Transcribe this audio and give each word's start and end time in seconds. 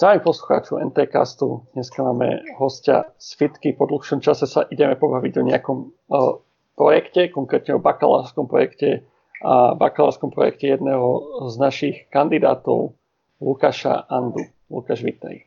Zdravím 0.00 0.24
poslucháčov 0.24 0.80
NTCastu. 0.80 1.68
Dneska 1.76 2.00
máme 2.00 2.40
hostia 2.56 3.12
z 3.20 3.36
Fitky. 3.36 3.76
Po 3.76 3.84
dlhšom 3.84 4.24
čase 4.24 4.48
sa 4.48 4.64
ideme 4.72 4.96
pobaviť 4.96 5.32
o 5.36 5.44
nejakom 5.44 5.78
o, 6.08 6.40
projekte, 6.72 7.28
konkrétne 7.28 7.76
o 7.76 7.84
bakalárskom 7.84 8.48
projekte 8.48 9.04
a 9.44 9.76
bakalárskom 9.76 10.32
projekte 10.32 10.72
jedného 10.72 11.04
z 11.52 11.54
našich 11.60 11.96
kandidátov, 12.08 12.96
Lukáša 13.44 14.08
Andu. 14.08 14.40
Lukáš, 14.72 15.04
vítaj. 15.04 15.44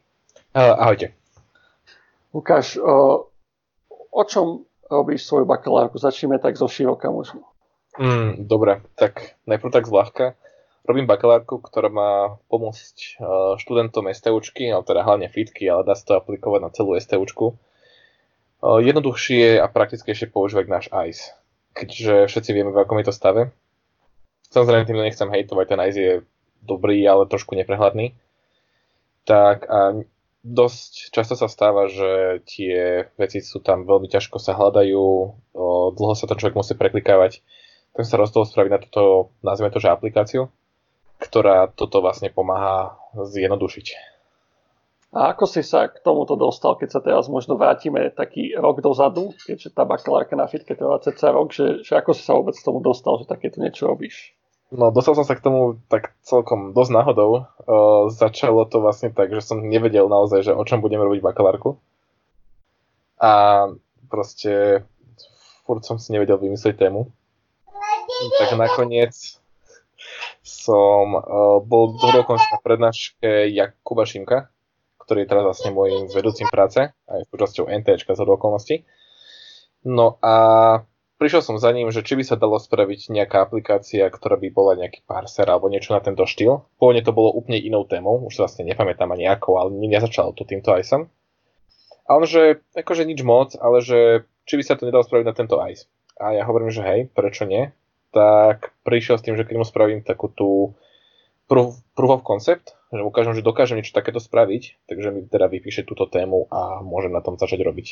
Ahojte. 0.54 1.18
Lukáš, 2.29 2.78
o, 2.78 3.25
o 3.89 4.24
čom 4.29 4.70
robíš 4.86 5.25
svoju 5.25 5.50
bakalárku? 5.50 5.97
Začneme 5.97 6.38
tak 6.38 6.61
zo 6.61 6.70
široka 6.70 7.10
možno. 7.10 7.42
Mm, 7.97 8.46
dobre, 8.46 8.86
tak 9.01 9.33
najprv 9.50 9.74
tak 9.74 9.89
zľahka 9.89 10.38
robím 10.83 11.07
bakalárku, 11.07 11.64
ktorá 11.64 11.87
má 11.87 12.11
pomôcť 12.51 12.97
e, 13.00 13.10
študentom 13.60 14.11
STUčky, 14.11 14.68
ale 14.68 14.83
teda 14.83 15.04
hlavne 15.04 15.32
fitky, 15.32 15.68
ale 15.68 15.87
dá 15.87 15.96
sa 15.96 16.04
to 16.04 16.14
aplikovať 16.19 16.60
na 16.60 16.69
celú 16.75 17.00
STUčku. 17.00 17.46
E, 17.51 17.55
jednoduchšie 18.83 19.64
a 19.64 19.68
praktickejšie 19.71 20.27
používať 20.27 20.65
náš 20.68 20.86
ICE, 20.91 21.24
keďže 21.71 22.27
všetci 22.27 22.50
vieme, 22.51 22.75
v 22.75 22.83
akom 22.83 23.00
je 23.00 23.07
to 23.07 23.15
stave. 23.15 23.55
Samozrejme, 24.51 24.86
tým 24.86 25.00
nechcem 25.00 25.32
hejtovať, 25.32 25.65
ten 25.65 25.79
ICE 25.88 26.00
je 26.00 26.15
dobrý, 26.61 27.00
ale 27.07 27.32
trošku 27.32 27.55
neprehľadný. 27.55 28.13
Tak 29.24 29.71
a 29.71 30.04
dosť 30.43 31.15
často 31.15 31.39
sa 31.39 31.47
stáva, 31.47 31.88
že 31.88 32.44
tie 32.44 33.08
veci 33.16 33.39
sú 33.39 33.63
tam 33.63 33.88
veľmi 33.88 34.11
ťažko 34.11 34.36
sa 34.44 34.52
hľadajú, 34.52 35.03
dlho 35.95 36.13
sa 36.19 36.27
to 36.27 36.36
človek 36.36 36.59
musí 36.59 36.75
preklikávať, 36.75 37.39
tak 37.95 38.03
sa 38.03 38.19
rozhodol 38.19 38.43
spraviť 38.43 38.71
na 38.75 38.80
toto, 38.83 39.31
nazvime 39.39 39.71
to, 39.71 39.80
že 39.80 39.88
aplikáciu, 39.88 40.52
ktorá 41.19 41.69
toto 41.72 42.02
vlastne 42.02 42.33
pomáha 42.33 42.97
zjednodušiť. 43.14 44.14
A 45.14 45.38
ako 45.38 45.45
si 45.45 45.61
sa 45.61 45.94
k 45.94 46.02
tomuto 46.02 46.33
dostal, 46.33 46.73
keď 46.73 46.89
sa 46.89 47.02
teraz 47.05 47.30
možno 47.30 47.53
vrátime 47.53 48.09
taký 48.09 48.58
rok 48.58 48.81
dozadu, 48.81 49.30
keďže 49.45 49.70
tá 49.70 49.86
bakalárka 49.86 50.33
na 50.33 50.50
fitke 50.50 50.73
trvá 50.73 50.97
cca 50.97 51.30
rok, 51.30 51.53
že, 51.53 51.86
že 51.86 51.94
ako 52.02 52.17
si 52.17 52.25
sa 52.25 52.33
vôbec 52.33 52.58
k 52.58 52.66
tomu 52.66 52.81
dostal, 52.81 53.22
že 53.22 53.30
takéto 53.30 53.61
niečo 53.61 53.86
robíš? 53.86 54.33
No, 54.73 54.89
dostal 54.89 55.14
som 55.14 55.22
sa 55.22 55.38
k 55.38 55.45
tomu 55.45 55.78
tak 55.86 56.17
celkom 56.25 56.73
dosť 56.73 56.92
náhodou. 56.97 57.45
Uh, 57.61 58.09
začalo 58.09 58.66
to 58.66 58.81
vlastne 58.81 59.14
tak, 59.14 59.30
že 59.30 59.45
som 59.45 59.61
nevedel 59.61 60.09
naozaj, 60.09 60.50
že 60.50 60.53
o 60.58 60.66
čom 60.66 60.81
budem 60.81 60.98
robiť 60.98 61.22
bakalárku. 61.22 61.77
A 63.22 63.70
proste 64.09 64.81
furt 65.70 65.86
som 65.86 66.02
si 66.02 66.09
nevedel 66.09 66.42
vymyslieť 66.42 66.89
tému. 66.89 67.05
Tak 68.42 68.58
nakoniec 68.58 69.38
som 70.44 71.16
uh, 71.16 71.63
bol 71.63 71.95
dokonca 71.95 72.44
na 72.52 72.59
prednáške 72.59 73.47
Jakuba 73.47 74.03
Šimka, 74.03 74.52
ktorý 74.99 75.23
je 75.23 75.30
teraz 75.31 75.44
vlastne 75.47 75.72
môjim 75.72 76.11
vedúcim 76.11 76.47
práce 76.52 76.91
a 76.91 77.11
je 77.16 77.23
súčasťou 77.31 77.72
NTčka 77.72 78.11
z 78.11 78.19
okolností. 78.27 78.75
No 79.88 80.19
a 80.19 80.36
prišiel 81.19 81.44
som 81.44 81.55
za 81.59 81.71
ním, 81.71 81.91
že 81.91 82.03
či 82.03 82.19
by 82.19 82.23
sa 82.27 82.36
dalo 82.36 82.59
spraviť 82.59 83.11
nejaká 83.11 83.44
aplikácia, 83.44 84.08
ktorá 84.08 84.36
by 84.36 84.47
bola 84.52 84.80
nejaký 84.80 85.03
parser 85.08 85.47
alebo 85.47 85.71
niečo 85.71 85.95
na 85.95 86.03
tento 86.03 86.27
štýl. 86.27 86.67
Pôvodne 86.80 87.03
to 87.03 87.16
bolo 87.16 87.31
úplne 87.31 87.59
inou 87.59 87.88
témou, 87.88 88.19
už 88.27 88.36
sa 88.36 88.47
vlastne 88.47 88.67
nepamätám 88.67 89.11
ani 89.11 89.27
ako, 89.27 89.59
ale 89.59 89.69
nezačalo 89.75 90.36
to 90.36 90.44
týmto 90.47 90.71
ICEom. 90.71 91.08
A 92.03 92.19
on, 92.19 92.27
že 92.27 92.59
akože 92.75 93.08
nič 93.08 93.23
moc, 93.23 93.55
ale 93.55 93.80
že 93.80 94.27
či 94.44 94.59
by 94.59 94.64
sa 94.64 94.75
to 94.75 94.83
nedalo 94.83 95.08
spraviť 95.08 95.25
na 95.27 95.36
tento 95.36 95.55
ICE. 95.55 95.88
A 96.19 96.36
ja 96.36 96.44
hovorím, 96.44 96.71
že 96.71 96.83
hej, 96.83 96.99
prečo 97.11 97.47
nie? 97.47 97.71
Tak 98.14 98.78
prišiel 98.86 99.17
s 99.17 99.25
tým, 99.25 99.36
že 99.36 99.44
keď 99.44 99.56
mu 99.58 99.66
spravím 99.66 100.05
takú 100.05 100.30
tú 100.30 100.77
proof, 101.49 101.82
proof 101.98 102.21
of 102.21 102.23
concept, 102.23 102.77
že 102.93 103.02
ukážem, 103.02 103.33
že 103.33 103.42
dokážem 103.42 103.82
niečo 103.82 103.98
takéto 103.98 104.21
spraviť, 104.21 104.86
takže 104.86 105.08
mi 105.10 105.26
teda 105.26 105.49
vypíše 105.49 105.82
túto 105.82 106.05
tému 106.05 106.45
a 106.54 106.86
môžem 106.86 107.10
na 107.10 107.26
tom 107.26 107.36
začať 107.36 107.65
robiť. 107.65 107.87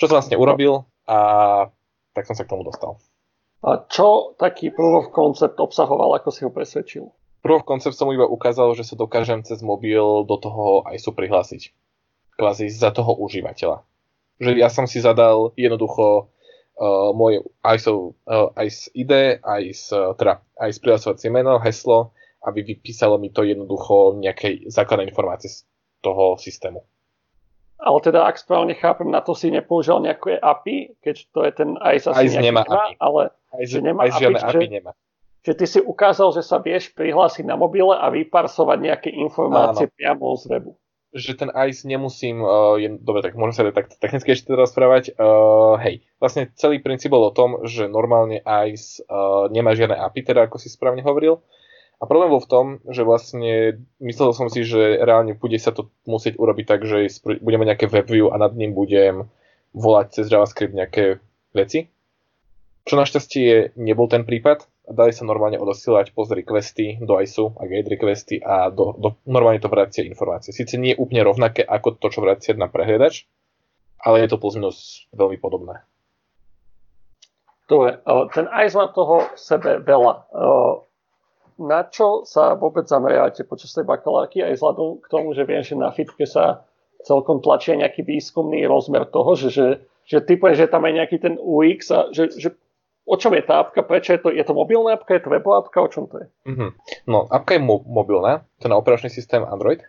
Čo 0.00 0.08
som 0.08 0.16
vlastne 0.16 0.40
urobil 0.40 0.88
a 1.04 1.18
tak 2.16 2.24
som 2.24 2.32
sa 2.32 2.48
k 2.48 2.52
tomu 2.56 2.64
dostal. 2.64 2.96
A 3.62 3.84
čo 3.86 4.34
taký 4.40 4.74
proof 4.74 5.06
of 5.06 5.14
concept 5.14 5.60
obsahoval, 5.60 6.16
ako 6.18 6.28
si 6.34 6.42
ho 6.42 6.50
presvedčil? 6.50 7.04
Proof 7.44 7.62
of 7.62 7.68
concept 7.68 7.94
som 7.94 8.10
mu 8.10 8.16
iba 8.16 8.26
ukázal, 8.26 8.74
že 8.74 8.88
sa 8.88 8.98
dokážem 8.98 9.44
cez 9.44 9.60
mobil 9.62 10.02
do 10.26 10.36
toho 10.40 10.82
aj 10.88 10.98
sú 10.98 11.14
prihlásiť. 11.14 11.70
Kvázi 12.40 12.72
za 12.72 12.90
toho 12.90 13.12
užívateľa. 13.22 13.84
Že 14.40 14.50
ja 14.58 14.72
som 14.72 14.88
si 14.90 14.98
zadal 14.98 15.54
jednoducho 15.54 16.32
uh, 16.82 17.14
moje 17.14 17.46
ICE, 17.62 17.90
uh, 18.26 18.50
ICE 18.58 18.90
ID, 18.94 19.12
ICE, 19.38 19.82
uh, 19.94 20.18
teda 20.18 20.42
ICE 20.66 20.78
prihlasovacie 20.82 21.30
meno, 21.30 21.62
heslo, 21.62 22.10
aby 22.42 22.66
vypísalo 22.66 23.22
mi 23.22 23.30
to 23.30 23.46
jednoducho 23.46 24.18
nejaké 24.18 24.66
základné 24.66 25.14
informácie 25.14 25.46
z 25.46 25.62
toho 26.02 26.34
systému. 26.34 26.82
Ale 27.82 27.98
teda, 27.98 28.26
ak 28.26 28.38
správne 28.38 28.78
chápem, 28.78 29.10
na 29.10 29.22
to 29.22 29.34
si 29.34 29.50
nepoužil 29.50 30.02
nejaké 30.02 30.38
API, 30.38 30.94
keď 31.02 31.16
to 31.34 31.38
je 31.46 31.50
ten 31.54 31.70
ICE 31.78 32.06
asi 32.10 32.30
ICE 32.30 32.38
nemá 32.42 32.62
API. 32.66 32.98
ale 32.98 33.22
ICE, 33.62 33.70
že 33.70 33.80
nemá 33.82 34.00
ICE 34.10 34.26
API, 34.26 34.38
API 34.38 34.66
že, 34.66 34.70
nemá. 34.70 34.92
Že 35.42 35.52
ty 35.58 35.66
si 35.66 35.78
ukázal, 35.82 36.28
že 36.38 36.42
sa 36.46 36.62
vieš 36.62 36.94
prihlásiť 36.94 37.42
na 37.42 37.58
mobile 37.58 37.90
a 37.94 38.06
vyparsovať 38.14 38.78
nejaké 38.78 39.10
informácie 39.10 39.90
Áno. 39.90 39.94
priamo 39.98 40.26
z 40.38 40.44
webu 40.50 40.78
že 41.12 41.36
ten 41.36 41.52
ICE 41.52 41.84
nemusím, 41.84 42.40
uh, 42.40 42.80
je, 42.80 42.88
dobre, 42.96 43.20
tak 43.20 43.36
môžem 43.36 43.52
sa 43.52 43.62
tak 43.68 43.92
technicky 44.00 44.32
ešte 44.32 44.48
teda 44.48 44.64
rozprávať. 44.64 45.12
Uh, 45.14 45.76
hej, 45.84 46.00
vlastne 46.16 46.48
celý 46.56 46.80
princíp 46.80 47.12
bol 47.12 47.28
o 47.28 47.36
tom, 47.36 47.68
že 47.68 47.84
normálne 47.84 48.40
ICE 48.40 49.04
uh, 49.04 49.52
nemá 49.52 49.76
žiadne 49.76 49.96
API, 49.96 50.24
teda 50.24 50.48
ako 50.48 50.56
si 50.56 50.72
správne 50.72 51.04
hovoril. 51.04 51.44
A 52.02 52.08
problém 52.08 52.34
bol 52.34 52.42
v 52.42 52.50
tom, 52.50 52.66
že 52.90 53.06
vlastne 53.06 53.78
myslel 54.02 54.34
som 54.34 54.50
si, 54.50 54.66
že 54.66 54.98
reálne 54.98 55.38
bude 55.38 55.54
sa 55.60 55.70
to 55.70 55.92
musieť 56.02 56.34
urobiť 56.34 56.66
tak, 56.66 56.80
že 56.82 57.06
budeme 57.38 57.62
nejaké 57.62 57.86
WebView 57.86 58.34
a 58.34 58.42
nad 58.42 58.50
ním 58.58 58.74
budem 58.74 59.30
volať 59.70 60.18
cez 60.18 60.26
JavaScript 60.26 60.74
nejaké 60.74 61.22
veci. 61.54 61.94
Čo 62.82 62.98
našťastie 62.98 63.78
nebol 63.78 64.10
ten 64.10 64.26
prípad 64.26 64.66
dali 64.92 65.12
sa 65.16 65.24
normálne 65.24 65.56
odosielať 65.56 66.12
post 66.12 66.36
requesty 66.36 67.00
do 67.00 67.16
ISU 67.16 67.56
a 67.56 67.64
gate 67.64 67.88
requesty 67.88 68.36
a 68.38 68.68
do, 68.68 68.92
do, 69.00 69.16
normálne 69.24 69.58
to 69.58 69.72
vracia 69.72 70.04
informácie. 70.04 70.52
Sice 70.52 70.76
nie 70.76 70.92
je 70.92 71.00
úplne 71.00 71.24
rovnaké 71.24 71.64
ako 71.64 71.96
to, 71.96 72.12
čo 72.12 72.20
vracia 72.20 72.52
na 72.52 72.68
prehliadač, 72.68 73.24
ale 74.04 74.22
je 74.22 74.28
to 74.28 74.36
plus 74.36 74.54
minus 74.60 75.08
veľmi 75.16 75.40
podobné. 75.40 75.80
Dobre, 77.70 78.04
ten 78.36 78.46
ICE 78.52 78.76
má 78.76 78.92
toho 78.92 79.32
v 79.32 79.38
sebe 79.40 79.80
veľa. 79.80 80.28
Na 81.62 81.80
čo 81.88 82.26
sa 82.28 82.52
vôbec 82.52 82.84
zameriavate 82.84 83.48
počas 83.48 83.72
tej 83.72 83.88
bakalárky 83.88 84.44
aj 84.44 84.60
vzhľadom 84.60 85.00
k 85.00 85.06
tomu, 85.08 85.32
že 85.32 85.48
viem, 85.48 85.64
že 85.64 85.78
na 85.78 85.88
fitke 85.88 86.28
sa 86.28 86.68
celkom 87.06 87.40
tlačia 87.40 87.78
nejaký 87.78 88.04
výskumný 88.04 88.66
rozmer 88.66 89.08
toho, 89.08 89.38
že, 89.38 89.48
že, 89.54 89.66
že 90.04 90.18
typujem, 90.20 90.58
že 90.58 90.70
tam 90.70 90.84
je 90.84 90.92
nejaký 91.00 91.16
ten 91.22 91.34
UX 91.38 91.90
a 91.94 92.10
že, 92.10 92.34
že 92.34 92.52
o 93.02 93.16
čom 93.18 93.34
je 93.34 93.42
tá 93.42 93.62
apka, 93.62 93.82
prečo 93.82 94.14
je 94.14 94.20
to, 94.22 94.28
je 94.30 94.44
to 94.46 94.54
mobilná 94.54 94.94
apka, 94.94 95.14
je 95.18 95.22
to 95.26 95.30
webová 95.30 95.66
apka, 95.66 95.82
o 95.82 95.90
čom 95.90 96.06
to 96.06 96.22
je? 96.22 96.26
Mm-hmm. 96.46 96.70
No, 97.10 97.26
apka 97.26 97.58
je 97.58 97.62
mo- 97.62 97.82
mobilná, 97.82 98.46
to 98.62 98.68
je 98.68 98.72
na 98.72 98.78
operačný 98.78 99.10
systém 99.10 99.42
Android. 99.42 99.82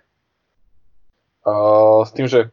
Uh, 1.43 2.07
s 2.07 2.11
tým, 2.15 2.25
že 2.25 2.49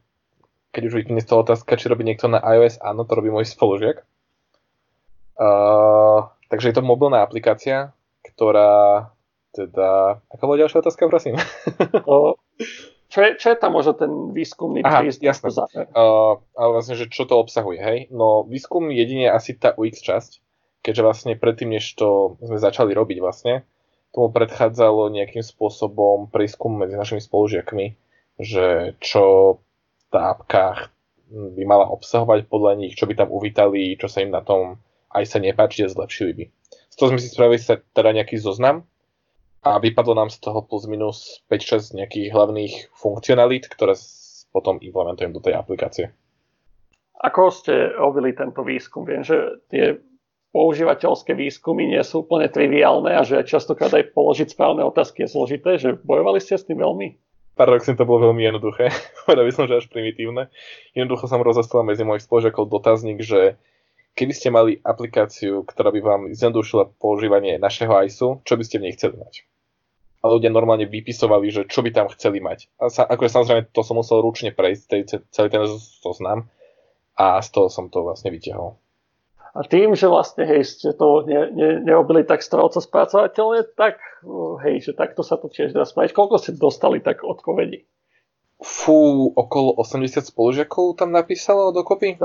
keď 0.71 0.83
už 0.87 0.95
vypne 1.03 1.19
z 1.23 1.27
toho 1.27 1.43
otázka, 1.43 1.79
či 1.79 1.91
robí 1.91 2.05
niekto 2.07 2.31
na 2.31 2.39
iOS, 2.39 2.79
áno, 2.83 3.03
to 3.09 3.19
robí 3.19 3.33
môj 3.33 3.49
spolužiak. 3.49 4.07
Uh, 5.41 6.29
takže 6.53 6.71
je 6.71 6.77
to 6.77 6.85
mobilná 6.85 7.25
aplikácia, 7.25 7.97
ktorá 8.23 9.11
teda... 9.51 10.21
Aká 10.31 10.43
bola 10.47 10.63
ďalšia 10.63 10.85
otázka, 10.85 11.11
prosím? 11.11 11.41
Uh, 12.07 12.37
čo, 13.11 13.27
je, 13.27 13.31
čo 13.41 13.51
je 13.51 13.59
tam 13.59 13.75
možno 13.75 13.99
ten 13.99 14.11
výskumný 14.31 14.87
Aha, 14.87 15.03
prístup? 15.03 15.27
jasné. 15.27 15.51
Uh, 15.91 16.39
ale 16.55 16.71
vlastne, 16.71 16.95
že 16.95 17.11
čo 17.11 17.27
to 17.27 17.41
obsahuje, 17.43 17.81
hej? 17.83 17.99
No, 18.15 18.47
výskum 18.47 18.93
jedine 18.95 19.33
asi 19.33 19.59
tá 19.59 19.75
UX 19.75 19.99
časť, 19.99 20.39
keďže 20.81 21.03
vlastne 21.05 21.33
predtým, 21.37 21.77
než 21.77 21.87
to 21.97 22.41
sme 22.45 22.59
začali 22.61 22.93
robiť 22.97 23.19
vlastne, 23.21 23.63
tomu 24.11 24.35
predchádzalo 24.35 25.13
nejakým 25.15 25.45
spôsobom 25.45 26.29
prískum 26.29 26.75
medzi 26.75 26.99
našimi 26.99 27.23
spolužiakmi, 27.23 27.95
že 28.43 28.99
čo 28.99 29.59
tá 30.11 30.35
apka 30.35 30.91
by 31.31 31.63
mala 31.63 31.87
obsahovať 31.95 32.51
podľa 32.51 32.73
nich, 32.75 32.99
čo 32.99 33.07
by 33.07 33.15
tam 33.15 33.31
uvítali, 33.31 33.95
čo 33.95 34.11
sa 34.11 34.25
im 34.25 34.35
na 34.35 34.43
tom 34.43 34.83
aj 35.15 35.25
sa 35.27 35.39
nepáči 35.39 35.87
a 35.87 35.91
zlepšili 35.91 36.33
by. 36.35 36.45
Z 36.91 36.95
toho 36.99 37.09
sme 37.15 37.23
si 37.23 37.31
spravili 37.31 37.59
sa 37.63 37.79
teda 37.79 38.11
nejaký 38.15 38.39
zoznam 38.39 38.83
a 39.63 39.79
vypadlo 39.79 40.19
nám 40.19 40.31
z 40.31 40.43
toho 40.43 40.63
plus 40.67 40.91
minus 40.91 41.43
5-6 41.47 41.99
nejakých 41.99 42.35
hlavných 42.35 42.75
funkcionalít, 42.95 43.71
ktoré 43.71 43.95
potom 44.51 44.83
implementujem 44.83 45.31
do 45.31 45.43
tej 45.43 45.55
aplikácie. 45.55 46.11
Ako 47.21 47.53
ste 47.53 47.95
robili 47.95 48.33
tento 48.33 48.65
výskum? 48.65 49.07
Viem, 49.07 49.23
že 49.23 49.61
tie 49.71 50.01
používateľské 50.51 51.33
výskumy 51.35 51.87
nie 51.87 52.03
sú 52.03 52.27
úplne 52.27 52.51
triviálne 52.51 53.15
a 53.15 53.23
že 53.23 53.47
častokrát 53.47 53.91
aj 53.95 54.11
položiť 54.15 54.55
správne 54.55 54.83
otázky 54.87 55.25
je 55.27 55.33
zložité, 55.33 55.79
že 55.79 55.99
bojovali 56.03 56.43
ste 56.43 56.59
s 56.59 56.67
tým 56.67 56.83
veľmi? 56.83 57.17
Paradoxne 57.55 57.99
to 57.99 58.09
bolo 58.09 58.31
veľmi 58.31 58.43
jednoduché, 58.43 58.91
povedal 59.27 59.47
by 59.47 59.53
som, 59.53 59.65
že 59.71 59.83
až 59.83 59.87
primitívne. 59.91 60.51
Jednoducho 60.95 61.31
som 61.31 61.43
rozoslal 61.43 61.87
medzi 61.87 62.03
mojich 62.03 62.27
spolužiakov 62.27 62.67
dotazník, 62.67 63.23
že 63.23 63.59
keby 64.19 64.33
ste 64.35 64.49
mali 64.51 64.83
aplikáciu, 64.83 65.63
ktorá 65.63 65.95
by 65.95 66.01
vám 66.03 66.21
zjednodušila 66.35 66.99
používanie 66.99 67.59
našeho 67.63 67.93
ISU, 68.03 68.43
čo 68.43 68.55
by 68.59 68.63
ste 68.67 68.83
v 68.83 68.85
nej 68.89 68.95
chceli 68.99 69.17
mať? 69.19 69.47
a 70.21 70.29
ľudia 70.29 70.53
normálne 70.53 70.85
vypisovali, 70.85 71.49
že 71.49 71.63
čo 71.65 71.81
by 71.81 71.91
tam 71.97 72.13
chceli 72.13 72.45
mať. 72.45 72.69
A 72.77 72.93
sa, 72.93 73.09
akože 73.09 73.33
samozrejme 73.33 73.73
to 73.73 73.81
som 73.81 73.97
musel 73.97 74.21
ručne 74.21 74.53
prejsť, 74.53 75.17
celý 75.33 75.49
ten 75.49 75.65
zoznam 76.05 76.53
a 77.17 77.41
z 77.41 77.49
toho 77.49 77.73
som 77.73 77.89
to 77.89 78.05
vlastne 78.05 78.29
vyťahol. 78.29 78.77
A 79.51 79.67
tým, 79.67 79.99
že 79.99 80.07
vlastne, 80.07 80.47
hej, 80.47 80.63
ste 80.63 80.95
to 80.95 81.27
ne, 81.27 81.51
ne, 81.51 81.71
neobili 81.83 82.23
tak 82.23 82.39
strelco 82.39 82.79
spracovateľne, 82.79 83.67
tak, 83.75 83.99
hej, 84.63 84.87
že 84.87 84.93
takto 84.95 85.27
sa 85.27 85.35
to 85.35 85.51
tiež 85.51 85.75
dá 85.75 85.83
spraviť. 85.83 86.15
Koľko 86.15 86.37
ste 86.39 86.55
dostali 86.55 87.03
tak 87.03 87.27
odpovedí? 87.27 87.83
Fú, 88.63 89.33
okolo 89.35 89.75
80 89.83 90.31
spolužiakov 90.31 91.01
tam 91.01 91.11
napísalo 91.11 91.75
dokopy. 91.75 92.21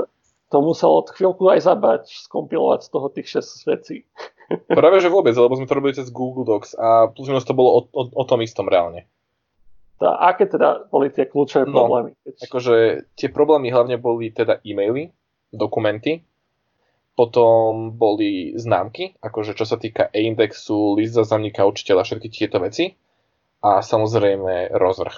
To 0.54 0.62
muselo 0.62 1.02
od 1.02 1.10
chvíľku 1.10 1.50
aj 1.50 1.66
zabať, 1.66 2.30
skompilovať 2.30 2.86
z 2.86 2.88
toho 2.94 3.06
tých 3.10 3.28
6 3.42 3.72
vecí. 3.74 3.96
Práve, 4.70 5.02
že 5.02 5.10
vôbec, 5.10 5.34
lebo 5.34 5.58
sme 5.58 5.66
to 5.66 5.74
robili 5.74 5.98
cez 5.98 6.06
Google 6.14 6.46
Docs 6.46 6.78
a 6.78 7.10
plus 7.10 7.26
minus 7.26 7.42
to 7.42 7.58
bolo 7.58 7.70
o, 7.74 7.80
o, 7.90 8.02
o 8.14 8.22
tom 8.22 8.38
istom 8.46 8.70
reálne. 8.70 9.10
Tá, 9.96 10.14
aké 10.30 10.46
teda 10.46 10.86
boli 10.92 11.08
tie 11.10 11.26
kľúčové 11.26 11.66
no, 11.66 11.72
problémy? 11.72 12.10
Akože 12.22 13.08
tie 13.16 13.32
problémy 13.32 13.72
hlavne 13.72 13.96
boli 13.96 14.28
teda 14.28 14.60
e-maily, 14.62 15.10
dokumenty, 15.50 16.22
potom 17.16 17.96
boli 17.96 18.52
známky, 18.60 19.16
akože 19.24 19.56
čo 19.56 19.64
sa 19.64 19.80
týka 19.80 20.12
e-indexu, 20.12 21.00
list 21.00 21.16
záznamníka 21.16 21.64
učiteľa, 21.64 22.04
všetky 22.04 22.28
tieto 22.28 22.60
veci 22.60 22.92
a 23.64 23.80
samozrejme 23.80 24.76
rozvrh. 24.76 25.16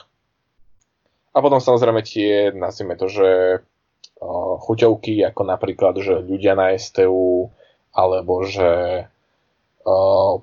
A 1.34 1.38
potom 1.42 1.58
samozrejme 1.58 2.00
tie, 2.06 2.54
nazvime 2.54 2.94
to, 2.94 3.10
že 3.10 3.28
uh, 3.60 4.54
chuťovky, 4.62 5.26
ako 5.26 5.42
napríklad, 5.42 5.98
že 5.98 6.22
ľudia 6.22 6.54
na 6.54 6.70
STU, 6.78 7.50
alebo 7.90 8.46
že 8.46 9.04
uh, 9.82 10.34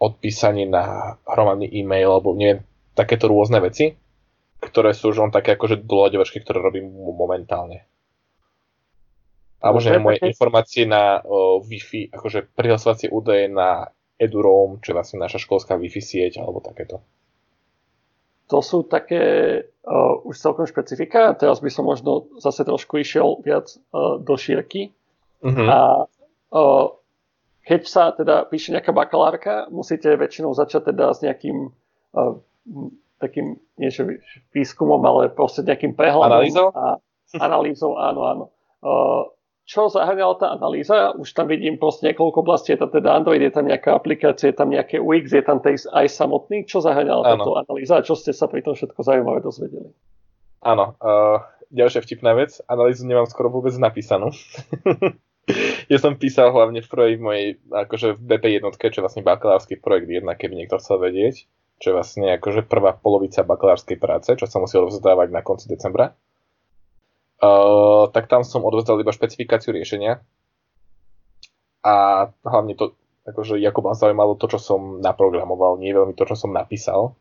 odpísanie 0.00 0.64
na 0.64 1.16
hromadný 1.28 1.68
e-mail, 1.76 2.08
alebo 2.08 2.32
neviem, 2.32 2.64
takéto 2.96 3.28
rôzne 3.28 3.60
veci, 3.60 3.96
ktoré 4.64 4.96
sú 4.96 5.12
už 5.12 5.28
len 5.28 5.32
také 5.32 5.60
akože 5.60 5.84
doľaďovačky, 5.84 6.40
ktoré 6.40 6.64
robím 6.64 6.88
momentálne. 6.96 7.84
Alebo 9.56 9.80
že 9.80 9.96
moje 9.96 10.20
informácie 10.20 10.84
na 10.84 11.20
uh, 11.24 11.58
Wi-Fi, 11.64 12.12
akože 12.12 12.52
prihlasovacie 12.52 13.08
údaje 13.08 13.48
na 13.48 13.88
EduRoam, 14.20 14.80
čo 14.84 14.92
je 14.92 14.96
vlastne 14.96 15.18
naša 15.20 15.40
školská 15.40 15.76
Wi-Fi 15.80 16.00
sieť, 16.00 16.40
alebo 16.40 16.60
takéto. 16.60 17.00
To 18.46 18.62
sú 18.62 18.86
také 18.86 19.24
uh, 19.66 20.14
už 20.22 20.38
celkom 20.38 20.70
špecifika. 20.70 21.34
Teraz 21.34 21.58
by 21.58 21.66
som 21.66 21.82
možno 21.82 22.30
zase 22.38 22.62
trošku 22.62 23.02
išiel 23.02 23.42
viac 23.42 23.66
uh, 23.90 24.22
do 24.22 24.38
šírky. 24.38 24.94
Uh-huh. 25.42 25.66
A 25.66 25.78
uh, 26.54 26.86
keď 27.66 27.80
sa 27.90 28.14
teda 28.14 28.46
píše 28.46 28.70
nejaká 28.70 28.94
bakalárka, 28.94 29.66
musíte 29.74 30.14
väčšinou 30.14 30.54
začať 30.54 30.94
teda 30.94 31.10
s 31.10 31.26
nejakým 31.26 31.74
uh, 32.14 32.38
takým, 33.18 33.58
niečo 33.74 34.06
výskumom, 34.54 35.02
ale 35.02 35.32
proste 35.34 35.66
nejakým 35.66 35.98
prehľadom. 35.98 36.38
Analýzou? 36.38 36.66
A, 36.70 37.02
analýzou, 37.42 37.98
áno, 37.98 38.20
áno. 38.30 38.44
Uh, 38.78 39.26
čo 39.66 39.90
zahrňala 39.90 40.38
tá 40.38 40.54
analýza. 40.54 41.10
Už 41.18 41.34
tam 41.34 41.50
vidím 41.50 41.74
proste 41.74 42.06
niekoľko 42.06 42.46
oblastí, 42.46 42.70
je 42.70 42.86
tam 42.86 42.94
teda 42.94 43.18
Android, 43.18 43.42
je 43.42 43.50
tam 43.50 43.66
nejaká 43.66 43.98
aplikácia, 43.98 44.54
je 44.54 44.56
tam 44.56 44.70
nejaké 44.70 45.02
UX, 45.02 45.34
je 45.34 45.42
tam 45.42 45.58
aj 45.66 46.06
samotný. 46.06 46.70
Čo 46.70 46.86
zahrňala 46.86 47.34
táto 47.34 47.58
analýza 47.58 47.98
a 47.98 48.06
čo 48.06 48.14
ste 48.14 48.30
sa 48.30 48.46
pri 48.46 48.62
tom 48.62 48.78
všetko 48.78 49.02
zaujímavé 49.02 49.42
dozvedeli? 49.42 49.90
Áno, 50.62 50.94
uh, 51.02 51.42
ďalšia 51.74 52.06
vtipná 52.06 52.38
vec. 52.38 52.62
Analýzu 52.70 53.10
nemám 53.10 53.26
skoro 53.26 53.50
vôbec 53.50 53.74
napísanú. 53.74 54.30
ja 55.92 55.98
som 55.98 56.14
písal 56.14 56.54
hlavne 56.54 56.78
v 56.78 56.90
prvej 56.90 57.14
mojej, 57.18 57.46
akože 57.66 58.14
v 58.14 58.20
BP 58.22 58.44
jednotke, 58.62 58.86
čo 58.94 59.02
je 59.02 59.04
vlastne 59.10 59.26
bakalársky 59.26 59.82
projekt 59.82 60.06
jedna, 60.10 60.38
keby 60.38 60.62
niekto 60.62 60.78
chcel 60.78 61.02
vedieť, 61.02 61.42
čo 61.82 61.90
je 61.90 61.96
vlastne 61.98 62.38
akože 62.38 62.70
prvá 62.70 62.94
polovica 62.94 63.42
bakalárskej 63.42 63.98
práce, 63.98 64.30
čo 64.38 64.46
sa 64.46 64.62
musel 64.62 64.86
rozdávať 64.86 65.34
na 65.34 65.42
konci 65.42 65.66
decembra. 65.66 66.14
Uh, 67.36 68.08
tak 68.16 68.32
tam 68.32 68.48
som 68.48 68.64
odovzdal 68.64 68.96
iba 69.04 69.12
špecifikáciu 69.12 69.76
riešenia 69.76 70.24
a 71.84 71.94
hlavne 72.42 72.72
to, 72.72 72.96
akože 73.28 73.60
Jakuba 73.60 73.92
zaujímalo 73.92 74.40
to, 74.40 74.48
čo 74.48 74.58
som 74.58 75.04
naprogramoval, 75.04 75.76
nie 75.76 75.92
veľmi 75.92 76.16
to, 76.16 76.24
čo 76.24 76.34
som 76.34 76.56
napísal, 76.56 77.12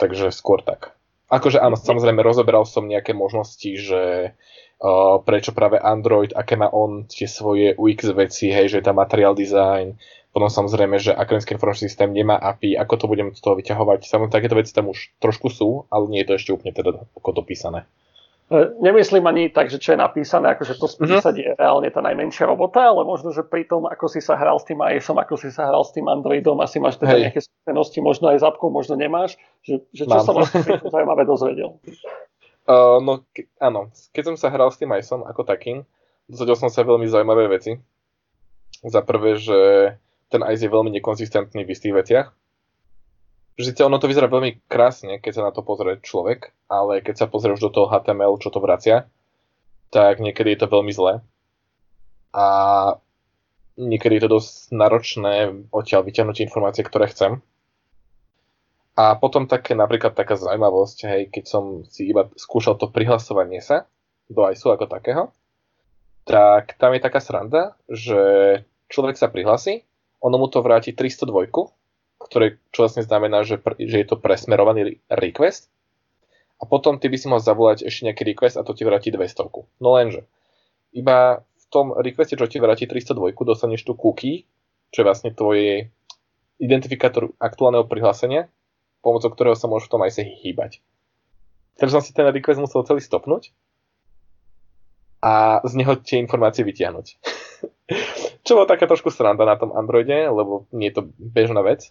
takže 0.00 0.32
skôr 0.32 0.64
tak. 0.64 0.96
Akože 1.30 1.60
áno, 1.62 1.76
samozrejme 1.76 2.24
rozoberal 2.24 2.66
som 2.66 2.88
nejaké 2.88 3.14
možnosti, 3.14 3.70
že 3.78 4.32
uh, 4.32 5.22
prečo 5.22 5.54
práve 5.54 5.78
Android, 5.78 6.32
aké 6.32 6.56
má 6.56 6.66
on 6.72 7.06
tie 7.06 7.28
svoje 7.28 7.76
UX 7.76 8.10
veci, 8.16 8.50
hej, 8.50 8.72
že 8.72 8.76
je 8.80 8.86
tam 8.88 8.98
materiál 8.98 9.36
design, 9.36 9.94
potom 10.30 10.46
samozrejme, 10.46 10.98
že 11.02 11.10
akademický 11.10 11.58
informačný 11.58 11.90
systém 11.90 12.10
nemá 12.14 12.38
API, 12.38 12.78
ako 12.78 12.94
to 12.96 13.06
budem 13.10 13.28
z 13.34 13.40
toho 13.42 13.58
vyťahovať. 13.58 14.06
Samozrejme, 14.06 14.34
takéto 14.34 14.54
veci 14.54 14.70
tam 14.70 14.86
už 14.90 15.10
trošku 15.18 15.50
sú, 15.50 15.90
ale 15.90 16.06
nie 16.06 16.22
je 16.22 16.28
to 16.30 16.36
ešte 16.38 16.50
úplne 16.54 16.70
teda 16.70 17.02
ako. 17.18 17.30
E, 17.34 17.82
nemyslím 18.82 19.22
ani 19.30 19.46
tak, 19.54 19.70
že 19.70 19.78
čo 19.78 19.94
je 19.94 19.98
napísané, 20.02 20.58
akože 20.58 20.74
to 20.74 20.90
spísať 20.90 21.34
mm-hmm. 21.38 21.54
je 21.54 21.58
reálne 21.58 21.88
tá 21.94 22.02
najmenšia 22.02 22.50
robota, 22.50 22.90
ale 22.90 23.06
možno, 23.06 23.30
že 23.30 23.46
pri 23.46 23.62
tom, 23.62 23.86
ako 23.86 24.10
si 24.10 24.18
sa 24.18 24.34
hral 24.34 24.58
s 24.58 24.66
tým 24.66 24.82
iOSom, 24.82 25.22
ako 25.22 25.38
si 25.38 25.54
sa 25.54 25.70
hral 25.70 25.86
s 25.86 25.94
tým 25.94 26.10
Androidom, 26.10 26.58
asi 26.58 26.82
máš 26.82 26.98
teda 26.98 27.14
Hej. 27.14 27.22
nejaké 27.30 27.40
skúsenosti, 27.46 27.98
možno 28.02 28.34
aj 28.34 28.42
s 28.42 28.44
apkou, 28.44 28.66
možno 28.74 28.98
nemáš, 28.98 29.38
že, 29.62 29.86
že 29.94 30.02
čo 30.02 30.18
Mám. 30.18 30.26
sa 30.26 30.32
vlastne 30.34 30.60
zaujímavé 30.82 31.22
dozvedel? 31.22 31.78
Uh, 32.70 33.02
no, 33.02 33.26
ke, 33.34 33.50
áno, 33.58 33.90
keď 34.14 34.30
som 34.30 34.36
sa 34.38 34.46
hral 34.52 34.70
s 34.70 34.78
tým 34.78 34.92
iOSom 34.94 35.26
ako 35.26 35.42
takým, 35.42 35.82
dozvedel 36.30 36.54
som 36.54 36.70
sa 36.70 36.86
veľmi 36.86 37.08
zaujímavé 37.08 37.50
veci. 37.50 37.82
Za 38.84 39.02
prvé, 39.02 39.42
že 39.42 39.58
ten 40.30 40.44
iOS 40.44 40.62
je 40.62 40.70
veľmi 40.70 40.94
nekonzistentný 40.94 41.66
v 41.66 41.72
istých 41.72 41.96
veciach, 41.96 42.26
že 43.58 43.72
síce 43.72 43.82
ono 43.82 43.98
to 43.98 44.08
vyzerá 44.08 44.30
veľmi 44.30 44.66
krásne, 44.70 45.18
keď 45.18 45.32
sa 45.34 45.46
na 45.48 45.52
to 45.52 45.64
pozrie 45.64 45.98
človek, 46.00 46.54
ale 46.70 47.02
keď 47.02 47.24
sa 47.24 47.26
pozrie 47.26 47.54
už 47.54 47.70
do 47.70 47.72
toho 47.72 47.86
HTML, 47.90 48.38
čo 48.38 48.52
to 48.52 48.62
vracia, 48.62 49.10
tak 49.90 50.22
niekedy 50.22 50.54
je 50.54 50.60
to 50.62 50.68
veľmi 50.70 50.92
zlé. 50.94 51.20
A 52.30 52.46
niekedy 53.74 54.20
je 54.20 54.24
to 54.28 54.34
dosť 54.38 54.52
náročné 54.70 55.34
odtiaľ 55.74 56.06
vyťahnuť 56.06 56.46
informácie, 56.46 56.86
ktoré 56.86 57.10
chcem. 57.10 57.42
A 58.94 59.16
potom 59.16 59.48
také, 59.48 59.72
napríklad 59.72 60.12
taká 60.12 60.36
zaujímavosť, 60.36 60.98
hej, 61.08 61.22
keď 61.32 61.44
som 61.48 61.64
si 61.88 62.10
iba 62.10 62.28
skúšal 62.36 62.76
to 62.76 62.92
prihlasovanie 62.92 63.64
sa 63.64 63.88
do 64.28 64.44
ISU 64.44 64.70
ako 64.70 64.86
takého, 64.86 65.32
tak 66.28 66.76
tam 66.76 66.92
je 66.94 67.00
taká 67.00 67.18
sranda, 67.18 67.74
že 67.88 68.20
človek 68.92 69.16
sa 69.16 69.32
prihlasí, 69.32 69.88
ono 70.20 70.36
mu 70.36 70.46
to 70.52 70.60
vráti 70.60 70.92
302 70.92 71.48
ktoré, 72.30 72.62
čo 72.70 72.86
vlastne 72.86 73.02
znamená, 73.02 73.42
že, 73.42 73.58
pr- 73.58 73.76
že 73.76 74.00
je 74.00 74.06
to 74.06 74.14
presmerovaný 74.14 75.02
request. 75.10 75.66
A 76.62 76.68
potom 76.68 77.02
ty 77.02 77.10
by 77.10 77.16
si 77.18 77.26
mal 77.26 77.42
zavolať 77.42 77.82
ešte 77.82 78.06
nejaký 78.06 78.22
request 78.22 78.54
a 78.54 78.62
to 78.62 78.70
ti 78.70 78.86
vráti 78.86 79.10
200. 79.10 79.50
No 79.82 79.98
lenže, 79.98 80.30
iba 80.94 81.42
v 81.42 81.64
tom 81.68 81.90
requeste, 81.98 82.38
čo 82.38 82.46
ti 82.46 82.62
vráti 82.62 82.86
302, 82.86 83.34
dostaneš 83.34 83.82
tu 83.82 83.98
cookie, 83.98 84.46
čo 84.94 85.02
je 85.02 85.06
vlastne 85.06 85.34
tvoj 85.34 85.90
identifikátor 86.60 87.34
aktuálneho 87.40 87.88
prihlásenia, 87.88 88.46
pomocou 89.00 89.32
ktorého 89.32 89.56
sa 89.56 89.66
môžeš 89.66 89.88
v 89.88 89.92
tom 89.96 90.04
aj 90.04 90.12
sa 90.14 90.22
hýbať. 90.22 90.84
Takže 91.80 91.98
som 91.98 92.04
si 92.04 92.12
ten 92.12 92.28
request 92.28 92.60
musel 92.60 92.84
celý 92.84 93.00
stopnúť 93.00 93.50
a 95.24 95.64
z 95.64 95.72
neho 95.80 95.96
tie 95.96 96.20
informácie 96.20 96.62
vytiahnuť. 96.62 97.06
Čo 98.44 98.60
bolo 98.60 98.68
taká 98.68 98.84
trošku 98.84 99.08
sranda 99.08 99.48
na 99.48 99.56
tom 99.56 99.72
Androide, 99.72 100.28
lebo 100.28 100.68
nie 100.76 100.92
je 100.92 101.00
to 101.00 101.02
bežná 101.16 101.64
vec. 101.64 101.88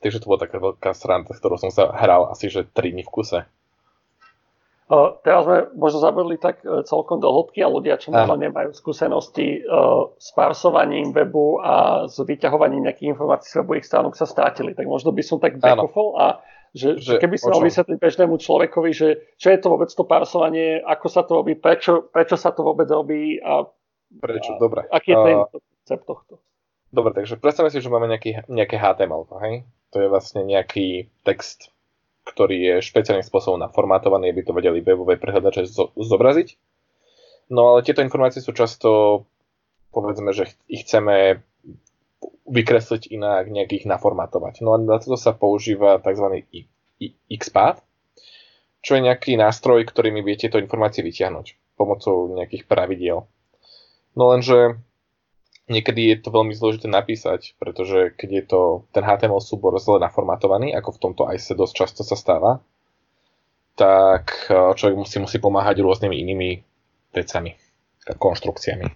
Takže 0.00 0.20
to 0.22 0.28
bola 0.28 0.40
taká 0.44 0.60
veľká 0.60 0.90
sranda, 0.92 1.32
s 1.32 1.40
ktorou 1.40 1.56
som 1.56 1.72
sa 1.72 1.88
hral 1.92 2.28
asi 2.28 2.52
že 2.52 2.68
3 2.68 2.94
dní 2.94 3.02
v 3.04 3.12
kuse. 3.12 3.40
Uh, 4.86 5.18
teraz 5.26 5.42
sme 5.42 5.66
možno 5.74 5.98
zabudli 5.98 6.38
tak 6.38 6.62
uh, 6.62 6.86
celkom 6.86 7.18
do 7.18 7.26
hĺbky 7.26 7.58
a 7.58 7.66
ľudia, 7.66 7.98
čo 7.98 8.14
možno 8.14 8.38
nemajú 8.38 8.70
skúsenosti 8.70 9.66
uh, 9.66 10.14
s 10.14 10.30
parsovaním 10.30 11.10
webu 11.10 11.58
a 11.58 12.06
s 12.06 12.22
vyťahovaním 12.22 12.86
nejakých 12.86 13.18
informácií 13.18 13.50
z 13.50 13.58
webových 13.66 13.82
stránok 13.82 14.14
sa 14.14 14.30
státili. 14.30 14.78
Tak 14.78 14.86
možno 14.86 15.10
by 15.10 15.22
som 15.26 15.42
tak 15.42 15.58
backofol 15.58 16.14
a 16.22 16.38
že, 16.70 17.02
že 17.02 17.18
keby 17.18 17.34
si 17.34 17.50
mal 17.50 17.66
vysvetliť 17.66 17.98
bežnému 17.98 18.38
človekovi, 18.38 18.90
že 18.94 19.08
čo 19.40 19.48
je 19.50 19.58
to 19.58 19.74
vôbec 19.74 19.90
to 19.90 20.04
parsovanie, 20.06 20.78
ako 20.84 21.06
sa 21.08 21.26
to 21.26 21.32
robí, 21.34 21.58
prečo, 21.58 22.06
prečo 22.06 22.38
sa 22.38 22.54
to 22.54 22.62
vôbec 22.62 22.86
robí 22.86 23.42
a, 23.42 23.66
prečo, 24.22 24.54
a 24.54 24.60
dobre. 24.60 24.84
aký 24.86 25.16
je 25.16 25.18
ten 25.18 25.36
koncept 25.50 26.04
tohto. 26.04 26.34
Dobre, 26.94 27.10
takže 27.16 27.40
predstavme 27.42 27.74
si, 27.74 27.82
že 27.82 27.90
máme 27.90 28.06
nejaký, 28.06 28.46
nejaké 28.46 28.78
HTML, 28.78 29.26
hej? 29.42 29.66
To 29.96 30.04
je 30.04 30.12
vlastne 30.12 30.44
nejaký 30.44 31.08
text, 31.24 31.72
ktorý 32.28 32.56
je 32.60 32.74
špeciálnym 32.84 33.24
spôsobom 33.24 33.56
naformátovaný, 33.56 34.28
aby 34.28 34.44
to 34.44 34.52
vedeli 34.52 34.84
webové 34.84 35.16
prehľadače 35.16 35.64
zo- 35.64 35.96
zobraziť. 35.96 36.52
No 37.48 37.72
ale 37.72 37.80
tieto 37.80 38.04
informácie 38.04 38.44
sú 38.44 38.52
často, 38.52 39.24
povedzme, 39.96 40.36
že 40.36 40.52
ich 40.68 40.84
chceme 40.84 41.40
vykresliť 42.44 43.08
inak, 43.08 43.48
nejak 43.48 43.72
ich 43.72 43.86
naformatovať. 43.88 44.60
No 44.60 44.76
a 44.76 44.78
na 44.78 45.00
toto 45.00 45.16
sa 45.16 45.32
používa 45.32 45.96
tzv. 46.04 46.44
XPath, 47.32 47.80
čo 48.84 49.00
je 49.00 49.06
nejaký 49.08 49.40
nástroj, 49.40 49.88
ktorými 49.88 50.20
viete 50.20 50.52
tieto 50.52 50.60
informácie 50.60 51.00
vytiahnuť 51.00 51.76
pomocou 51.80 52.36
nejakých 52.36 52.68
pravidiel. 52.68 53.24
No 54.12 54.22
lenže 54.28 54.76
niekedy 55.66 56.14
je 56.14 56.16
to 56.22 56.30
veľmi 56.30 56.54
zložité 56.54 56.86
napísať, 56.86 57.58
pretože 57.58 58.14
keď 58.14 58.30
je 58.30 58.44
to 58.46 58.60
ten 58.94 59.02
HTML 59.02 59.42
súbor 59.42 59.74
zle 59.82 59.98
naformatovaný, 59.98 60.74
ako 60.74 60.94
v 60.94 61.00
tomto 61.02 61.22
ICE 61.30 61.58
dosť 61.58 61.74
často 61.74 62.02
sa 62.06 62.14
stáva, 62.14 62.62
tak 63.76 64.48
eh, 64.48 64.72
človek 64.74 64.96
musí, 64.96 65.16
musí 65.20 65.38
pomáhať 65.42 65.82
rôznymi 65.82 66.16
inými 66.16 66.50
vecami, 67.12 67.58
konštrukciami. 68.06 68.86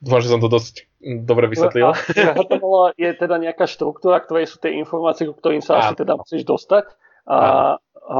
Dúfam, 0.00 0.24
že 0.24 0.32
som 0.32 0.40
to 0.40 0.48
dosť 0.48 0.88
dobre 1.00 1.44
vysvetlil. 1.52 1.92
HTML 1.92 2.96
je 2.96 3.10
teda 3.12 3.36
nejaká 3.36 3.68
štruktúra, 3.68 4.20
ktorej 4.24 4.48
sú 4.48 4.56
tie 4.56 4.72
informácie, 4.80 5.28
ku 5.28 5.36
ktorým 5.36 5.60
sa 5.60 5.76
asi 5.76 6.00
teda 6.00 6.16
musíš 6.16 6.48
dostať. 6.48 6.88
A, 7.28 7.76
a 7.76 8.18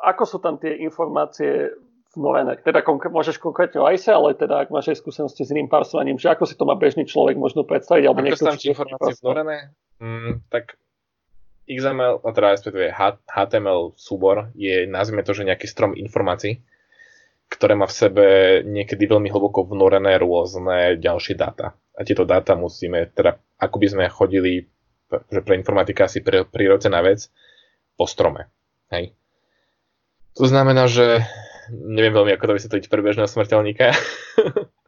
ako 0.00 0.22
sú 0.24 0.38
tam 0.40 0.56
tie 0.56 0.80
informácie 0.80 1.68
vnorené? 2.14 2.58
Teda 2.60 2.82
konkr- 2.82 3.12
môžeš 3.12 3.38
konkrétne 3.38 3.82
o 3.82 3.86
ICE, 3.86 4.10
ale 4.10 4.34
teda 4.34 4.66
ak 4.66 4.74
máš 4.74 4.94
aj 4.94 4.98
skúsenosti 5.02 5.46
s 5.46 5.52
iným 5.54 5.70
parsovaním, 5.70 6.18
že 6.18 6.30
ako 6.30 6.44
si 6.46 6.54
to 6.58 6.66
má 6.66 6.74
bežný 6.74 7.06
človek 7.06 7.38
možno 7.38 7.62
predstaviť? 7.62 8.04
Alebo 8.06 8.22
ako 8.24 8.56
sú 8.56 8.70
informácie 8.70 9.12
vnorené? 9.22 9.56
Mm, 10.00 10.42
tak 10.48 10.80
XML, 11.70 12.18
teda 12.26 12.48
respektíve 12.50 12.90
HTML 13.30 13.94
súbor 13.94 14.50
je, 14.58 14.90
nazvime 14.90 15.22
to, 15.22 15.30
že 15.30 15.46
nejaký 15.46 15.70
strom 15.70 15.94
informácií, 15.94 16.58
ktoré 17.46 17.78
má 17.78 17.86
v 17.86 17.94
sebe 17.94 18.26
niekedy 18.66 19.06
veľmi 19.06 19.30
hlboko 19.30 19.66
vnorené 19.66 20.18
rôzne 20.18 20.98
ďalšie 20.98 21.38
dáta. 21.38 21.78
A 21.94 22.00
tieto 22.02 22.26
dáta 22.26 22.58
musíme, 22.58 23.10
teda 23.14 23.38
ako 23.58 23.76
by 23.78 23.86
sme 23.86 24.04
chodili, 24.10 24.66
že 25.10 25.40
pre 25.42 25.58
informatika 25.58 26.10
asi 26.10 26.22
prirodzená 26.24 27.02
vec, 27.02 27.30
po 27.94 28.08
strome. 28.08 28.48
Hej. 28.88 29.12
To 30.40 30.48
znamená, 30.48 30.88
že 30.88 31.26
neviem 31.70 32.14
veľmi, 32.14 32.34
ako 32.34 32.50
to 32.50 32.56
vysvetliť 32.58 32.84
pre 32.90 33.00
bežného 33.00 33.30
smrteľníka. 33.30 33.94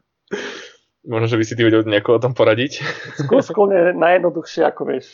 Možno, 1.11 1.27
že 1.27 1.35
by 1.35 1.43
si 1.43 1.55
ty 1.59 1.61
vedel 1.67 1.83
nejako 1.83 2.15
o 2.15 2.23
tom 2.23 2.31
poradiť. 2.31 2.79
Skús 3.19 3.51
najjednoduchšie, 3.95 4.63
ako 4.63 4.87
vieš. 4.87 5.11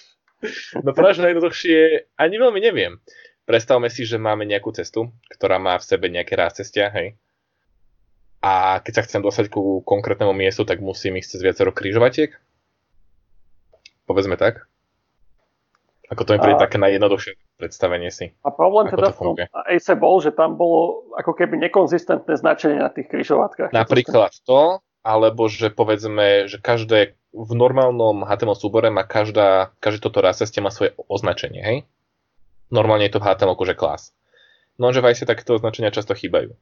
No 0.85 0.93
práve, 0.93 1.17
najjednoduchšie 1.21 2.13
ani 2.17 2.35
veľmi 2.37 2.59
neviem. 2.61 3.01
Predstavme 3.49 3.89
si, 3.89 4.05
že 4.05 4.21
máme 4.21 4.45
nejakú 4.45 4.69
cestu, 4.69 5.09
ktorá 5.33 5.57
má 5.57 5.73
v 5.81 5.87
sebe 5.89 6.05
nejaké 6.13 6.37
ráz 6.37 6.61
cestia, 6.61 6.93
hej 6.93 7.17
a 8.39 8.79
keď 8.79 8.93
sa 8.95 9.05
chcem 9.05 9.21
dostať 9.21 9.51
ku 9.51 9.83
konkrétnemu 9.83 10.31
miestu, 10.31 10.63
tak 10.63 10.79
musím 10.79 11.19
ísť 11.19 11.35
cez 11.35 11.41
viacero 11.43 11.75
krížovatiek. 11.75 12.31
Povedzme 14.07 14.39
tak. 14.39 14.68
Ako 16.09 16.25
to 16.25 16.33
mi 16.33 16.41
príde 16.41 16.57
a... 16.57 16.63
také 16.65 16.81
najjednoduchšie 16.81 17.37
predstavenie 17.61 18.09
si. 18.09 18.33
A 18.41 18.49
problém 18.49 18.89
teda 18.89 19.13
v 19.13 19.17
tom 19.17 19.35
Ace 19.69 19.93
bol, 19.93 20.17
že 20.17 20.33
tam 20.33 20.57
bolo 20.57 21.05
ako 21.13 21.37
keby 21.37 21.61
nekonzistentné 21.69 22.33
značenie 22.33 22.81
na 22.81 22.89
tých 22.89 23.05
križovatkách. 23.13 23.69
Napríklad 23.69 24.33
to, 24.41 24.81
alebo 25.05 25.45
že 25.45 25.69
povedzme, 25.69 26.49
že 26.49 26.57
každé 26.57 27.13
v 27.29 27.51
normálnom 27.53 28.25
HTML 28.25 28.57
súbore 28.57 28.89
má 28.89 29.05
každá, 29.05 29.69
každý 29.77 30.01
toto 30.01 30.25
raseste 30.25 30.57
má 30.65 30.73
svoje 30.73 30.97
označenie, 31.05 31.61
hej? 31.61 31.77
Normálne 32.73 33.05
je 33.05 33.13
to 33.13 33.21
v 33.21 33.29
HTML 33.29 33.57
že 33.69 33.77
klas. 33.77 34.01
No, 34.81 34.89
že 34.89 35.05
v 35.05 35.13
ICE 35.13 35.29
takéto 35.29 35.53
označenia 35.53 35.93
často 35.93 36.17
chýbajú. 36.17 36.57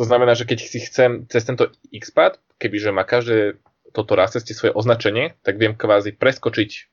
To 0.00 0.02
znamená, 0.02 0.32
že 0.34 0.48
keď 0.48 0.58
si 0.66 0.80
chcem 0.82 1.28
cez 1.28 1.44
tento 1.44 1.68
XPath, 1.92 2.40
kebyže 2.56 2.90
má 2.90 3.04
každé 3.04 3.60
toto 3.92 4.16
cesty 4.16 4.56
svoje 4.56 4.72
označenie, 4.72 5.36
tak 5.44 5.60
viem 5.60 5.76
kvázi 5.76 6.16
preskočiť 6.16 6.91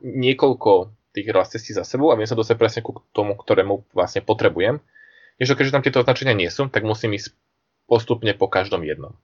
niekoľko 0.00 0.92
tých 1.10 1.26
cestí 1.50 1.74
za 1.74 1.82
sebou 1.82 2.14
a 2.14 2.18
viem 2.18 2.28
sa 2.28 2.38
dostať 2.38 2.56
presne 2.56 2.80
ku 2.86 3.02
tomu, 3.10 3.34
ktorému 3.34 3.90
vlastne 3.94 4.22
potrebujem. 4.22 4.78
Ježe 5.40 5.56
keďže 5.56 5.74
tam 5.74 5.82
tieto 5.82 6.00
označenia 6.04 6.36
nie 6.36 6.52
sú, 6.52 6.68
tak 6.68 6.84
musím 6.84 7.16
ísť 7.16 7.34
postupne 7.90 8.30
po 8.36 8.46
každom 8.46 8.86
jednom. 8.86 9.18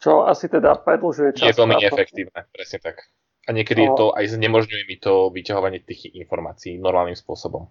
Čo 0.00 0.24
asi 0.24 0.48
teda 0.48 0.80
predlžuje 0.80 1.36
čas. 1.36 1.52
Je 1.52 1.58
veľmi 1.60 1.76
neefektívne, 1.76 2.48
presne 2.54 2.80
tak. 2.80 3.12
A 3.44 3.52
niekedy 3.52 3.84
no. 3.84 3.84
je 3.84 3.92
to 3.98 4.06
aj 4.16 4.24
znemožňuje 4.32 4.84
mi 4.88 4.96
to 4.96 5.28
vyťahovanie 5.28 5.84
tých 5.84 6.08
informácií 6.16 6.80
normálnym 6.80 7.18
spôsobom. 7.18 7.68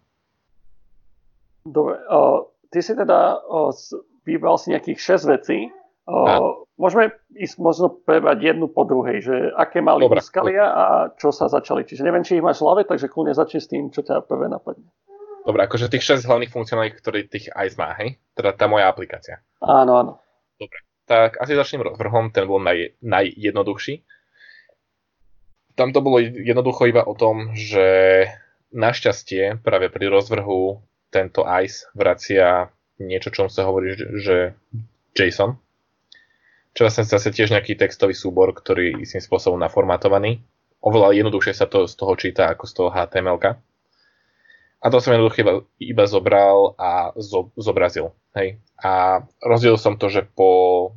Dobre, 1.65 1.97
ty 2.69 2.79
si 2.85 2.93
teda 2.93 3.41
o, 3.49 3.73
vybral 4.25 4.61
si 4.61 4.69
nejakých 4.73 5.17
6 5.17 5.33
vecí. 5.33 5.73
O, 6.05 6.68
môžeme 6.79 7.11
ísť 7.35 7.55
možno 7.59 7.91
prebrať 7.91 8.55
jednu 8.55 8.71
po 8.71 8.87
druhej, 8.87 9.19
že 9.19 9.35
aké 9.53 9.83
mali 9.83 10.07
Dobre. 10.07 10.23
úskalia 10.23 10.65
a 10.65 10.85
čo 11.19 11.35
sa 11.35 11.51
začali. 11.51 11.83
Čiže 11.83 12.07
neviem, 12.07 12.23
či 12.23 12.39
ich 12.39 12.45
máš 12.45 12.63
v 12.63 12.71
hlave, 12.71 12.81
takže 12.87 13.11
kľudne 13.11 13.35
začni 13.35 13.59
s 13.59 13.67
tým, 13.67 13.91
čo 13.91 13.99
ťa 14.01 14.23
prvé 14.23 14.47
napadne. 14.47 14.87
Dobre, 15.43 15.67
akože 15.67 15.91
tých 15.91 16.23
6 16.23 16.23
hlavných 16.23 16.51
funkcionálnych, 16.51 16.95
ktoré 16.99 17.27
tých 17.27 17.51
ICE 17.51 17.75
má, 17.75 17.95
hej? 17.99 18.15
Teda 18.31 18.55
tá 18.55 18.71
moja 18.71 18.87
aplikácia. 18.87 19.43
Áno, 19.59 19.99
áno. 19.99 20.13
Dobre, 20.55 20.79
tak 21.03 21.35
asi 21.43 21.59
začnem 21.59 21.83
rozvrhom, 21.83 22.31
ten 22.31 22.47
bol 22.47 22.63
naj, 22.63 22.95
najjednoduchší. 23.03 24.07
Tam 25.75 25.95
to 25.95 25.99
bolo 26.03 26.19
jednoducho 26.19 26.91
iba 26.91 27.03
o 27.07 27.15
tom, 27.15 27.55
že 27.55 28.27
našťastie 28.75 29.63
práve 29.63 29.87
pri 29.89 30.11
rozvrhu 30.11 30.83
tento 31.09 31.41
ICE 31.47 31.89
vracia 31.97 32.69
niečo, 32.99 33.31
čom 33.31 33.47
sa 33.47 33.65
hovorí, 33.65 33.95
že 34.19 34.53
JSON. 35.15 35.57
Čo 36.73 36.85
vlastne 36.85 37.05
zase 37.05 37.33
tiež 37.33 37.51
nejaký 37.51 37.75
textový 37.75 38.13
súbor, 38.13 38.53
ktorý 38.53 38.93
je 38.93 39.09
istým 39.09 39.23
spôsobom 39.23 39.57
naformatovaný. 39.57 40.41
Oveľa 40.79 41.17
jednoduchšie 41.17 41.53
sa 41.57 41.67
to 41.67 41.89
z 41.89 41.93
toho 41.97 42.13
číta 42.15 42.47
ako 42.47 42.63
z 42.69 42.73
toho 42.77 42.89
HTML. 42.93 43.37
A 44.79 44.85
to 44.87 45.03
som 45.03 45.11
jednoducho 45.11 45.43
iba, 45.43 45.53
iba 45.81 46.05
zobral 46.07 46.77
a 46.79 47.11
zo, 47.19 47.51
zobrazil. 47.59 48.15
Hej. 48.31 48.63
A 48.79 49.25
rozdiel 49.43 49.75
som 49.75 49.99
to, 49.99 50.07
že 50.07 50.23
po 50.23 50.95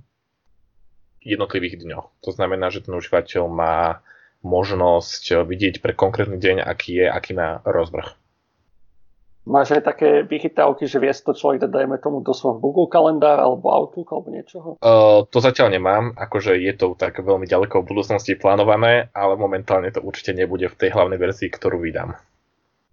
jednotlivých 1.19 1.83
dňoch. 1.83 2.07
To 2.23 2.31
znamená, 2.31 2.71
že 2.71 2.87
ten 2.87 2.95
užívateľ 2.95 3.51
má 3.51 4.03
možnosť 4.43 5.47
vidieť 5.47 5.83
pre 5.83 5.95
konkrétny 5.95 6.39
deň, 6.39 6.63
aký 6.63 7.03
je, 7.03 7.07
aký 7.11 7.35
má 7.35 7.63
rozvrh. 7.63 8.22
Máš 9.43 9.75
aj 9.75 9.83
také 9.83 10.23
vychytávky, 10.23 10.87
že 10.87 11.03
vie 11.03 11.11
to 11.11 11.35
človek 11.35 11.67
dať, 11.67 11.71
dajme 11.75 11.99
tomu, 11.99 12.23
do 12.23 12.31
svojho 12.31 12.63
Google 12.63 12.87
kalendár 12.87 13.43
alebo 13.43 13.75
Outlook 13.75 14.15
alebo 14.15 14.31
niečoho? 14.31 14.79
Uh, 14.79 15.27
to 15.35 15.43
zatiaľ 15.43 15.75
nemám, 15.75 16.15
akože 16.15 16.55
je 16.63 16.71
to 16.79 16.95
tak 16.95 17.19
veľmi 17.19 17.51
ďaleko 17.51 17.83
v 17.83 17.89
budúcnosti 17.91 18.39
plánované, 18.39 19.11
ale 19.11 19.35
momentálne 19.35 19.91
to 19.91 19.99
určite 19.99 20.39
nebude 20.39 20.71
v 20.71 20.79
tej 20.79 20.95
hlavnej 20.95 21.19
verzii, 21.19 21.51
ktorú 21.51 21.83
vydám. 21.83 22.15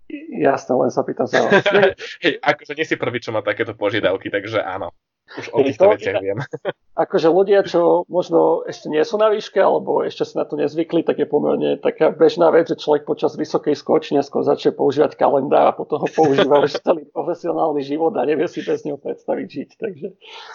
Jasne, 0.09 0.73
len 0.73 0.89
sa 0.89 1.05
pýtam 1.05 1.29
sa. 1.29 1.37
Hej, 2.25 2.41
akože 2.41 2.73
nie 2.73 2.85
si 2.89 2.97
prvý, 2.97 3.21
čo 3.21 3.29
má 3.29 3.45
takéto 3.45 3.77
požiadavky, 3.77 4.33
takže 4.33 4.65
áno. 4.65 4.89
Už 5.37 5.53
o 5.53 5.61
týchto 5.61 5.93
veciach 5.93 6.17
viem. 6.25 6.41
Akože 7.05 7.29
ľudia, 7.29 7.61
čo 7.61 8.03
možno 8.09 8.65
ešte 8.65 8.89
nie 8.89 8.99
sú 9.05 9.21
na 9.21 9.29
výške, 9.29 9.61
alebo 9.61 10.01
ešte 10.01 10.25
si 10.25 10.33
na 10.35 10.43
to 10.43 10.57
nezvykli, 10.57 11.05
tak 11.05 11.21
je 11.21 11.29
pomerne 11.29 11.77
taká 11.77 12.09
bežná 12.09 12.49
vec, 12.49 12.67
že 12.67 12.81
človek 12.81 13.05
počas 13.05 13.37
vysokej 13.37 13.77
skočne 13.77 14.19
skôr 14.25 14.41
začne 14.41 14.73
používať 14.73 15.15
kalendár 15.15 15.69
a 15.69 15.73
potom 15.77 16.01
ho 16.01 16.09
používa 16.09 16.65
už 16.65 16.81
celý 16.85 17.05
profesionálny 17.13 17.85
život 17.85 18.11
a 18.17 18.25
nevie 18.25 18.49
si 18.49 18.65
bez 18.65 18.81
neho 18.83 18.97
predstaviť 18.97 19.47
žiť. 19.47 19.69
Takže... 19.77 20.07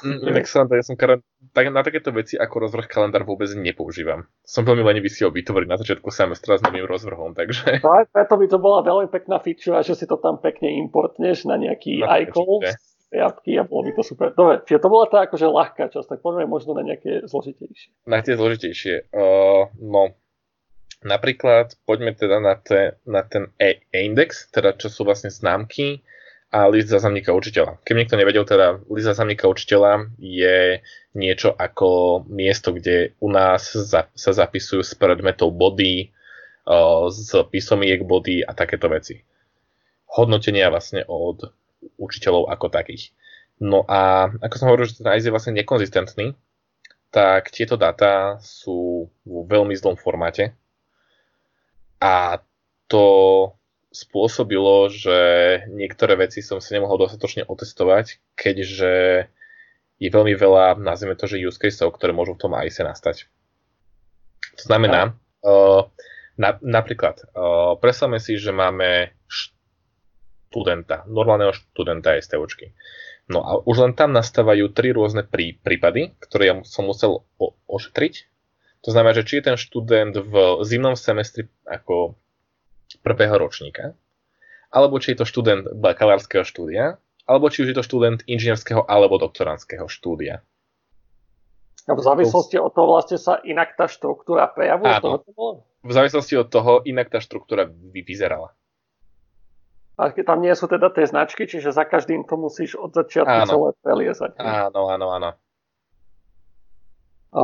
Mm, 0.05 0.43
som, 0.45 0.67
ja 0.69 0.85
som 0.85 0.99
kar- 0.99 1.23
tak, 1.55 1.71
na 1.71 1.81
takéto 1.87 2.11
veci 2.11 2.35
ako 2.35 2.69
rozvrh 2.69 2.91
kalendár 2.91 3.23
vôbec 3.23 3.49
nepoužívam. 3.55 4.27
Som 4.43 4.67
veľmi 4.67 4.83
lenivý 4.83 5.09
si 5.09 5.23
ho 5.23 5.31
vytvoriť 5.31 5.69
na 5.71 5.79
začiatku 5.79 6.11
semestra 6.11 6.59
s 6.59 6.63
novým 6.67 6.85
rozvrhom, 6.85 7.33
takže... 7.33 7.79
Tak, 7.81 8.11
preto 8.11 8.35
by 8.37 8.47
to 8.51 8.59
bola 8.59 8.83
veľmi 8.83 9.09
pekná 9.09 9.39
feature, 9.39 9.81
že 9.81 9.95
si 9.95 10.05
to 10.05 10.19
tam 10.19 10.43
pekne 10.43 10.69
importneš 10.83 11.47
na 11.47 11.57
nejaký 11.57 12.03
no, 12.03 12.11
icon 12.11 12.61
jabky 13.15 13.57
a 13.57 13.63
bolo 13.63 13.87
by 13.87 13.93
to 13.95 14.03
super. 14.03 14.35
Dobre, 14.35 14.67
čiže 14.67 14.83
to 14.83 14.89
bola 14.91 15.07
tá 15.07 15.25
akože 15.31 15.47
ľahká 15.47 15.91
časť, 15.95 16.09
tak 16.11 16.19
poďme 16.21 16.51
možno 16.51 16.75
na 16.75 16.83
nejaké 16.83 17.25
zložitejšie. 17.25 18.11
Na 18.11 18.21
tie 18.21 18.35
zložitejšie. 18.35 19.15
Uh, 19.15 19.71
no, 19.79 20.13
napríklad 21.07 21.79
poďme 21.85 22.17
teda 22.17 22.41
na, 22.41 22.59
te, 22.59 22.99
na 23.07 23.23
ten 23.23 23.53
e-index, 23.61 24.51
teda 24.51 24.75
čo 24.75 24.91
sú 24.91 25.07
vlastne 25.07 25.31
známky 25.31 26.03
a 26.55 26.71
list 26.71 26.91
záznamníka 26.91 27.35
učiteľa. 27.35 27.83
Keby 27.83 28.07
niekto 28.07 28.19
nevedel, 28.19 28.47
teda 28.47 28.83
list 28.87 29.11
záznamníka 29.11 29.51
učiteľa 29.51 30.15
je 30.19 30.81
niečo 31.15 31.51
ako 31.51 32.23
miesto, 32.31 32.71
kde 32.71 33.15
u 33.19 33.29
nás 33.31 33.75
za, 33.75 34.07
sa 34.15 34.31
zapisujú 34.31 34.83
z 34.83 34.93
predmetov 34.95 35.51
body, 35.55 36.15
uh, 36.67 37.11
z 37.11 37.43
písomiek 37.51 38.03
body 38.07 38.47
a 38.47 38.55
takéto 38.55 38.87
veci. 38.87 39.19
Hodnotenia 40.15 40.71
vlastne 40.71 41.03
od 41.11 41.51
učiteľov 41.97 42.51
ako 42.51 42.67
takých. 42.73 43.15
No 43.63 43.87
a 43.87 44.33
ako 44.43 44.55
som 44.59 44.69
hovoril, 44.71 44.91
že 44.91 45.01
ten 45.01 45.11
ICE 45.15 45.31
je 45.31 45.35
vlastne 45.35 45.55
nekonzistentný, 45.55 46.35
tak 47.15 47.55
tieto 47.55 47.79
dáta 47.79 48.43
sú 48.43 49.07
vo 49.23 49.41
veľmi 49.47 49.71
zlom 49.79 49.95
formáte 49.95 50.51
a 52.03 52.43
to 52.91 53.07
spôsobilo, 53.95 54.91
že 54.91 55.19
niektoré 55.71 56.19
veci 56.19 56.43
som 56.43 56.59
si 56.59 56.75
nemohol 56.75 57.07
dostatočne 57.07 57.47
otestovať, 57.47 58.19
keďže 58.35 58.93
je 60.03 60.09
veľmi 60.11 60.35
veľa, 60.35 60.83
nazvime 60.83 61.15
to, 61.15 61.31
že 61.31 61.39
use 61.39 61.63
caseov, 61.63 61.95
ktoré 61.95 62.11
môžu 62.11 62.35
v 62.35 62.43
tom 62.43 62.53
ICE 62.59 62.83
nastať. 62.83 63.31
To 64.59 64.63
znamená, 64.67 65.15
uh, 65.47 65.87
na, 66.35 66.59
napríklad, 66.59 67.23
uh, 67.33 67.79
predstavme 67.79 68.19
si, 68.19 68.35
že 68.35 68.51
máme 68.51 69.15
študenta, 70.55 71.03
normálneho 71.11 71.51
študenta 71.51 72.15
STOčky. 72.23 72.71
No 73.27 73.43
a 73.43 73.59
už 73.59 73.83
len 73.83 73.93
tam 73.99 74.15
nastávajú 74.15 74.71
tri 74.71 74.95
rôzne 74.95 75.27
prí, 75.27 75.59
prípady, 75.59 76.15
ktoré 76.23 76.43
ja 76.47 76.55
som 76.63 76.87
musel 76.87 77.27
o, 77.43 77.59
ošetriť. 77.67 78.31
To 78.87 78.95
znamená, 78.95 79.19
že 79.19 79.27
či 79.27 79.43
je 79.43 79.51
ten 79.51 79.59
študent 79.59 80.15
v 80.15 80.63
zimnom 80.63 80.95
semestri 80.95 81.51
ako 81.67 82.15
prvého 83.03 83.35
ročníka, 83.35 83.99
alebo 84.71 85.03
či 85.03 85.17
je 85.17 85.25
to 85.25 85.27
študent 85.27 85.75
bakalárskeho 85.75 86.47
štúdia, 86.47 87.03
alebo 87.27 87.51
či 87.51 87.67
už 87.67 87.75
je 87.75 87.77
to 87.81 87.85
študent 87.85 88.23
inžinierského 88.29 88.87
alebo 88.87 89.19
doktorandského 89.19 89.91
štúdia. 89.91 90.45
A 91.85 91.93
v 91.93 92.01
závislosti 92.01 92.57
od 92.61 92.73
toho 92.73 92.87
vlastne 92.97 93.19
sa 93.21 93.41
inak 93.45 93.77
tá 93.77 93.91
štruktúra 93.91 94.49
prejavuje? 94.49 94.89
Áno. 94.89 95.21
V 95.85 95.93
závislosti 95.93 96.41
od 96.41 96.49
toho 96.49 96.81
inak 96.89 97.13
tá 97.13 97.21
štruktúra 97.21 97.69
vyzerala. 97.93 98.57
A 99.95 100.11
tam 100.11 100.43
nie 100.43 100.51
sú 100.59 100.67
teda 100.67 100.91
tie 100.91 101.07
značky, 101.07 101.47
čiže 101.47 101.71
za 101.71 101.87
každým 101.87 102.27
to 102.27 102.35
musíš 102.35 102.75
od 102.75 102.91
začiatku 102.91 103.39
áno. 103.47 103.51
celé 103.51 103.69
preliezať. 103.79 104.31
Áno, 104.43 104.91
áno, 104.91 105.07
áno. 105.15 105.31
A 107.35 107.43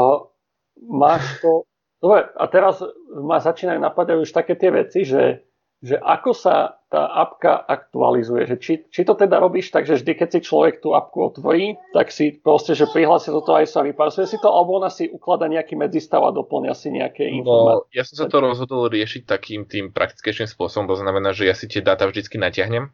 máš 0.82 1.22
to... 1.42 1.66
Dobre, 2.00 2.26
a 2.32 2.44
teraz 2.48 2.80
ma 3.12 3.38
začínajú 3.38 3.78
napadať 3.78 4.16
už 4.24 4.30
také 4.32 4.56
tie 4.58 4.72
veci, 4.72 5.04
že 5.04 5.49
že 5.80 5.96
ako 5.96 6.30
sa 6.36 6.76
tá 6.92 7.08
apka 7.08 7.56
aktualizuje, 7.56 8.44
že 8.44 8.56
či, 8.60 8.72
či 8.92 9.00
to 9.06 9.16
teda 9.16 9.40
robíš 9.40 9.72
tak, 9.72 9.88
že 9.88 9.96
vždy, 9.96 10.12
keď 10.12 10.28
si 10.28 10.40
človek 10.44 10.84
tú 10.84 10.92
apku 10.92 11.22
otvorí, 11.24 11.78
tak 11.96 12.12
si 12.12 12.36
proste, 12.36 12.76
že 12.76 12.90
prihlási 12.90 13.32
do 13.32 13.40
toho 13.40 13.64
aj 13.64 13.70
sa 13.70 13.80
vyparsuje 13.80 14.28
si 14.28 14.36
to, 14.42 14.50
alebo 14.50 14.76
ona 14.76 14.92
si 14.92 15.08
ukladá 15.08 15.48
nejaký 15.48 15.78
medzistav 15.80 16.20
a 16.26 16.34
doplňa 16.36 16.74
si 16.76 16.92
nejaké 16.92 17.30
no, 17.30 17.32
informácie. 17.40 17.88
No, 17.88 17.96
ja 17.96 18.04
som 18.04 18.16
sa 18.20 18.26
to 18.28 18.38
rozhodol 18.44 18.92
riešiť 18.92 19.22
takým 19.24 19.64
tým 19.64 19.94
praktickejším 19.94 20.50
spôsobom, 20.50 20.90
to 20.90 21.00
znamená, 21.00 21.32
že 21.32 21.48
ja 21.48 21.56
si 21.56 21.64
tie 21.64 21.80
dáta 21.80 22.04
vždycky 22.04 22.36
natiahnem 22.36 22.92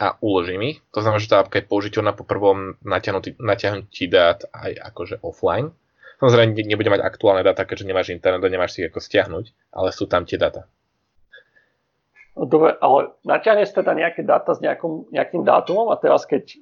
a 0.00 0.16
uložím 0.24 0.62
ich. 0.72 0.78
To 0.96 1.04
znamená, 1.04 1.20
že 1.20 1.28
tá 1.28 1.44
apka 1.44 1.60
je 1.60 1.68
použiteľná 1.68 2.16
po 2.16 2.24
prvom 2.24 2.80
natiahnutí 2.80 4.06
dát 4.08 4.40
aj 4.56 4.72
akože 4.94 5.20
offline. 5.20 5.74
Samozrejme, 6.22 6.54
nebude 6.54 6.86
mať 6.86 7.02
aktuálne 7.02 7.42
dáta, 7.42 7.66
keďže 7.66 7.90
nemáš 7.90 8.14
internet 8.14 8.40
a 8.40 8.48
nemáš 8.48 8.78
si 8.78 8.86
ich 8.86 8.88
ako 8.94 9.02
stiahnuť, 9.02 9.74
ale 9.74 9.90
sú 9.90 10.06
tam 10.06 10.22
tie 10.22 10.38
dáta. 10.38 10.70
Dobre, 12.32 12.72
ale 12.80 13.12
natiahne 13.28 13.68
teda 13.68 13.92
nejaké 13.92 14.24
dáta 14.24 14.56
s 14.56 14.60
nejakom, 14.64 15.12
nejakým 15.12 15.44
dátumom 15.44 15.92
a 15.92 16.00
teraz 16.00 16.24
keď 16.24 16.56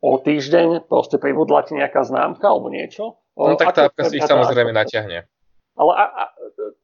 o 0.00 0.16
týždeň 0.16 0.88
proste 0.88 1.20
pribudla 1.20 1.68
ti 1.68 1.76
nejaká 1.76 2.00
známka 2.08 2.48
alebo 2.48 2.72
niečo. 2.72 3.20
No 3.36 3.60
tak 3.60 3.76
tá 3.76 3.92
apka 3.92 4.08
si 4.08 4.16
ich 4.16 4.24
samozrejme 4.24 4.72
natiahne. 4.72 5.28
Ale 5.76 5.92
a, 5.96 6.04
a, 6.08 6.24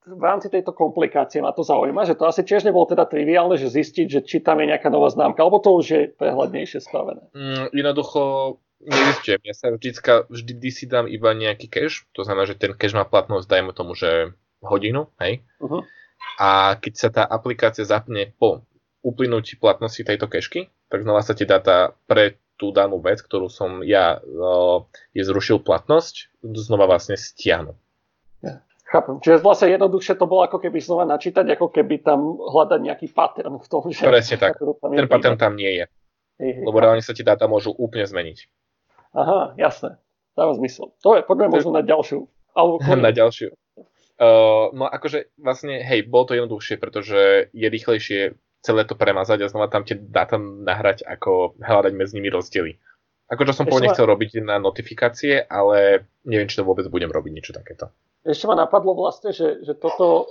v 0.07 0.23
rámci 0.23 0.53
tejto 0.53 0.77
komplikácie 0.77 1.41
ma 1.41 1.57
to 1.57 1.65
zaujíma, 1.65 2.05
že 2.05 2.17
to 2.17 2.29
asi 2.29 2.45
tiež 2.45 2.69
nebolo 2.69 2.85
teda 2.85 3.09
triviálne, 3.09 3.57
že 3.57 3.73
zistiť, 3.73 4.07
že 4.09 4.21
či 4.25 4.45
tam 4.45 4.61
je 4.61 4.73
nejaká 4.73 4.93
nová 4.93 5.09
známka, 5.09 5.41
alebo 5.41 5.61
to 5.61 5.73
už 5.81 5.87
je 5.89 6.03
prehľadnejšie 6.17 6.81
spravené. 6.85 7.25
Mm, 7.33 7.73
jednoducho 7.73 8.21
nezistujem. 8.85 9.41
Ja 9.43 9.55
sa 9.57 9.73
vždycka, 9.73 10.29
vždy 10.29 10.69
si 10.69 10.85
dám 10.85 11.09
iba 11.09 11.33
nejaký 11.33 11.69
cache, 11.73 12.05
to 12.13 12.25
znamená, 12.25 12.45
že 12.45 12.61
ten 12.61 12.77
cache 12.77 12.97
má 12.97 13.09
platnosť, 13.09 13.49
dajme 13.49 13.73
tomu, 13.73 13.97
že 13.97 14.37
hodinu, 14.61 15.09
hej. 15.21 15.41
Uh-huh 15.61 15.85
a 16.39 16.77
keď 16.77 16.93
sa 16.95 17.09
tá 17.09 17.23
aplikácia 17.25 17.87
zapne 17.87 18.35
po 18.37 18.67
uplynutí 19.01 19.57
platnosti 19.57 20.03
tejto 20.03 20.27
kešky, 20.27 20.69
tak 20.91 21.07
znova 21.07 21.23
sa 21.23 21.39
ti 21.39 21.47
dáta 21.47 21.95
pre 22.11 22.43
tú 22.57 22.73
danú 22.73 22.99
vec, 22.99 23.21
ktorú 23.21 23.53
som 23.53 23.85
ja 23.85 24.19
je 25.13 25.23
zrušil 25.23 25.61
platnosť, 25.61 26.33
znova 26.43 26.89
vlastne 26.89 27.15
stiahnu. 27.15 27.77
Chápem. 28.87 29.19
Čiže 29.19 29.43
vlastne 29.43 29.75
jednoduchšie 29.75 30.15
to 30.15 30.31
bolo 30.31 30.47
ako 30.47 30.63
keby 30.63 30.79
znova 30.79 31.03
načítať, 31.11 31.43
ako 31.59 31.75
keby 31.75 32.07
tam 32.07 32.39
hľadať 32.39 32.81
nejaký 32.87 33.07
pattern 33.11 33.59
v 33.59 33.67
tom, 33.67 33.91
že... 33.91 34.07
Presne 34.07 34.39
tak. 34.39 34.63
Ten 34.63 35.11
pattern 35.11 35.35
tam 35.35 35.59
nie 35.59 35.75
je. 35.75 35.85
Je, 36.39 36.63
Lebo 36.63 36.79
reálne 36.79 37.03
sa 37.03 37.11
ti 37.11 37.27
dáta 37.27 37.51
môžu 37.51 37.75
úplne 37.75 38.07
zmeniť. 38.07 38.47
Aha, 39.19 39.59
jasné. 39.59 39.99
Dáva 40.39 40.55
zmysel. 40.55 40.95
To 41.03 41.19
je, 41.19 41.27
poďme 41.27 41.51
možno 41.51 41.75
na 41.75 41.83
ďalšiu. 41.83 42.31
Alebo 42.55 42.79
na 43.03 43.11
ďalšiu. 43.11 43.51
Uh, 44.17 44.73
no 44.73 44.89
akože 44.89 45.37
vlastne, 45.37 45.85
hej, 45.85 46.09
bolo 46.09 46.33
to 46.33 46.41
jednoduchšie, 46.41 46.81
pretože 46.81 47.53
je 47.53 47.69
rýchlejšie 47.69 48.21
celé 48.65 48.83
to 48.89 48.97
premazať 48.97 49.45
a 49.45 49.51
znova 49.53 49.69
tam 49.69 49.85
tie 49.85 49.95
dáta 49.95 50.41
nahrať, 50.41 51.05
ako 51.05 51.55
hľadať 51.61 51.93
medzi 51.93 52.17
nimi 52.17 52.33
rozdiely. 52.33 52.81
Akože 53.27 53.53
som 53.53 53.67
pôvodne 53.67 53.91
chcel 53.91 54.07
robiť 54.07 54.39
na 54.41 54.57
notifikácie, 54.63 55.43
ale 55.51 56.07
neviem, 56.23 56.47
či 56.47 56.63
to 56.63 56.67
vôbec 56.67 56.87
budem 56.87 57.11
robiť 57.11 57.33
niečo 57.35 57.53
takéto. 57.53 57.91
Ešte 58.23 58.47
ma 58.47 58.55
napadlo 58.55 58.95
vlastne, 58.95 59.35
že, 59.35 59.63
že 59.67 59.75
toto 59.75 60.31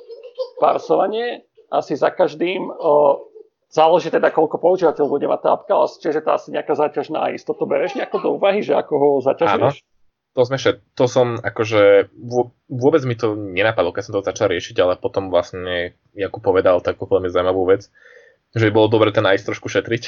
parsovanie 0.59 1.43
asi 1.71 1.99
za 1.99 2.11
každým 2.11 2.71
o, 2.71 3.19
záleží 3.67 4.11
teda, 4.11 4.31
koľko 4.31 4.59
používateľ 4.59 5.05
bude 5.11 5.27
mať 5.27 5.39
tá 5.43 5.49
apka, 5.59 5.75
ale 5.75 5.87
čiže 5.91 6.23
to 6.23 6.31
asi 6.31 6.47
nejaká 6.55 6.73
záťaž 6.75 7.11
na 7.11 7.35
istotu. 7.35 7.67
Bereš 7.67 7.99
nejako 7.99 8.17
do 8.23 8.29
úvahy, 8.39 8.63
že 8.63 8.75
ako 8.75 8.93
ho 8.95 9.09
zaťažuješ? 9.23 9.75
Áno, 9.83 9.94
to 10.35 10.41
sme 10.43 10.59
šet, 10.59 10.83
to 10.99 11.07
som 11.07 11.39
akože 11.39 12.11
vôbec 12.67 13.01
mi 13.07 13.15
to 13.15 13.39
nenapadlo, 13.39 13.95
keď 13.95 14.03
som 14.03 14.13
to 14.19 14.27
začal 14.27 14.51
riešiť, 14.51 14.75
ale 14.83 14.99
potom 14.99 15.31
vlastne 15.31 15.95
Jakub 16.11 16.43
povedal 16.43 16.83
takú 16.83 17.07
veľmi 17.07 17.31
zaujímavú 17.31 17.63
vec, 17.71 17.87
že 18.51 18.67
by 18.67 18.71
bolo 18.75 18.91
dobre 18.91 19.15
ten 19.15 19.23
ice 19.31 19.47
trošku 19.47 19.71
šetriť. 19.71 20.03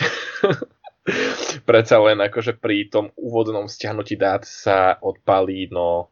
Predsa 1.70 1.96
len 2.04 2.20
akože 2.20 2.60
pri 2.60 2.92
tom 2.92 3.16
úvodnom 3.16 3.72
stiahnutí 3.72 4.20
dát 4.20 4.44
sa 4.44 5.00
odpálí 5.00 5.72
no 5.72 6.12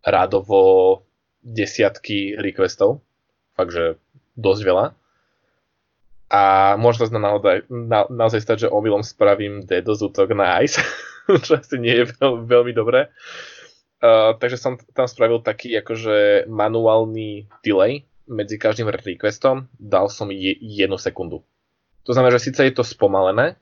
rádovo 0.00 1.04
desiatky 1.44 2.40
requestov, 2.40 3.04
takže 3.60 4.00
dosť 4.40 4.62
veľa. 4.64 4.86
A 6.32 6.74
môže 6.80 7.04
sa 7.04 7.12
naozaj, 7.12 7.68
na, 7.68 8.08
naozaj 8.08 8.40
stať, 8.40 8.56
že 8.66 8.72
omylom 8.72 9.04
spravím 9.04 9.68
DDoS 9.68 10.00
útok 10.00 10.32
na 10.32 10.64
ICE 10.64 10.80
čo 11.44 11.58
asi 11.58 11.76
nie 11.80 11.94
je 12.02 12.04
veľ, 12.18 12.44
veľmi 12.44 12.72
dobré. 12.76 13.10
Uh, 14.04 14.36
takže 14.36 14.60
som 14.60 14.76
tam 14.92 15.08
spravil 15.08 15.40
taký 15.40 15.72
akože 15.80 16.44
manuálny 16.50 17.48
delay 17.64 18.04
medzi 18.28 18.60
každým 18.60 18.88
requestom, 18.88 19.68
dal 19.76 20.12
som 20.12 20.28
je, 20.32 20.56
jednu 20.60 20.96
sekundu. 21.00 21.44
To 22.04 22.12
znamená, 22.12 22.36
že 22.36 22.52
síce 22.52 22.60
je 22.64 22.74
to 22.76 22.84
spomalené, 22.84 23.56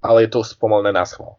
ale 0.00 0.24
je 0.24 0.30
to 0.32 0.40
spomalené 0.44 0.96
na 0.96 1.04
schvál. 1.04 1.36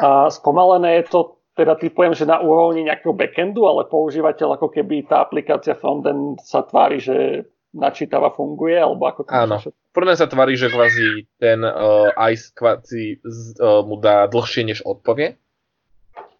A 0.00 0.28
spomalené 0.28 1.00
je 1.00 1.04
to 1.08 1.20
teda 1.52 1.76
typujem, 1.76 2.16
že 2.16 2.24
na 2.24 2.40
úrovni 2.40 2.88
nejakého 2.88 3.12
backendu, 3.12 3.68
ale 3.68 3.88
používateľ 3.88 4.56
ako 4.56 4.72
keby 4.72 5.04
tá 5.04 5.20
aplikácia 5.20 5.76
frontend 5.76 6.40
sa 6.40 6.64
tvári, 6.64 6.96
že 6.96 7.44
načítava 7.76 8.32
funguje, 8.32 8.76
alebo 8.76 9.04
ako 9.04 9.28
to 9.28 9.32
Áno. 9.32 9.56
Prvé 9.92 10.16
sa 10.16 10.24
tvári, 10.24 10.56
že 10.56 10.72
kvázi 10.72 11.28
ten 11.36 11.60
uh, 11.60 12.08
ICE 12.16 12.56
kvázi 12.56 13.20
uh, 13.20 13.84
mu 13.84 14.00
dá 14.00 14.24
dlhšie, 14.24 14.64
než 14.64 14.80
odpovie, 14.88 15.36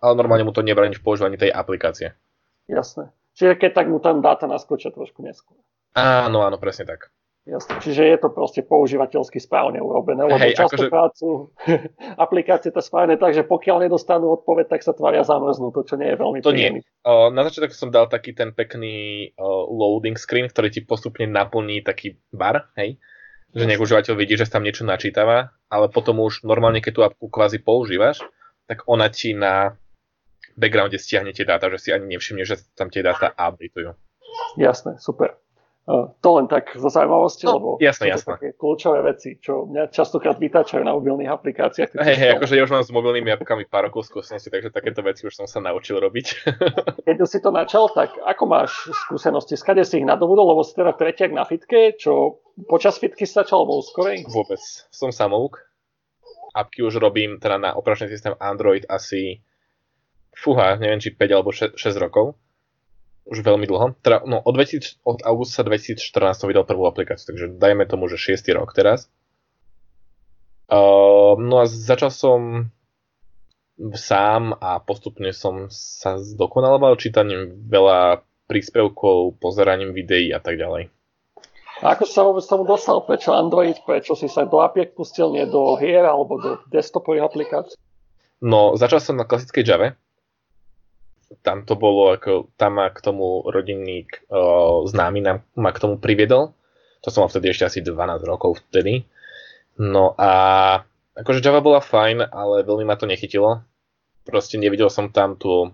ale 0.01 0.13
normálne 0.17 0.49
mu 0.49 0.57
to 0.57 0.65
nebráni 0.65 0.97
v 0.97 1.05
používaní 1.05 1.37
tej 1.37 1.53
aplikácie. 1.53 2.17
Jasné. 2.65 3.13
Čiže 3.37 3.61
keď 3.61 3.71
tak 3.77 3.87
mu 3.93 4.01
tam 4.01 4.25
dáta 4.25 4.49
naskočia 4.49 4.89
trošku 4.89 5.21
neskôr. 5.21 5.61
Áno, 5.93 6.41
áno, 6.41 6.57
presne 6.57 6.89
tak. 6.89 7.13
Jasne, 7.43 7.83
čiže 7.83 8.07
je 8.07 8.19
to 8.23 8.31
proste 8.31 8.63
používateľsky 8.63 9.43
správne 9.43 9.83
urobené, 9.83 10.31
lebo 10.31 10.39
Hej, 10.39 10.55
častokrát 10.63 11.11
akože... 11.11 11.19
sú 11.19 11.51
aplikácie 12.25 12.71
to 12.71 12.79
správne 12.79 13.19
tak, 13.19 13.35
že 13.35 13.43
pokiaľ 13.43 13.83
nedostanú 13.83 14.31
odpoveď, 14.31 14.71
tak 14.71 14.87
sa 14.87 14.95
tvária 14.95 15.27
zamrznú, 15.27 15.75
to 15.75 15.83
čo 15.83 15.99
nie 15.99 16.15
je 16.15 16.17
veľmi 16.23 16.39
To 16.39 16.55
príjemný. 16.55 16.87
nie. 16.87 17.03
Uh, 17.03 17.35
na 17.35 17.43
začiatok 17.43 17.75
som 17.75 17.91
dal 17.91 18.07
taký 18.07 18.31
ten 18.31 18.55
pekný 18.55 19.35
uh, 19.35 19.67
loading 19.67 20.15
screen, 20.15 20.47
ktorý 20.47 20.71
ti 20.71 20.87
postupne 20.87 21.27
naplní 21.27 21.83
taký 21.83 22.15
bar, 22.31 22.71
hej, 22.79 23.03
že 23.53 23.65
nech 23.69 23.81
užívateľ 23.81 24.15
vidí, 24.17 24.35
že 24.41 24.49
tam 24.49 24.65
niečo 24.65 24.89
načítava, 24.89 25.53
ale 25.69 25.87
potom 25.93 26.25
už 26.25 26.45
normálne, 26.45 26.81
keď 26.81 26.93
tú 26.93 27.03
apku 27.05 27.29
kvázi 27.29 27.61
používaš, 27.61 28.25
tak 28.65 28.89
ona 28.89 29.13
ti 29.13 29.37
na 29.37 29.77
backgrounde 30.57 30.97
stiahne 30.97 31.37
tie 31.37 31.45
dáta, 31.45 31.69
že 31.77 31.79
si 31.79 31.89
ani 31.93 32.17
nevšimne, 32.17 32.45
že 32.49 32.61
tam 32.73 32.89
tie 32.89 33.05
dáta 33.05 33.33
updateujú. 33.37 33.93
Jasné, 34.57 34.97
super. 35.01 35.37
To 35.91 36.29
len 36.39 36.47
tak 36.47 36.79
zo 36.79 36.87
zaujímavosti, 36.87 37.43
no, 37.51 37.59
lebo 37.59 37.69
jasné, 37.83 38.15
jasné. 38.15 38.39
také 38.39 38.49
kľúčové 38.55 39.03
veci, 39.03 39.35
čo 39.43 39.67
mňa 39.67 39.91
častokrát 39.91 40.39
vytáčajú 40.39 40.79
na 40.79 40.95
mobilných 40.95 41.27
aplikáciách. 41.27 41.99
Hej, 41.99 42.17
hej, 42.23 42.31
akože 42.39 42.55
ja 42.55 42.63
už 42.63 42.71
mám 42.71 42.87
s 42.87 42.95
mobilnými 42.95 43.35
apkami 43.35 43.67
pár 43.67 43.91
rokov 43.91 44.07
skúsenosti, 44.07 44.47
takže 44.47 44.71
takéto 44.71 45.03
veci 45.03 45.27
už 45.27 45.35
som 45.35 45.51
sa 45.51 45.59
naučil 45.59 45.99
robiť. 45.99 46.27
Keď 47.11 47.17
si 47.27 47.43
to 47.43 47.51
načal, 47.51 47.91
tak 47.91 48.15
ako 48.15 48.45
máš 48.47 48.95
skúsenosti? 48.95 49.59
Skade 49.59 49.83
si 49.83 49.99
ich 49.99 50.07
nadobudol, 50.07 50.55
lebo 50.55 50.63
si 50.63 50.71
teda 50.79 50.95
tretiak 50.95 51.35
na 51.35 51.43
fitke, 51.43 51.99
čo 51.99 52.39
počas 52.71 53.03
fitky 53.03 53.27
si 53.27 53.35
začal, 53.35 53.67
alebo 53.67 53.83
skorej? 53.83 54.23
Vôbec. 54.31 54.63
Som 54.95 55.11
samouk. 55.11 55.67
Apky 56.55 56.87
už 56.87 57.03
robím 57.03 57.43
teda 57.43 57.59
na 57.59 57.75
operačný 57.75 58.07
systém 58.07 58.39
Android 58.39 58.87
asi 58.87 59.43
fúha, 60.31 60.79
neviem 60.79 61.03
či 61.03 61.11
5 61.11 61.27
alebo 61.35 61.51
6, 61.51 61.75
6 61.75 61.99
rokov 61.99 62.39
už 63.27 63.39
veľmi 63.43 63.67
dlho. 63.69 63.95
Teda, 64.03 64.23
no, 64.27 64.43
od, 64.43 64.55
2000, 64.55 65.03
od 65.07 65.23
augusta 65.23 65.63
2014 65.63 66.03
som 66.43 66.47
vydal 66.51 66.67
prvú 66.67 66.87
aplikáciu, 66.87 67.35
takže 67.35 67.55
dajme 67.59 67.87
tomu, 67.87 68.11
že 68.11 68.19
6. 68.19 68.43
rok 68.55 68.75
teraz. 68.75 69.07
Uh, 70.73 71.37
no 71.37 71.61
a 71.61 71.69
začal 71.69 72.09
som 72.09 72.71
sám 73.93 74.57
a 74.63 74.79
postupne 74.81 75.35
som 75.35 75.67
sa 75.69 76.17
zdokonaloval 76.17 77.01
čítaním 77.01 77.67
veľa 77.67 78.23
príspevkov, 78.47 79.41
pozeraním 79.41 79.97
videí 79.97 80.31
a 80.31 80.39
tak 80.39 80.61
ďalej. 80.61 80.93
A 81.83 81.99
ako 81.99 82.05
sa 82.07 82.23
vôbec 82.23 82.47
tomu 82.47 82.63
dostal? 82.63 83.03
Prečo 83.03 83.35
Android? 83.35 83.75
Prečo 83.83 84.15
si 84.15 84.31
sa 84.31 84.47
do 84.47 84.63
apiek 84.63 84.95
pustil, 84.95 85.35
nie 85.35 85.43
do 85.51 85.75
hier 85.83 86.07
alebo 86.07 86.39
do 86.39 86.51
desktopových 86.71 87.27
aplikácií? 87.27 87.77
No, 88.39 88.79
začal 88.79 89.03
som 89.03 89.19
na 89.19 89.27
klasickej 89.27 89.67
Java. 89.67 89.99
Tam 91.41 91.65
to 91.65 91.75
bolo, 91.81 92.13
ako, 92.13 92.53
tam 92.61 92.77
ma 92.77 92.93
k 92.93 93.01
tomu 93.01 93.41
rodinný 93.49 94.05
uh, 94.29 94.85
známy 94.85 95.25
nám, 95.25 95.39
ma 95.57 95.73
k 95.73 95.81
tomu 95.81 95.97
priviedol. 95.97 96.53
To 97.03 97.09
som 97.09 97.25
mal 97.25 97.33
vtedy 97.33 97.51
ešte 97.51 97.65
asi 97.67 97.79
12 97.81 98.23
rokov 98.29 98.61
vtedy. 98.69 99.09
No 99.81 100.13
a 100.21 100.31
akože 101.17 101.41
Java 101.41 101.65
bola 101.65 101.81
fajn, 101.81 102.29
ale 102.29 102.63
veľmi 102.63 102.85
ma 102.85 103.01
to 103.01 103.09
nechytilo. 103.09 103.65
Proste 104.23 104.61
nevidel 104.61 104.93
som 104.93 105.11
tam 105.11 105.35
tú, 105.41 105.73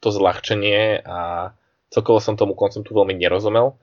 to 0.00 0.08
zľahčenie 0.08 1.04
a 1.04 1.52
celkovo 1.92 2.22
som 2.22 2.38
tomu 2.38 2.56
konceptu 2.56 2.94
veľmi 2.94 3.18
nerozumel. 3.18 3.76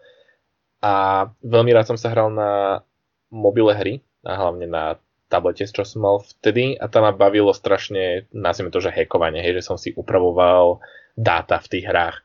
A 0.82 1.28
veľmi 1.44 1.74
rád 1.76 1.94
som 1.94 1.98
sa 2.00 2.10
hral 2.10 2.34
na 2.34 2.82
mobile 3.30 3.76
hry, 3.76 4.02
a 4.28 4.32
hlavne 4.36 4.68
na 4.68 5.00
tablete, 5.28 5.68
čo 5.68 5.84
som 5.84 6.04
mal 6.04 6.24
vtedy 6.24 6.80
a 6.80 6.88
tam 6.88 7.04
ma 7.04 7.12
bavilo 7.12 7.52
strašne, 7.52 8.28
nazvime 8.32 8.72
to, 8.72 8.80
že 8.80 8.96
hackovanie, 8.96 9.44
hej, 9.44 9.60
že 9.60 9.68
som 9.68 9.76
si 9.76 9.92
upravoval 9.92 10.80
dáta 11.18 11.58
v 11.58 11.68
tých 11.74 11.86
hrách. 11.90 12.22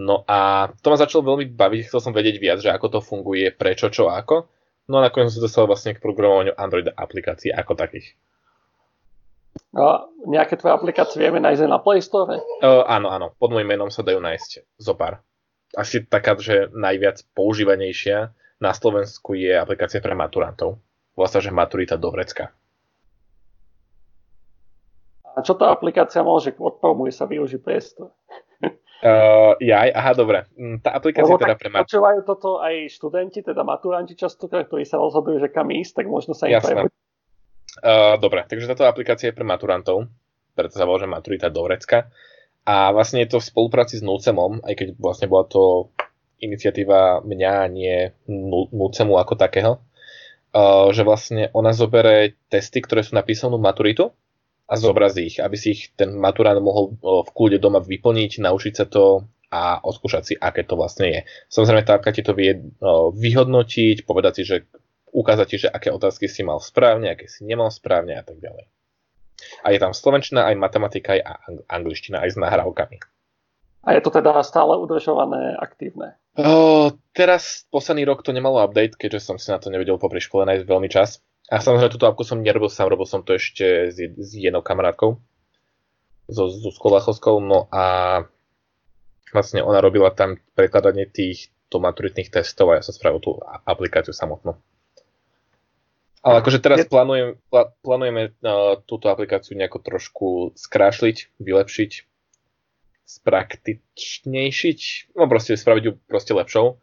No 0.00 0.24
a 0.24 0.70
to 0.80 0.88
ma 0.88 0.96
začalo 0.96 1.34
veľmi 1.34 1.52
baviť, 1.52 1.92
chcel 1.92 2.00
som 2.00 2.16
vedieť 2.16 2.40
viac, 2.40 2.58
že 2.64 2.72
ako 2.72 2.98
to 2.98 3.00
funguje, 3.04 3.52
prečo, 3.52 3.92
čo, 3.92 4.08
ako. 4.08 4.48
No 4.88 4.98
a 4.98 5.06
nakoniec 5.06 5.28
som 5.30 5.44
sa 5.44 5.46
dostal 5.46 5.68
vlastne 5.68 5.92
k 5.92 6.02
programovaniu 6.02 6.56
Android 6.56 6.88
aplikácií 6.88 7.52
ako 7.52 7.76
takých. 7.76 8.16
A 9.76 10.08
nejaké 10.24 10.56
tvoje 10.56 10.72
aplikácie 10.72 11.20
vieme 11.20 11.38
nájsť 11.42 11.68
na 11.68 11.78
Play 11.78 12.00
Store? 12.00 12.40
Uh, 12.64 12.82
áno, 12.88 13.12
áno, 13.12 13.36
pod 13.36 13.52
môjim 13.52 13.68
menom 13.68 13.92
sa 13.92 14.02
dajú 14.02 14.18
nájsť 14.18 14.80
zo 14.80 14.94
pár 14.96 15.20
asi 15.76 16.02
taká, 16.02 16.34
že 16.38 16.70
najviac 16.74 17.22
používanejšia 17.34 18.34
na 18.58 18.70
Slovensku 18.74 19.38
je 19.38 19.54
aplikácia 19.54 20.02
pre 20.02 20.14
maturantov. 20.16 20.82
Sa, 21.20 21.36
že 21.36 21.52
Maturita 21.52 22.00
do 22.00 22.08
vrecka. 22.08 22.48
A 25.40 25.44
čo 25.46 25.56
tá 25.56 25.72
aplikácia 25.72 26.20
môže? 26.20 26.52
Odpromuj 26.52 27.16
sa, 27.16 27.24
využiť 27.24 27.60
priestor. 27.64 28.12
Uh, 29.00 29.56
jaj, 29.56 29.88
aha, 29.96 30.12
dobre. 30.12 30.44
Mm, 30.60 30.84
tá 30.84 30.92
aplikácia 30.92 31.32
Lebo 31.32 31.40
teda 31.40 31.56
pre 31.56 31.72
maturantov. 31.72 31.88
Počúvajú 31.88 32.20
toto 32.28 32.48
aj 32.60 32.92
študenti, 32.92 33.40
teda 33.40 33.64
maturanti 33.64 34.12
častokrát, 34.12 34.68
ktorí 34.68 34.84
sa 34.84 35.00
rozhodujú, 35.00 35.40
že 35.40 35.48
kam 35.48 35.72
ísť, 35.72 36.04
tak 36.04 36.06
možno 36.12 36.36
sa 36.36 36.52
im 36.52 36.60
Jasné. 36.60 36.92
Uh, 37.80 38.20
dobre, 38.20 38.44
takže 38.44 38.68
táto 38.68 38.84
aplikácia 38.84 39.32
je 39.32 39.36
pre 39.40 39.48
maturantov, 39.48 40.04
preto 40.52 40.76
sa 40.76 40.84
volá, 40.84 41.00
že 41.00 41.08
Maturita 41.08 41.48
do 41.48 41.64
vrecka. 41.64 42.12
A 42.68 42.92
vlastne 42.92 43.24
je 43.24 43.32
to 43.32 43.40
v 43.40 43.48
spolupráci 43.48 43.96
s 43.96 44.04
Nucemom, 44.04 44.60
aj 44.60 44.74
keď 44.76 44.88
vlastne 45.00 45.32
bola 45.32 45.48
to 45.48 45.88
iniciatíva 46.36 47.24
mňa, 47.24 47.54
nie 47.72 48.12
Nucemu 48.68 49.16
ako 49.16 49.32
takého, 49.40 49.80
uh, 50.52 50.92
že 50.92 51.08
vlastne 51.08 51.48
ona 51.56 51.72
zobere 51.72 52.36
testy, 52.52 52.84
ktoré 52.84 53.00
sú 53.00 53.16
na 53.16 53.24
písomnú 53.24 53.56
maturitu 53.56 54.12
a 54.70 54.74
zobrazí 54.78 55.26
ich, 55.26 55.42
aby 55.42 55.56
si 55.58 55.74
ich 55.74 55.82
ten 55.98 56.14
maturant 56.14 56.62
mohol 56.62 56.94
v 57.02 57.30
kľude 57.34 57.58
doma 57.58 57.82
vyplniť, 57.82 58.38
naučiť 58.38 58.74
sa 58.78 58.86
to 58.86 59.26
a 59.50 59.82
odskúšať 59.82 60.22
si, 60.22 60.34
aké 60.38 60.62
to 60.62 60.78
vlastne 60.78 61.10
je. 61.10 61.20
Samozrejme, 61.50 61.82
tá 61.82 61.98
ti 61.98 62.22
to 62.22 62.38
vie 62.38 62.54
vyhodnotiť, 63.18 64.06
povedať 64.06 64.32
si, 64.38 64.42
že 64.46 64.56
ukázať 65.10 65.46
ti, 65.50 65.56
že 65.66 65.68
aké 65.74 65.90
otázky 65.90 66.30
si 66.30 66.46
mal 66.46 66.62
správne, 66.62 67.10
aké 67.10 67.26
si 67.26 67.42
nemal 67.42 67.74
správne 67.74 68.14
a 68.14 68.22
tak 68.22 68.38
ďalej. 68.38 68.70
A 69.66 69.74
je 69.74 69.78
tam 69.82 69.90
slovenčina, 69.90 70.46
aj 70.46 70.54
matematika, 70.54 71.18
aj 71.18 71.26
angličtina, 71.66 72.22
aj 72.22 72.30
s 72.30 72.38
nahrávkami. 72.38 72.98
A 73.80 73.96
je 73.96 74.04
to 74.04 74.12
teda 74.12 74.36
stále 74.44 74.76
udržované, 74.76 75.56
aktívne? 75.56 76.14
O, 76.36 76.92
teraz 77.16 77.64
posledný 77.72 78.06
rok 78.06 78.22
to 78.22 78.30
nemalo 78.30 78.60
update, 78.62 78.94
keďže 78.94 79.24
som 79.24 79.36
si 79.40 79.50
na 79.50 79.58
to 79.58 79.72
nevedel 79.72 79.98
popri 79.98 80.20
škole 80.22 80.46
nájsť 80.46 80.68
veľmi 80.68 80.86
čas. 80.92 81.18
A 81.50 81.58
samozrejme 81.58 81.90
túto 81.90 82.06
apku 82.06 82.22
som 82.22 82.38
nerobil 82.38 82.70
sám, 82.70 82.94
robil 82.94 83.10
som 83.10 83.26
to 83.26 83.34
ešte 83.34 83.90
s, 83.90 83.98
s 83.98 84.30
jednou 84.38 84.62
kamarátkou, 84.62 85.18
so 86.30 86.46
Zuzkou 86.46 86.94
Lachovskou, 86.94 87.42
no 87.42 87.66
a 87.74 88.22
vlastne 89.34 89.58
ona 89.66 89.82
robila 89.82 90.14
tam 90.14 90.38
prekladanie 90.54 91.10
týchto 91.10 91.82
maturitných 91.82 92.30
testov 92.30 92.70
a 92.70 92.78
ja 92.78 92.86
som 92.86 92.94
spravil 92.94 93.18
tú 93.18 93.42
aplikáciu 93.66 94.14
samotnú. 94.14 94.54
Ale 96.20 96.44
akože 96.44 96.60
teraz 96.60 96.84
plánujem, 96.84 97.40
plá, 97.48 97.72
plánujeme 97.80 98.36
uh, 98.44 98.76
túto 98.84 99.08
aplikáciu 99.08 99.56
nejako 99.56 99.78
trošku 99.80 100.28
skrášliť, 100.52 101.40
vylepšiť, 101.40 101.90
spraktičnejšiť, 103.08 104.80
no 105.16 105.24
proste 105.26 105.56
spraviť 105.56 105.82
ju 105.82 105.92
proste 106.04 106.36
lepšou, 106.36 106.76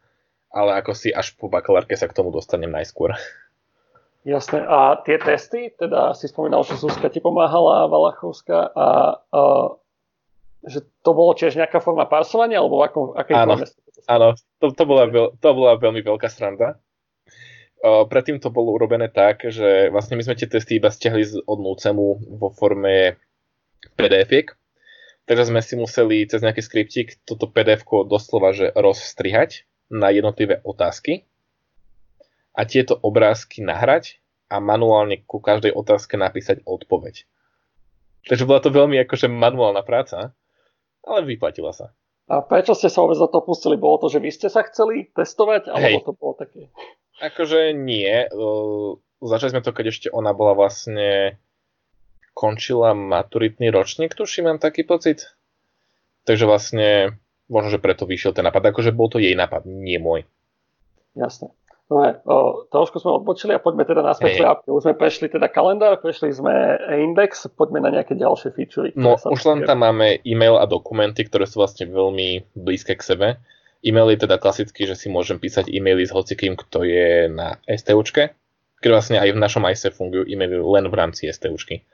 ale 0.51 0.81
ako 0.81 0.91
si 0.97 1.13
až 1.13 1.37
po 1.37 1.47
bakalárke 1.47 1.93
sa 1.93 2.09
k 2.09 2.17
tomu 2.17 2.33
dostanem 2.33 2.73
najskôr. 2.73 3.13
Jasné. 4.27 4.59
A 4.67 4.99
tie 5.07 5.15
testy, 5.23 5.71
teda 5.79 6.11
si 6.11 6.27
spomínal, 6.27 6.67
že 6.67 6.75
Zuzka 6.75 7.07
ti 7.07 7.23
pomáhala, 7.23 7.87
Valachovská, 7.87 8.75
a, 8.75 8.87
a 9.23 9.41
že 10.67 10.83
to 10.99 11.15
bolo 11.15 11.31
tiež 11.31 11.55
nejaká 11.55 11.79
forma 11.79 12.03
parsovania, 12.03 12.59
alebo 12.59 12.83
v 12.83 12.91
akom, 12.91 13.05
akej 13.15 13.35
áno, 13.39 13.55
forme? 13.55 13.65
Áno, 14.11 14.27
to, 14.59 14.75
to, 14.75 14.83
bola, 14.83 15.07
to 15.31 15.49
bola 15.55 15.79
veľmi 15.79 16.03
veľká 16.03 16.27
sranda. 16.27 16.75
Predtým 17.79 18.43
to 18.43 18.51
bolo 18.51 18.75
urobené 18.75 19.07
tak, 19.07 19.47
že 19.47 19.87
vlastne 19.95 20.19
my 20.19 20.27
sme 20.27 20.35
tie 20.35 20.49
testy 20.51 20.75
iba 20.75 20.91
stiahli 20.91 21.47
od 21.47 21.59
Nucemu 21.63 22.35
vo 22.35 22.51
forme 22.51 23.15
pdf 23.95 24.57
takže 25.27 25.51
sme 25.51 25.61
si 25.61 25.75
museli 25.75 26.25
cez 26.25 26.39
nejaký 26.39 26.63
skriptík 26.63 27.07
toto 27.27 27.51
pdf 27.51 27.83
doslova 28.07 28.55
že 28.55 28.71
rozstrihať 28.73 29.67
na 29.91 30.09
jednotlivé 30.09 30.63
otázky 30.63 31.27
a 32.57 32.65
tieto 32.65 32.97
obrázky 32.97 33.61
nahrať 33.61 34.17
a 34.49 34.57
manuálne 34.57 35.21
ku 35.29 35.37
každej 35.37 35.77
otázke 35.77 36.17
napísať 36.17 36.65
odpoveď. 36.65 37.29
Takže 38.25 38.43
bola 38.49 38.59
to 38.59 38.73
veľmi 38.73 38.97
akože 39.05 39.29
manuálna 39.29 39.85
práca, 39.85 40.33
ale 41.05 41.19
vyplatila 41.23 41.71
sa. 41.71 41.93
A 42.27 42.43
prečo 42.43 42.75
ste 42.75 42.91
sa 42.91 43.05
vôbec 43.05 43.15
do 43.15 43.29
toho 43.31 43.45
pustili? 43.45 43.79
Bolo 43.79 44.03
to, 44.03 44.11
že 44.11 44.19
vy 44.19 44.33
ste 44.33 44.51
sa 44.51 44.65
chceli 44.67 45.07
testovať, 45.15 45.71
alebo 45.71 45.97
Hej. 46.01 46.03
to 46.03 46.13
bolo 46.17 46.33
také? 46.35 46.67
Akože 47.23 47.71
nie. 47.71 48.27
Začali 49.23 49.55
sme 49.55 49.63
to, 49.63 49.71
keď 49.71 49.85
ešte 49.95 50.07
ona 50.11 50.35
bola 50.35 50.51
vlastne 50.51 51.39
končila 52.35 52.91
maturitný 52.93 53.71
ročník, 53.71 54.13
tuším, 54.13 54.51
mám 54.51 54.59
taký 54.59 54.83
pocit. 54.83 55.25
Takže 56.27 56.43
vlastne 56.43 57.15
možno, 57.47 57.71
že 57.71 57.79
preto 57.81 58.03
vyšiel 58.03 58.35
ten 58.35 58.43
nápad. 58.43 58.75
Akože 58.75 58.91
bol 58.91 59.07
to 59.07 59.23
jej 59.23 59.33
nápad, 59.33 59.63
nie 59.63 59.97
môj. 59.97 60.27
Jasné. 61.15 61.49
No 61.87 62.03
o, 62.03 62.67
trošku 62.67 62.99
sme 62.99 63.15
odbočili 63.15 63.55
a 63.55 63.63
poďme 63.63 63.87
teda 63.87 64.03
naspäť 64.03 64.43
hey. 64.43 64.67
Už 64.67 64.83
sme 64.83 64.99
prešli 64.99 65.31
teda 65.31 65.47
kalendár, 65.47 65.95
prešli 66.03 66.35
sme 66.35 66.75
index, 66.99 67.47
poďme 67.47 67.79
na 67.79 67.95
nejaké 67.95 68.11
ďalšie 68.19 68.51
featurey. 68.51 68.91
No 68.99 69.15
už 69.15 69.41
len 69.47 69.63
tam 69.63 69.87
máme 69.87 70.19
e-mail 70.27 70.59
a 70.59 70.67
dokumenty, 70.67 71.23
ktoré 71.23 71.47
sú 71.47 71.63
vlastne 71.63 71.87
veľmi 71.87 72.51
blízke 72.59 72.91
k 72.91 73.07
sebe. 73.07 73.27
E-mail 73.87 74.11
je 74.11 74.27
teda 74.27 74.35
klasický, 74.35 74.83
že 74.83 74.99
si 74.99 75.07
môžem 75.07 75.39
písať 75.39 75.71
e-maily 75.71 76.03
s 76.03 76.11
hocikým, 76.11 76.59
kto 76.59 76.83
je 76.83 77.31
na 77.31 77.55
STUčke, 77.63 78.35
keď 78.83 78.89
vlastne 78.91 79.17
aj 79.23 79.31
v 79.31 79.39
našom 79.39 79.63
ICE 79.71 79.95
fungujú 79.95 80.27
e-maily 80.27 80.59
len 80.59 80.91
v 80.91 80.95
rámci 80.97 81.31
STUčky. 81.31 81.87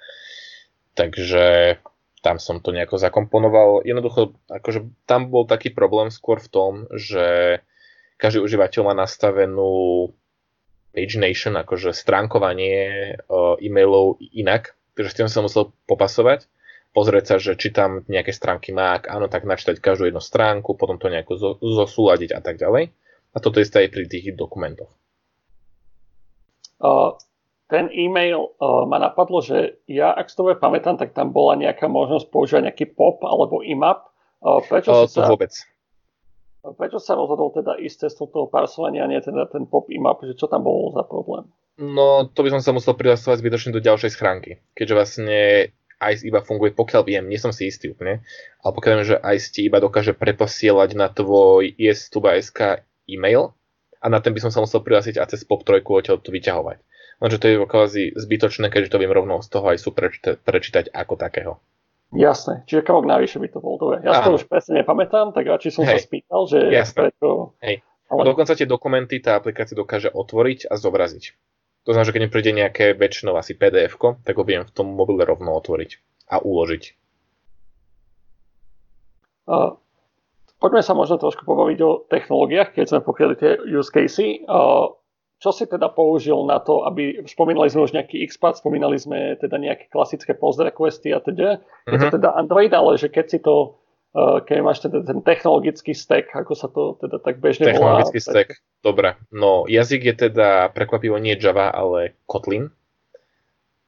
Takže 0.98 1.78
tam 2.26 2.42
som 2.42 2.66
to 2.66 2.74
nejako 2.74 2.98
zakomponoval. 2.98 3.86
Jednoducho, 3.86 4.34
akože 4.50 4.90
tam 5.06 5.30
bol 5.30 5.46
taký 5.46 5.70
problém 5.70 6.10
skôr 6.10 6.42
v 6.42 6.50
tom, 6.50 6.72
že 6.96 7.60
každý 8.24 8.40
užívateľ 8.40 8.82
má 8.88 8.94
nastavenú 8.96 10.08
pagination, 10.96 11.60
akože 11.60 11.92
stránkovanie 11.92 13.20
e-mailov 13.60 14.24
inak, 14.32 14.80
takže 14.96 15.10
s 15.12 15.18
tým 15.20 15.28
som 15.28 15.44
musel 15.44 15.76
popasovať 15.84 16.48
pozrieť 16.94 17.26
sa, 17.26 17.36
že 17.42 17.58
či 17.58 17.74
tam 17.74 18.06
nejaké 18.06 18.30
stránky 18.30 18.70
má, 18.70 18.96
ak 18.96 19.10
áno, 19.10 19.26
tak 19.26 19.44
načítať 19.50 19.82
každú 19.82 20.08
jednu 20.08 20.22
stránku, 20.22 20.78
potom 20.78 21.02
to 21.02 21.10
nejako 21.10 21.34
zo, 21.36 21.52
zosúľadiť 21.60 22.38
a 22.38 22.40
tak 22.40 22.62
ďalej. 22.62 22.94
A 23.34 23.38
toto 23.42 23.58
je 23.58 23.66
aj 23.66 23.90
pri 23.90 24.06
tých 24.06 24.38
dokumentoch. 24.38 24.94
Uh, 26.78 27.18
ten 27.66 27.90
e-mail 27.90 28.54
uh, 28.62 28.86
ma 28.86 29.02
napadlo, 29.02 29.42
že 29.42 29.82
ja, 29.90 30.14
ak 30.14 30.30
si 30.30 30.38
to 30.38 30.46
pamätám, 30.54 31.02
tak 31.02 31.18
tam 31.18 31.34
bola 31.34 31.58
nejaká 31.58 31.90
možnosť 31.90 32.30
používať 32.30 32.64
nejaký 32.70 32.86
POP 32.94 33.26
alebo 33.26 33.66
IMAP. 33.66 34.06
Uh, 34.46 34.62
prečo 34.62 34.94
uh, 34.94 35.10
to 35.10 35.18
sa, 35.18 35.26
vôbec. 35.26 35.50
Prečo 36.64 36.96
sa 36.96 37.20
rozhodol 37.20 37.52
teda 37.52 37.76
ísť 37.76 38.08
cestou 38.08 38.32
toho 38.32 38.48
parsovania, 38.48 39.04
nie 39.04 39.20
teda 39.20 39.52
ten 39.52 39.68
POP 39.68 39.92
IMAP, 39.92 40.24
že 40.32 40.40
čo 40.40 40.48
tam 40.48 40.64
bolo 40.64 40.96
za 40.96 41.04
problém? 41.04 41.52
No, 41.76 42.32
to 42.32 42.40
by 42.40 42.56
som 42.56 42.64
sa 42.64 42.72
musel 42.72 42.96
prihlasovať 42.96 43.44
zbytočne 43.44 43.76
do 43.76 43.84
ďalšej 43.84 44.16
schránky, 44.16 44.64
keďže 44.72 44.96
vlastne 44.96 45.40
ICE 46.00 46.24
iba 46.24 46.40
funguje, 46.40 46.72
pokiaľ 46.72 47.02
viem, 47.04 47.26
nie 47.28 47.36
som 47.36 47.52
si 47.52 47.68
istý 47.68 47.92
úplne, 47.92 48.24
ale 48.64 48.72
pokiaľ 48.72 48.92
viem, 48.96 49.10
že 49.12 49.20
ICE 49.20 49.48
ti 49.52 49.62
iba 49.68 49.84
dokáže 49.84 50.16
preposielať 50.16 50.90
na 50.96 51.12
tvoj 51.12 51.68
ISTuba.sk 51.76 52.88
e-mail 53.12 53.52
a 54.00 54.06
na 54.08 54.24
ten 54.24 54.32
by 54.32 54.40
som 54.44 54.52
sa 54.52 54.64
musel 54.64 54.80
prihlásiť 54.80 55.20
a 55.20 55.28
cez 55.28 55.44
POP3 55.44 55.84
odtiaľ 55.84 56.20
to 56.24 56.32
vyťahovať. 56.32 56.78
Lenže 57.24 57.40
to 57.40 57.46
je 57.48 57.56
kvázi 57.64 58.04
zbytočné, 58.20 58.68
keďže 58.68 58.92
to 58.96 59.00
viem 59.00 59.12
rovno 59.12 59.40
z 59.40 59.48
toho 59.48 59.72
aj 59.72 59.80
sú 59.80 59.96
prečítať 60.44 60.92
ako 60.92 61.16
takého. 61.16 61.60
Jasné, 62.14 62.62
čiže 62.70 62.86
krok 62.86 63.10
navyše 63.10 63.42
by 63.42 63.50
to 63.50 63.58
bol 63.58 63.82
dobre. 63.82 64.06
Ja 64.06 64.22
to 64.22 64.38
už 64.38 64.46
presne 64.46 64.86
nepamätám, 64.86 65.34
tak 65.34 65.50
radšej 65.50 65.72
som 65.74 65.84
Hej. 65.84 65.98
sa 65.98 66.06
spýtal, 66.06 66.42
že 66.46 66.58
Jasné. 66.70 66.98
prečo, 67.10 67.58
Hej. 67.66 67.82
Ale... 68.14 68.30
Dokonca 68.30 68.54
tie 68.54 68.70
dokumenty 68.70 69.18
tá 69.18 69.34
aplikácia 69.42 69.74
dokáže 69.74 70.14
otvoriť 70.14 70.70
a 70.70 70.78
zobraziť. 70.78 71.34
To 71.84 71.92
znamená, 71.92 72.06
že 72.06 72.14
keď 72.14 72.22
mi 72.22 72.32
príde 72.32 72.52
nejaké 72.54 72.86
väčšinou 72.94 73.34
asi 73.36 73.58
pdf 73.58 73.98
tak 74.24 74.38
ho 74.38 74.44
viem 74.46 74.64
v 74.64 74.72
tom 74.72 74.94
mobile 74.94 75.26
rovno 75.26 75.58
otvoriť 75.58 76.00
a 76.30 76.40
uložiť. 76.40 76.84
Uh, 79.44 79.76
poďme 80.64 80.80
sa 80.86 80.96
možno 80.96 81.20
trošku 81.20 81.44
pobaviť 81.44 81.78
o 81.84 82.06
technológiách, 82.08 82.72
keď 82.72 82.86
sme 82.88 83.00
pokryli 83.04 83.36
tie 83.36 83.60
use 83.68 83.92
casey. 83.92 84.46
Uh, 84.48 84.96
čo 85.44 85.52
si 85.52 85.68
teda 85.68 85.92
použil 85.92 86.40
na 86.48 86.64
to, 86.64 86.88
aby, 86.88 87.28
spomínali 87.28 87.68
sme 87.68 87.84
už 87.84 87.92
nejaký 87.92 88.24
XPath, 88.32 88.64
spomínali 88.64 88.96
sme 88.96 89.36
teda 89.36 89.60
nejaké 89.60 89.92
klasické 89.92 90.32
post 90.32 90.64
requesty 90.64 91.12
a 91.12 91.20
teda. 91.20 91.60
Je 91.84 92.00
to 92.00 92.08
mhm. 92.08 92.16
teda 92.16 92.30
Android, 92.32 92.72
ale 92.72 92.96
že 92.96 93.12
keď 93.12 93.26
si 93.28 93.40
to 93.44 93.84
Uh, 94.14 94.46
keď 94.46 94.62
máš 94.62 94.78
teda 94.78 95.02
ten 95.02 95.26
technologický 95.26 95.98
stack, 95.98 96.30
ako 96.38 96.54
sa 96.54 96.70
to 96.70 97.02
teda 97.02 97.18
tak 97.18 97.42
bežne 97.42 97.66
volá. 97.74 97.98
Technologický 97.98 98.22
stack, 98.22 98.62
dobre. 98.86 99.18
No 99.34 99.66
jazyk 99.66 100.06
je 100.06 100.30
teda 100.30 100.70
prekvapivo 100.70 101.18
nie 101.18 101.34
Java, 101.34 101.74
ale 101.74 102.14
Kotlin. 102.30 102.70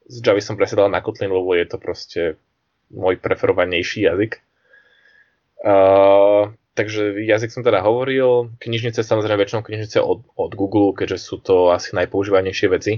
Z 0.10 0.26
Java 0.26 0.42
som 0.42 0.58
presedal 0.58 0.90
na 0.90 1.06
Kotlin, 1.06 1.30
lebo 1.30 1.54
je 1.54 1.70
to 1.70 1.78
proste 1.78 2.22
môj 2.90 3.22
preferovanejší 3.22 4.10
jazyk. 4.10 4.42
Uh, 5.62 6.58
takže 6.76 7.24
jazyk 7.24 7.50
som 7.50 7.64
teda 7.64 7.82
hovoril, 7.82 8.54
knižnice 8.60 9.02
samozrejme 9.02 9.42
väčšinou 9.42 9.64
knižnice 9.64 10.04
od, 10.04 10.28
od 10.36 10.52
Google, 10.54 10.92
keďže 10.92 11.18
sú 11.18 11.36
to 11.40 11.72
asi 11.72 11.96
najpoužívanejšie 11.96 12.68
veci. 12.70 12.94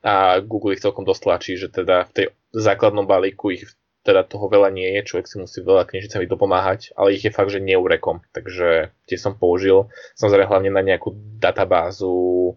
A 0.00 0.40
Google 0.40 0.76
ich 0.76 0.84
celkom 0.84 1.04
dosť 1.04 1.22
tlačí, 1.24 1.52
že 1.60 1.68
teda 1.68 2.08
v 2.08 2.12
tej 2.12 2.26
základnom 2.56 3.04
balíku 3.04 3.52
ich 3.52 3.68
teda 4.00 4.24
toho 4.24 4.48
veľa 4.48 4.72
nie 4.72 4.96
je, 4.96 5.12
človek 5.12 5.28
si 5.28 5.36
musí 5.36 5.60
veľa 5.60 5.84
knižnicami 5.84 6.24
dopomáhať, 6.24 6.96
ale 6.96 7.12
ich 7.12 7.24
je 7.24 7.32
fakt, 7.32 7.52
že 7.52 7.60
neurekom, 7.60 8.24
takže 8.32 8.96
tie 9.04 9.18
som 9.20 9.36
použil, 9.36 9.92
samozrejme 10.16 10.48
hlavne 10.48 10.70
na 10.72 10.80
nejakú 10.80 11.12
databázu, 11.36 12.56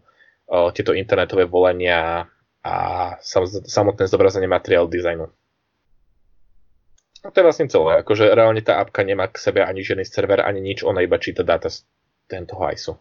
tieto 0.72 0.96
internetové 0.96 1.44
volania 1.48 2.32
a 2.64 2.76
samotné 3.68 4.08
zobrazenie 4.08 4.48
materiál 4.48 4.88
dizajnu. 4.88 5.28
A 7.24 7.32
to 7.32 7.40
je 7.40 7.48
vlastne 7.48 7.72
celé, 7.72 8.04
akože 8.04 8.36
reálne 8.36 8.60
tá 8.60 8.84
apka 8.84 9.00
nemá 9.08 9.32
k 9.32 9.40
sebe 9.40 9.64
ani 9.64 9.80
žiadny 9.80 10.04
server, 10.04 10.44
ani 10.44 10.60
nič, 10.60 10.84
ona 10.84 11.00
iba 11.00 11.16
číta 11.16 11.48
dáta 11.48 11.72
z 11.72 11.88
tento 12.28 12.60
ISO. 12.60 13.00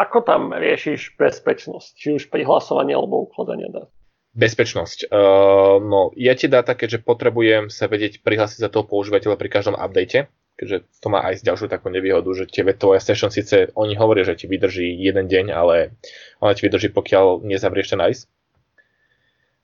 Ako 0.00 0.24
tam 0.24 0.56
riešiš 0.56 1.20
bezpečnosť, 1.20 1.88
či 1.92 2.08
už 2.16 2.32
pri 2.32 2.48
hlasovaní 2.48 2.96
alebo 2.96 3.28
ukladania 3.28 3.68
dát? 3.68 3.88
Bezpečnosť. 4.30 5.10
Uh, 5.10 5.82
no, 5.82 6.14
ja 6.16 6.38
ti 6.38 6.46
dáta, 6.46 6.72
keďže 6.72 7.02
potrebujem 7.02 7.68
sa 7.68 7.90
vedieť 7.90 8.22
prihlásiť 8.24 8.62
za 8.62 8.70
toho 8.70 8.86
používateľa 8.86 9.36
pri 9.36 9.48
každom 9.50 9.76
update, 9.76 10.30
keďže 10.56 10.86
to 11.02 11.06
má 11.10 11.24
aj 11.24 11.42
ďalšiu 11.42 11.66
takú 11.66 11.88
nevýhodu, 11.92 12.30
že 12.36 12.44
tie 12.48 12.62
tvoja 12.76 13.02
session 13.02 13.28
síce, 13.28 13.74
oni 13.76 13.96
hovoria, 13.96 14.28
že 14.28 14.38
ti 14.38 14.46
vydrží 14.46 14.92
jeden 15.02 15.26
deň, 15.26 15.52
ale 15.52 15.96
ona 16.38 16.52
ti 16.54 16.64
vydrží, 16.64 16.94
pokiaľ 16.94 17.42
nezavrieš 17.44 17.96
ten 17.96 18.00
ICE. 18.04 18.28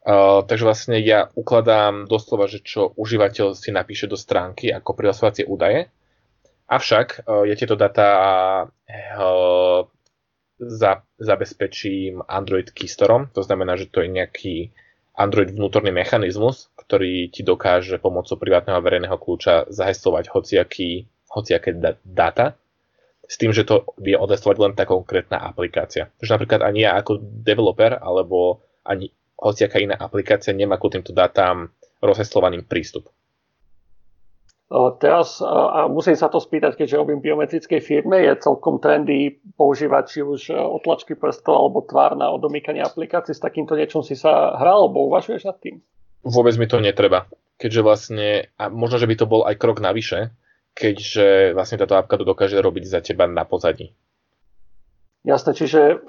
Uh, 0.07 0.47
takže 0.47 0.63
vlastne 0.63 1.03
ja 1.03 1.35
ukladám 1.35 2.07
doslova, 2.07 2.47
že 2.47 2.63
čo 2.63 2.95
užívateľ 2.95 3.59
si 3.59 3.75
napíše 3.75 4.07
do 4.07 4.15
stránky 4.15 4.71
ako 4.71 4.95
prihlasovacie 4.95 5.43
údaje. 5.43 5.91
Avšak 6.71 7.27
uh, 7.27 7.43
ja 7.43 7.59
tieto 7.59 7.75
data 7.75 8.09
uh, 8.71 9.83
za, 10.63 10.93
zabezpečím 11.19 12.23
Android 12.23 12.71
Keystorom, 12.71 13.35
to 13.35 13.43
znamená, 13.43 13.75
že 13.75 13.91
to 13.91 14.07
je 14.07 14.15
nejaký 14.15 14.57
Android 15.19 15.51
vnútorný 15.51 15.91
mechanizmus, 15.91 16.71
ktorý 16.79 17.27
ti 17.35 17.43
dokáže 17.43 17.99
pomocou 17.99 18.39
privátneho 18.39 18.79
a 18.79 18.85
verejného 18.85 19.19
kľúča 19.19 19.67
zahestovať 19.75 20.31
hociaký, 20.31 21.11
hociaké 21.35 21.75
dáta, 22.07 22.55
s 23.27 23.43
tým, 23.43 23.51
že 23.51 23.67
to 23.67 23.91
vie 23.99 24.15
odestovať 24.15 24.57
len 24.63 24.73
tá 24.79 24.87
konkrétna 24.87 25.43
aplikácia. 25.43 26.15
Takže 26.23 26.31
napríklad 26.31 26.63
ani 26.63 26.87
ja 26.87 26.95
ako 26.95 27.19
developer, 27.43 27.99
alebo 27.99 28.63
ani 28.87 29.11
hociaká 29.37 29.79
iná 29.79 29.97
aplikácia 29.97 30.57
nemá 30.57 30.81
ku 30.81 30.89
týmto 30.89 31.13
dátam 31.13 31.73
rozheslovaným 32.01 32.65
prístup. 32.65 33.09
Teraz, 34.99 35.39
a 35.47 35.87
musím 35.87 36.19
sa 36.19 36.27
to 36.27 36.43
spýtať, 36.43 36.75
keďže 36.75 36.99
robím 36.99 37.23
biometrickej 37.23 37.79
firme, 37.79 38.19
je 38.19 38.35
celkom 38.43 38.83
trendy 38.83 39.39
používať 39.55 40.05
či 40.11 40.19
už 40.27 40.41
e, 40.51 40.59
otlačky 40.59 41.15
prstov 41.15 41.55
alebo 41.55 41.87
tvár 41.87 42.19
na 42.19 42.35
odomýkanie 42.35 42.83
aplikácií. 42.83 43.31
S 43.31 43.47
takýmto 43.47 43.79
niečom 43.79 44.03
si 44.03 44.19
sa 44.19 44.59
hral 44.59 44.91
alebo 44.91 45.07
uvažuješ 45.07 45.47
nad 45.47 45.55
tým? 45.63 45.79
Vôbec 46.27 46.59
mi 46.59 46.67
to 46.67 46.83
netreba. 46.83 47.31
Keďže 47.63 47.81
vlastne, 47.87 48.51
a 48.59 48.67
možno, 48.67 48.99
že 48.99 49.07
by 49.07 49.15
to 49.15 49.31
bol 49.31 49.47
aj 49.47 49.55
krok 49.55 49.79
navyše, 49.79 50.35
keďže 50.75 51.55
vlastne 51.55 51.79
táto 51.79 51.95
apka 51.95 52.19
to 52.19 52.27
dokáže 52.27 52.59
robiť 52.59 52.91
za 52.91 52.99
teba 53.07 53.31
na 53.31 53.47
pozadí. 53.47 53.95
Jasné, 55.23 55.55
čiže 55.55 56.03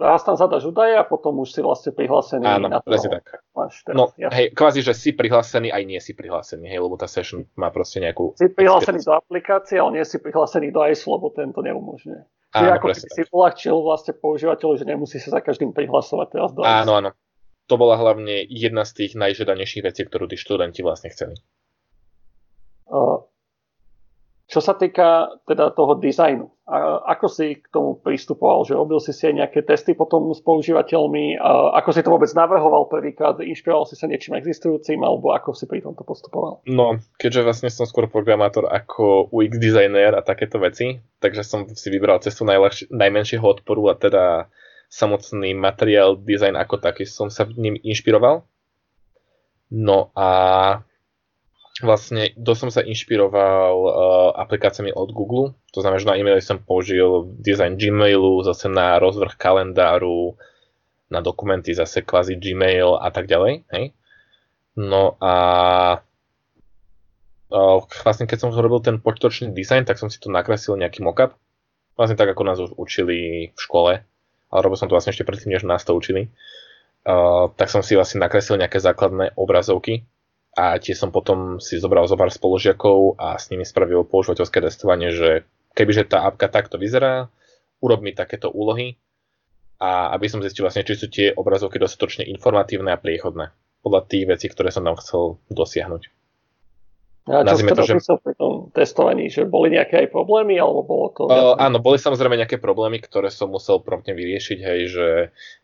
raz 0.00 0.24
tam 0.24 0.34
zadaš 0.34 0.64
údaje 0.64 0.96
a 0.96 1.04
potom 1.04 1.36
už 1.44 1.52
si 1.52 1.60
vlastne 1.60 1.92
prihlásený 1.92 2.48
Áno, 2.48 2.72
na 2.72 2.80
presne 2.80 3.20
tak. 3.20 3.44
Máš 3.52 3.84
teraz, 3.84 3.96
no, 3.96 4.04
ja. 4.16 4.32
hej, 4.32 4.56
kvázi, 4.56 4.80
že 4.80 4.96
si 4.96 5.12
prihlásený 5.12 5.68
aj 5.68 5.82
nie 5.84 6.00
si 6.00 6.16
prihlásený, 6.16 6.66
hej, 6.72 6.80
lebo 6.80 6.96
tá 6.96 7.04
session 7.04 7.44
má 7.60 7.68
proste 7.68 8.00
nejakú... 8.00 8.32
Si 8.40 8.48
prihlásený 8.48 9.04
do 9.04 9.12
aplikácie, 9.12 9.76
ale 9.76 10.00
nie 10.00 10.04
si 10.08 10.16
prihlásený 10.16 10.72
do 10.72 10.80
ISO, 10.88 11.12
lebo 11.12 11.28
ten 11.36 11.52
to 11.52 11.60
neumožňuje. 11.60 12.22
Čiže 12.50 12.66
áno, 12.66 12.76
ako 12.80 12.86
keby 12.90 13.08
si 13.14 13.22
uľahčil 13.30 13.76
vlastne 13.78 14.12
používateľu, 14.16 14.72
že 14.80 14.84
nemusí 14.88 15.16
sa 15.22 15.38
za 15.38 15.40
každým 15.44 15.70
prihlasovať 15.76 16.26
teraz 16.32 16.50
do 16.56 16.64
ISO. 16.64 16.72
Áno, 16.72 16.92
áno. 16.96 17.10
To 17.70 17.78
bola 17.78 17.94
hlavne 17.94 18.42
jedna 18.50 18.82
z 18.82 19.06
tých 19.06 19.12
najžiadanejších 19.14 19.86
vecí, 19.86 20.02
ktorú 20.02 20.26
tí 20.26 20.34
študenti 20.34 20.82
vlastne 20.82 21.14
chceli. 21.14 21.38
Uh, 22.90 23.22
čo 24.50 24.58
sa 24.58 24.74
týka 24.74 25.30
teda 25.46 25.70
toho 25.78 25.94
dizajnu, 26.02 26.50
a 26.70 27.02
ako 27.18 27.26
si 27.26 27.58
k 27.58 27.66
tomu 27.66 27.98
pristupoval? 27.98 28.62
Že 28.62 28.78
robil 28.78 29.02
si 29.02 29.10
si 29.10 29.26
aj 29.26 29.34
nejaké 29.42 29.66
testy 29.66 29.90
potom 29.90 30.30
s 30.30 30.38
používateľmi? 30.38 31.42
A 31.42 31.74
ako 31.82 31.90
si 31.90 32.02
to 32.06 32.14
vôbec 32.14 32.30
navrhoval 32.30 32.86
prvýkrát? 32.86 33.42
Inšpiroval 33.42 33.90
si 33.90 33.98
sa 33.98 34.06
niečím 34.06 34.38
existujúcim? 34.38 35.02
Alebo 35.02 35.34
ako 35.34 35.50
si 35.50 35.66
pri 35.66 35.82
tomto 35.82 36.06
postupoval? 36.06 36.62
No, 36.70 37.02
keďže 37.18 37.42
vlastne 37.42 37.70
som 37.74 37.90
skôr 37.90 38.06
programátor 38.06 38.70
ako 38.70 39.34
UX 39.34 39.58
designer 39.58 40.14
a 40.14 40.22
takéto 40.22 40.62
veci, 40.62 41.02
takže 41.18 41.42
som 41.42 41.66
si 41.74 41.90
vybral 41.90 42.22
cestu 42.22 42.46
najmenšieho 42.46 43.42
odporu 43.42 43.90
a 43.90 43.98
teda 43.98 44.46
samotný 44.86 45.58
materiál, 45.58 46.22
design 46.22 46.54
ako 46.54 46.78
taký 46.78 47.02
som 47.02 47.34
sa 47.34 47.50
v 47.50 47.58
ním 47.58 47.74
inšpiroval. 47.82 48.46
No 49.74 50.14
a 50.14 50.28
vlastne 51.82 52.32
dosť 52.36 52.60
som 52.60 52.70
sa 52.70 52.82
inšpiroval 52.84 53.74
uh, 53.84 53.92
aplikáciami 54.38 54.92
od 54.94 55.10
Google. 55.12 55.56
To 55.74 55.80
znamená, 55.84 55.98
že 56.00 56.08
na 56.08 56.16
e-maili 56.16 56.44
som 56.44 56.60
použil 56.60 57.32
design 57.40 57.76
Gmailu, 57.76 58.44
zase 58.44 58.70
na 58.70 58.96
rozvrh 58.96 59.36
kalendáru, 59.36 60.38
na 61.10 61.20
dokumenty 61.20 61.74
zase 61.74 62.06
kvázi 62.06 62.38
Gmail 62.38 62.96
a 62.96 63.08
tak 63.10 63.26
ďalej. 63.26 63.66
Hej? 63.74 63.84
No 64.78 65.18
a 65.18 65.34
uh, 67.50 67.78
vlastne 68.06 68.30
keď 68.30 68.38
som 68.46 68.54
robil 68.54 68.80
ten 68.80 69.02
počtočný 69.02 69.50
design, 69.50 69.82
tak 69.82 69.98
som 69.98 70.08
si 70.08 70.22
tu 70.22 70.30
nakreslil 70.30 70.78
nejaký 70.78 71.02
mockup. 71.02 71.34
Vlastne 71.98 72.16
tak, 72.16 72.30
ako 72.32 72.42
nás 72.46 72.56
už 72.62 72.78
učili 72.78 73.50
v 73.52 73.58
škole, 73.58 73.92
ale 74.48 74.60
robil 74.62 74.78
som 74.78 74.88
to 74.88 74.96
vlastne 74.96 75.12
ešte 75.12 75.26
predtým, 75.26 75.52
než 75.52 75.66
nás 75.66 75.84
to 75.84 75.92
učili. 75.92 76.30
Uh, 77.00 77.48
tak 77.56 77.72
som 77.72 77.80
si 77.80 77.96
vlastne 77.96 78.20
nakreslil 78.20 78.60
nejaké 78.60 78.76
základné 78.76 79.32
obrazovky, 79.34 80.04
a 80.60 80.76
tiež 80.76 81.00
som 81.00 81.08
potom 81.08 81.56
si 81.56 81.80
zobral 81.80 82.04
zo 82.04 82.20
pár 82.20 82.28
spolužiakov 82.28 83.16
a 83.16 83.40
s 83.40 83.48
nimi 83.48 83.64
spravil 83.64 84.04
používateľské 84.04 84.60
testovanie, 84.60 85.08
že 85.08 85.48
kebyže 85.72 86.12
tá 86.12 86.28
apka 86.28 86.52
takto 86.52 86.76
vyzerá, 86.76 87.32
urob 87.80 88.04
mi 88.04 88.12
takéto 88.12 88.52
úlohy 88.52 89.00
a 89.80 90.12
aby 90.12 90.28
som 90.28 90.44
zistil 90.44 90.68
vlastne, 90.68 90.84
či 90.84 91.00
sú 91.00 91.08
tie 91.08 91.32
obrazovky 91.32 91.80
dostatočne 91.80 92.28
informatívne 92.28 92.92
a 92.92 93.00
priechodné 93.00 93.56
podľa 93.80 94.00
tých 94.04 94.24
vecí, 94.28 94.46
ktoré 94.52 94.68
som 94.68 94.84
tam 94.84 95.00
chcel 95.00 95.40
dosiahnuť. 95.48 96.02
A 97.32 97.56
čo 97.56 97.64
to, 97.72 97.84
že... 97.88 97.96
pri 98.20 98.36
tom 98.36 98.59
testovaní, 98.70 99.28
že 99.28 99.46
boli 99.46 99.74
nejaké 99.74 100.06
aj 100.06 100.08
problémy, 100.14 100.56
alebo 100.56 100.86
bolo 100.86 101.06
to... 101.12 101.22
Uh, 101.26 101.58
áno, 101.58 101.82
boli 101.82 101.98
samozrejme 101.98 102.38
nejaké 102.38 102.56
problémy, 102.56 103.02
ktoré 103.02 103.28
som 103.28 103.50
musel 103.50 103.82
promptne 103.82 104.14
vyriešiť, 104.14 104.58
hej, 104.62 104.80
že 104.88 105.06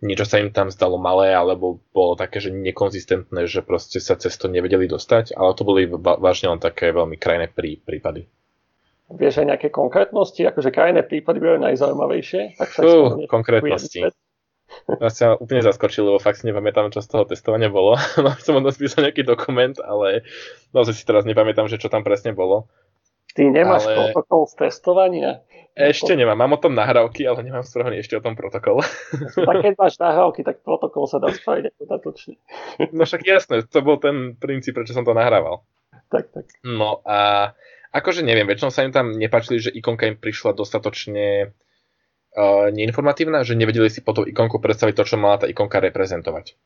niečo 0.02 0.26
sa 0.26 0.42
im 0.42 0.50
tam 0.50 0.68
zdalo 0.68 0.98
malé, 0.98 1.32
alebo 1.32 1.80
bolo 1.94 2.18
také, 2.18 2.42
že 2.42 2.50
nekonzistentné, 2.50 3.46
že 3.46 3.62
proste 3.62 4.02
sa 4.02 4.18
cez 4.18 4.34
to 4.36 4.50
nevedeli 4.50 4.90
dostať, 4.90 5.34
ale 5.38 5.54
to 5.54 5.62
boli 5.62 5.86
vážne 5.96 6.52
len 6.52 6.60
také 6.60 6.90
veľmi 6.90 7.16
krajné 7.16 7.50
prí, 7.50 7.78
prípady. 7.80 8.28
Vieš 9.06 9.46
aj 9.46 9.46
nejaké 9.54 9.68
konkrétnosti, 9.70 10.42
akože 10.42 10.74
krajné 10.74 11.06
prípady 11.06 11.38
boli 11.38 11.62
najzaujímavejšie? 11.62 12.58
Tak 12.58 12.68
sa 12.74 12.80
uh, 12.82 13.22
konkrétnosti. 13.30 14.02
Ja 14.86 15.10
sa 15.10 15.26
úplne 15.38 15.62
zaskočil, 15.62 16.06
lebo 16.06 16.18
fakt 16.22 16.42
si 16.42 16.46
nepamätám, 16.46 16.90
čo 16.90 17.02
z 17.02 17.08
toho 17.10 17.24
testovania 17.26 17.70
bolo. 17.70 17.94
Mám 18.24 18.38
som 18.38 18.58
od 18.58 18.66
písať 18.66 19.02
nejaký 19.02 19.22
dokument, 19.26 19.74
ale 19.82 20.26
naozaj 20.70 20.94
si 20.94 21.04
teraz 21.06 21.26
nepamätám, 21.26 21.66
že 21.70 21.78
čo 21.80 21.90
tam 21.90 22.02
presne 22.06 22.34
bolo. 22.34 22.70
Ty 23.36 23.42
nemáš 23.52 23.84
ale... 23.84 24.16
protokol 24.16 24.48
z 24.48 24.54
testovania? 24.56 25.44
Ešte 25.76 26.16
nemám. 26.16 26.40
Mám 26.40 26.56
o 26.56 26.62
tom 26.64 26.72
nahrávky, 26.72 27.28
ale 27.28 27.44
nemám 27.44 27.60
spravený 27.60 28.00
ešte 28.00 28.16
o 28.16 28.24
tom 28.24 28.32
protokol. 28.32 28.80
Tak 29.36 29.56
keď 29.60 29.76
máš 29.76 30.00
nahrávky, 30.00 30.40
tak 30.40 30.64
protokol 30.64 31.04
sa 31.04 31.20
dá 31.20 31.28
spraviť 31.28 31.76
dodatočne. 31.76 32.40
No 32.96 33.04
však 33.04 33.28
jasné, 33.28 33.60
to 33.68 33.84
bol 33.84 34.00
ten 34.00 34.40
princíp, 34.40 34.72
prečo 34.72 34.96
som 34.96 35.04
to 35.04 35.12
nahrával. 35.12 35.68
Tak, 36.08 36.32
tak. 36.32 36.48
No 36.64 37.04
a 37.04 37.52
akože 37.92 38.24
neviem, 38.24 38.48
väčšinou 38.48 38.72
sa 38.72 38.88
im 38.88 38.92
tam 38.96 39.12
nepačili, 39.12 39.60
že 39.60 39.68
ikonka 39.68 40.08
im 40.08 40.16
prišla 40.16 40.56
dostatočne 40.56 41.52
uh, 41.52 42.72
neinformatívna, 42.72 43.44
že 43.44 43.52
nevedeli 43.52 43.92
si 43.92 44.00
po 44.00 44.16
tú 44.16 44.24
ikonku 44.24 44.56
predstaviť 44.56 44.96
to, 44.96 45.04
čo 45.04 45.20
mala 45.20 45.44
tá 45.44 45.46
ikonka 45.50 45.76
reprezentovať. 45.76 46.56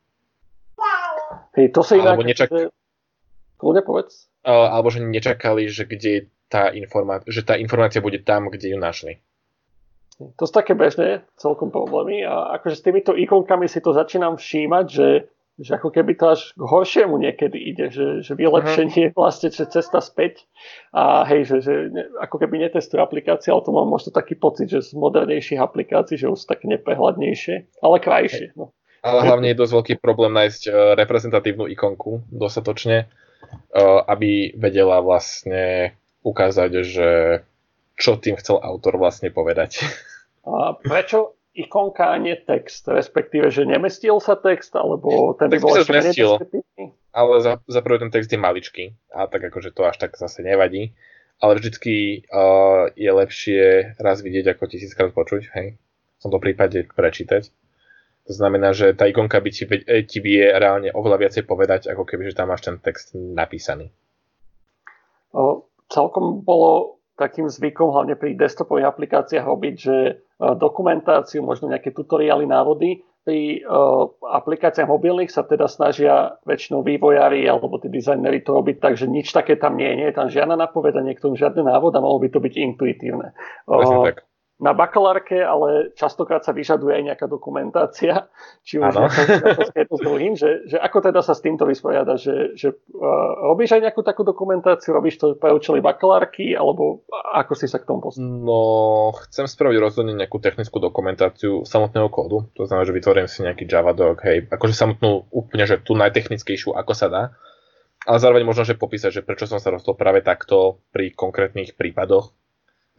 Hej, 1.59 1.75
to 1.75 1.83
sa 1.83 1.99
inak... 1.99 2.15
Alebo 2.15 2.23
nečak... 2.23 2.47
Kľudne 3.61 3.85
povedz. 3.85 4.25
Uh, 4.41 4.73
alebo 4.73 4.89
že 4.89 5.05
nečakali, 5.05 5.69
že 5.69 5.85
kde 5.85 6.33
tá 6.49 6.73
informá... 6.73 7.21
že 7.29 7.45
tá 7.45 7.53
informácia 7.55 8.01
bude 8.01 8.17
tam, 8.25 8.49
kde 8.49 8.73
ju 8.73 8.77
našli. 8.81 9.21
To 10.17 10.43
sú 10.45 10.53
také 10.53 10.73
bežné 10.73 11.25
celkom 11.37 11.69
problémy 11.69 12.25
a 12.25 12.57
akože 12.57 12.75
s 12.77 12.85
týmito 12.85 13.13
ikonkami 13.13 13.65
si 13.65 13.81
to 13.81 13.93
začínam 13.93 14.37
všímať, 14.37 14.85
že 14.89 15.07
že 15.61 15.77
ako 15.77 15.93
keby 15.93 16.17
to 16.17 16.25
až 16.33 16.41
k 16.57 16.63
horšiemu 16.63 17.21
niekedy 17.21 17.59
ide, 17.59 17.93
že, 17.93 18.25
že 18.25 18.33
vylepšenie 18.33 19.11
je 19.11 19.13
vlastne 19.13 19.53
že 19.53 19.69
cesta 19.69 20.01
späť 20.01 20.47
a 20.89 21.21
hej, 21.29 21.45
že, 21.45 21.57
že 21.61 21.73
ne, 21.93 22.07
ako 22.17 22.41
keby 22.41 22.65
netestuje 22.65 22.97
aplikácie, 22.97 23.53
ale 23.53 23.61
to 23.61 23.69
mám 23.69 23.85
možno 23.85 24.09
taký 24.09 24.33
pocit, 24.33 24.73
že 24.73 24.81
z 24.81 24.97
modernejších 24.97 25.61
aplikácií, 25.61 26.17
že 26.17 26.31
už 26.31 26.41
sú 26.41 26.45
také 26.49 26.65
neprehľadnejšie, 26.65 27.83
ale 27.83 27.95
krajšie. 28.01 28.57
No. 28.57 28.73
Ale 29.05 29.25
hlavne 29.25 29.53
je 29.53 29.59
dosť 29.61 29.73
veľký 29.75 29.93
problém 30.01 30.33
nájsť 30.33 30.61
uh, 30.69 30.73
reprezentatívnu 30.97 31.69
ikonku 31.73 32.25
dostatočne, 32.33 33.09
aby 34.07 34.55
vedela 34.55 34.99
vlastne 34.99 35.95
ukázať, 36.21 36.71
že 36.85 37.09
čo 37.97 38.17
tým 38.17 38.37
chcel 38.41 38.57
autor 38.57 38.97
vlastne 38.97 39.29
povedať. 39.29 39.81
A 40.41 40.73
prečo 40.73 41.37
ikonka 41.53 42.09
a 42.09 42.17
nie 42.17 42.33
text, 42.33 42.87
respektíve, 42.87 43.51
že 43.51 43.67
nemestil 43.67 44.17
sa 44.23 44.39
text, 44.39 44.73
alebo 44.73 45.35
ten 45.37 45.53
by 45.53 45.59
bol 45.61 45.75
ešte 45.77 45.93
zmestil, 45.93 46.39
ale 47.11 47.33
za, 47.43 47.59
za 47.67 47.79
prvý 47.83 48.01
ten 48.01 48.09
text 48.09 48.31
je 48.31 48.39
maličký 48.39 48.85
a 49.11 49.27
tak 49.27 49.51
akože 49.51 49.75
to 49.75 49.83
až 49.83 49.99
tak 49.99 50.15
zase 50.15 50.41
nevadí, 50.41 50.95
ale 51.43 51.59
vždycky 51.59 52.25
uh, 52.31 52.89
je 52.95 53.11
lepšie 53.11 53.61
raz 53.99 54.23
vidieť 54.23 54.55
ako 54.55 54.63
tisíckrát 54.65 55.11
počuť, 55.11 55.51
hej, 55.59 55.75
v 55.77 56.19
tomto 56.23 56.39
prípade 56.39 56.87
prečítať. 56.89 57.51
To 58.29 58.33
znamená, 58.37 58.71
že 58.71 58.93
tá 58.93 59.09
ikonka 59.09 59.41
by 59.41 59.49
ti, 59.49 59.63
eh, 59.65 60.05
ti 60.05 60.21
vie 60.21 60.45
reálne 60.45 60.93
oveľa 60.93 61.17
viacej 61.27 61.43
povedať, 61.49 61.89
ako 61.89 62.05
keby, 62.05 62.29
že 62.29 62.37
tam 62.37 62.53
máš 62.53 62.69
ten 62.69 62.77
text 62.77 63.17
napísaný. 63.17 63.89
O, 65.31 65.65
celkom 65.87 66.43
bolo 66.43 67.01
takým 67.15 67.47
zvykom, 67.47 67.93
hlavne 67.93 68.17
pri 68.17 68.33
desktopových 68.33 68.89
aplikáciách 68.89 69.45
robiť, 69.45 69.75
že 69.77 69.95
e, 70.09 70.13
dokumentáciu, 70.57 71.45
možno 71.45 71.69
nejaké 71.69 71.93
tutoriály, 71.93 72.49
návody, 72.49 73.05
pri 73.21 73.61
uh, 73.61 74.09
aplikáciách 74.17 74.89
mobilných 74.89 75.29
sa 75.29 75.45
teda 75.45 75.69
snažia 75.69 76.41
väčšinou 76.41 76.81
vývojári 76.81 77.45
alebo 77.45 77.77
tí 77.77 77.85
dizajneri 77.85 78.41
to 78.41 78.57
robiť 78.57 78.81
tak, 78.81 78.97
že 78.97 79.05
nič 79.05 79.29
také 79.29 79.61
tam 79.61 79.77
nie 79.77 79.85
je, 79.85 79.95
nie 80.01 80.07
je 80.09 80.17
tam 80.17 80.25
žiadna 80.25 80.57
napoveda, 80.57 81.05
niekto 81.05 81.29
žiadny 81.37 81.61
návod 81.61 81.93
a 81.93 82.01
malo 82.01 82.17
by 82.17 82.33
to 82.33 82.41
byť 82.41 82.53
intuitívne. 82.57 83.37
uh, 83.69 84.09
tak 84.09 84.25
na 84.61 84.77
bakalárke, 84.77 85.41
ale 85.41 85.89
častokrát 85.97 86.45
sa 86.45 86.53
vyžaduje 86.53 86.93
aj 86.93 87.03
nejaká 87.09 87.25
dokumentácia, 87.25 88.29
či 88.61 88.77
už 88.77 88.93
to 88.93 89.95
s 89.97 90.01
druhým, 90.05 90.37
že, 90.37 90.69
že 90.69 90.77
ako 90.77 91.09
teda 91.09 91.25
sa 91.25 91.33
s 91.33 91.41
týmto 91.41 91.65
vysporiada, 91.65 92.13
že, 92.21 92.53
že 92.53 92.69
uh, 92.69 93.49
robíš 93.49 93.73
aj 93.73 93.89
nejakú 93.89 94.05
takú 94.05 94.21
dokumentáciu, 94.21 94.93
robíš 94.93 95.17
to 95.17 95.33
pre 95.33 95.49
účely 95.49 95.81
bakalárky, 95.81 96.53
alebo 96.53 97.01
ako 97.33 97.57
si 97.57 97.65
sa 97.65 97.81
k 97.81 97.89
tomu 97.89 98.05
postavíš? 98.05 98.29
No, 98.29 98.61
chcem 99.25 99.49
spraviť 99.49 99.77
rozhodne 99.81 100.13
nejakú 100.13 100.37
technickú 100.37 100.77
dokumentáciu 100.77 101.65
samotného 101.65 102.13
kódu, 102.13 102.45
to 102.53 102.69
znamená, 102.69 102.85
že 102.85 102.93
vytvorím 102.93 103.25
si 103.25 103.41
nejaký 103.41 103.65
Javadoc, 103.65 104.21
hej, 104.21 104.45
akože 104.45 104.77
samotnú 104.77 105.25
úplne, 105.33 105.65
že 105.65 105.81
tú 105.81 105.97
najtechnickejšiu, 105.97 106.77
ako 106.77 106.93
sa 106.93 107.09
dá, 107.09 107.23
ale 108.05 108.17
zároveň 108.21 108.45
možno, 108.45 108.61
že 108.61 108.77
popísať, 108.77 109.21
že 109.21 109.25
prečo 109.25 109.49
som 109.49 109.57
sa 109.57 109.73
rozhodol 109.73 109.97
práve 109.97 110.21
takto 110.21 110.85
pri 110.93 111.13
konkrétnych 111.17 111.73
prípadoch, 111.73 112.33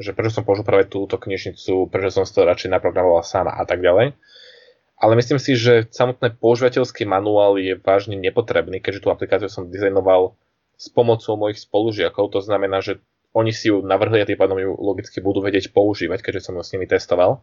že 0.03 0.13
prečo 0.13 0.37
som 0.37 0.45
použil 0.45 0.67
práve 0.67 0.91
túto 0.91 1.17
knižnicu, 1.17 1.89
prečo 1.89 2.11
som 2.11 2.27
to 2.27 2.43
radšej 2.43 2.75
naprogramoval 2.75 3.23
sám 3.23 3.49
a 3.49 3.63
tak 3.63 3.81
ďalej. 3.81 4.19
Ale 5.03 5.19
myslím 5.19 5.43
si, 5.43 5.59
že 5.59 5.91
samotný 5.91 6.39
používateľský 6.39 7.07
manuál 7.07 7.59
je 7.59 7.75
vážne 7.75 8.15
nepotrebný, 8.15 8.79
keďže 8.79 9.03
tú 9.03 9.09
aplikáciu 9.11 9.51
som 9.51 9.67
dizajnoval 9.67 10.39
s 10.79 10.87
pomocou 10.91 11.35
mojich 11.35 11.59
spolužiakov. 11.59 12.31
To 12.35 12.41
znamená, 12.43 12.79
že 12.79 13.03
oni 13.35 13.51
si 13.51 13.73
ju 13.73 13.83
navrhli 13.83 14.23
a 14.23 14.29
tým 14.29 14.39
pádom 14.39 14.63
ju 14.63 14.71
logicky 14.79 15.19
budú 15.19 15.43
vedieť 15.43 15.75
používať, 15.75 16.23
keďže 16.23 16.51
som 16.51 16.55
ju 16.55 16.63
s 16.63 16.73
nimi 16.77 16.87
testoval. 16.87 17.43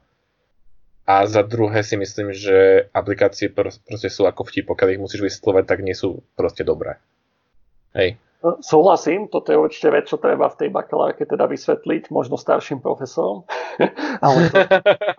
A 1.10 1.26
za 1.26 1.42
druhé 1.42 1.82
si 1.82 1.98
myslím, 1.98 2.32
že 2.38 2.86
aplikácie 2.94 3.50
proste 3.50 4.14
sú 4.14 4.30
ako 4.30 4.46
vtip, 4.46 4.70
pokiaľ 4.70 4.90
ich 4.94 5.04
musíš 5.04 5.26
vysvetľovať, 5.26 5.64
tak 5.66 5.82
nie 5.82 5.98
sú 5.98 6.22
proste 6.38 6.62
dobré. 6.62 7.02
Hej. 7.98 8.22
Súhlasím, 8.40 9.28
toto 9.28 9.52
je 9.52 9.60
určite 9.60 9.92
vec, 9.92 10.08
čo 10.08 10.16
treba 10.16 10.48
v 10.48 10.64
tej 10.64 10.70
bakalárke 10.72 11.28
teda 11.28 11.44
vysvetliť, 11.44 12.08
možno 12.08 12.40
starším 12.40 12.80
profesorom, 12.80 13.44
ale, 14.24 14.48
to, 14.48 14.60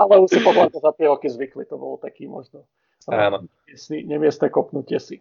ale 0.00 0.14
už 0.24 0.28
si 0.32 0.40
podľa 0.40 0.72
za 0.72 0.92
tie 0.96 1.04
roky 1.04 1.28
zvykli, 1.28 1.68
to 1.68 1.76
bolo 1.76 2.00
taký 2.00 2.24
možno 2.24 2.64
Áno. 3.12 3.44
nemiestne 3.92 4.48
kopnutie 4.48 4.96
si. 4.96 5.20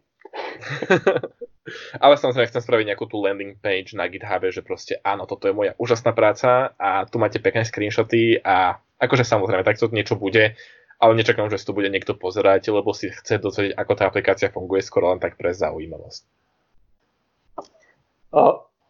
ale 2.04 2.14
samozrejme 2.16 2.48
chcem 2.48 2.64
spraviť 2.64 2.86
nejakú 2.88 3.04
tú 3.12 3.20
landing 3.20 3.60
page 3.60 3.92
na 4.00 4.08
GitHub, 4.08 4.48
že 4.48 4.64
proste 4.64 5.04
áno, 5.04 5.28
toto 5.28 5.52
je 5.52 5.60
moja 5.60 5.76
úžasná 5.76 6.16
práca 6.16 6.72
a 6.80 7.04
tu 7.04 7.20
máte 7.20 7.44
pekné 7.44 7.68
screenshoty 7.68 8.40
a 8.40 8.80
akože 8.96 9.28
samozrejme, 9.28 9.68
takto 9.68 9.92
niečo 9.92 10.16
bude, 10.16 10.56
ale 11.04 11.12
nečakám, 11.20 11.52
že 11.52 11.60
si 11.60 11.68
to 11.68 11.76
bude 11.76 11.92
niekto 11.92 12.16
pozerať, 12.16 12.72
lebo 12.72 12.96
si 12.96 13.12
chce 13.12 13.44
dozvedieť, 13.44 13.76
ako 13.76 13.92
tá 13.96 14.08
aplikácia 14.08 14.48
funguje, 14.52 14.84
skoro 14.84 15.12
len 15.12 15.20
tak 15.20 15.36
pre 15.36 15.52
zaujímavosť. 15.52 16.24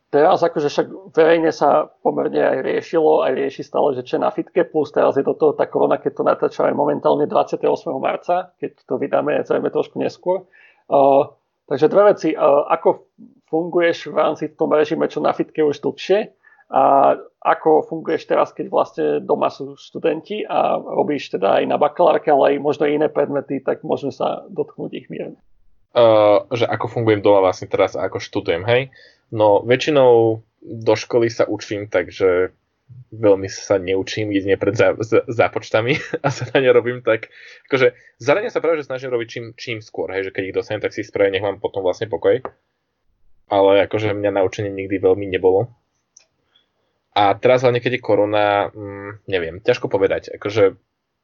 Teraz 0.09 0.41
akože 0.41 0.73
však 0.73 0.87
verejne 1.13 1.53
sa 1.53 1.85
pomerne 2.01 2.41
aj 2.41 2.65
riešilo, 2.65 3.21
aj 3.21 3.45
rieši 3.45 3.61
stále, 3.61 3.93
že 3.93 4.01
čo 4.01 4.17
na 4.17 4.33
fitke, 4.33 4.65
plus 4.65 4.89
teraz 4.89 5.13
je 5.13 5.21
do 5.21 5.37
toho 5.37 5.53
tá 5.53 5.69
korona, 5.69 6.01
keď 6.01 6.11
to 6.17 6.23
natáčame 6.25 6.73
momentálne 6.73 7.29
28. 7.29 7.61
marca, 8.01 8.49
keď 8.57 8.89
to 8.89 8.97
vydáme 8.97 9.37
zrejme 9.45 9.69
trošku 9.69 10.01
neskôr. 10.01 10.49
Uh, 10.89 11.29
takže 11.69 11.93
dve 11.93 12.09
veci. 12.09 12.33
Uh, 12.33 12.65
ako 12.73 13.05
funguješ 13.53 14.09
v 14.09 14.17
rámci 14.17 14.43
v 14.49 14.57
tom 14.57 14.73
režime, 14.73 15.05
čo 15.05 15.21
na 15.21 15.29
fitke 15.29 15.61
už 15.61 15.77
dlhšie 15.77 16.33
a 16.73 17.13
ako 17.37 17.85
funguješ 17.85 18.25
teraz, 18.25 18.49
keď 18.49 18.65
vlastne 18.73 19.05
doma 19.21 19.53
sú 19.53 19.77
študenti 19.77 20.41
a 20.41 20.73
robíš 20.81 21.37
teda 21.37 21.61
aj 21.61 21.63
na 21.69 21.77
bakalárke, 21.77 22.33
ale 22.33 22.57
aj 22.57 22.65
možno 22.65 22.89
iné 22.89 23.13
predmety, 23.13 23.61
tak 23.61 23.85
môžeme 23.85 24.09
sa 24.09 24.41
dotknúť 24.49 24.91
ich 24.97 25.05
mierne. 25.13 25.37
Uh, 25.93 26.49
že 26.49 26.65
ako 26.65 26.89
fungujem 26.89 27.21
doma 27.21 27.45
vlastne 27.45 27.69
teraz 27.69 27.93
a 27.93 28.09
ako 28.09 28.17
študujem, 28.17 28.65
hej? 28.65 28.89
No 29.29 29.61
väčšinou 29.61 30.41
do 30.61 30.93
školy 30.97 31.29
sa 31.29 31.45
učím, 31.45 31.87
takže 31.87 32.51
veľmi 33.13 33.49
sa 33.49 33.77
neučím 33.77 34.33
jedine 34.33 34.57
pred 34.57 34.73
zá, 34.73 34.97
zápočtami 35.29 35.97
a 36.25 36.27
zadania 36.29 36.73
robím 36.73 37.01
tak, 37.05 37.29
akože 37.69 37.93
zadania 38.17 38.49
sa 38.49 38.61
práve 38.61 38.81
že 38.81 38.89
snažím 38.89 39.13
robiť 39.13 39.27
čím, 39.29 39.45
čím 39.53 39.77
skôr, 39.81 40.09
hej, 40.13 40.29
že 40.29 40.33
keď 40.33 40.43
ich 40.49 40.57
dostanem, 40.57 40.81
tak 40.81 40.93
si 40.93 41.05
ich 41.05 41.09
spravím, 41.09 41.37
nech 41.37 41.45
mám 41.45 41.61
potom 41.61 41.85
vlastne 41.85 42.09
pokoj. 42.09 42.41
Ale 43.49 43.71
akože 43.89 44.13
mňa 44.13 44.41
naučenie 44.41 44.69
nikdy 44.69 45.01
veľmi 45.01 45.25
nebolo. 45.25 45.73
A 47.17 47.33
teraz 47.33 47.65
hlavne, 47.65 47.81
keď 47.81 47.97
je 47.97 48.05
korona, 48.05 48.69
hm, 48.69 49.25
neviem, 49.25 49.57
ťažko 49.57 49.89
povedať. 49.89 50.29
Akože 50.37 50.77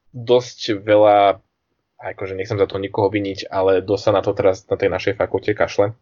dosť 0.09 0.81
veľa, 0.81 1.37
akože 2.01 2.33
nechcem 2.33 2.57
za 2.57 2.65
to 2.65 2.81
nikoho 2.81 3.13
viniť, 3.13 3.45
ale 3.53 3.85
dosť 3.85 4.03
sa 4.09 4.11
na 4.17 4.21
to 4.25 4.33
teraz 4.33 4.65
na 4.65 4.75
tej 4.75 4.89
našej 4.89 5.13
fakulte 5.21 5.53
kašle. 5.53 5.93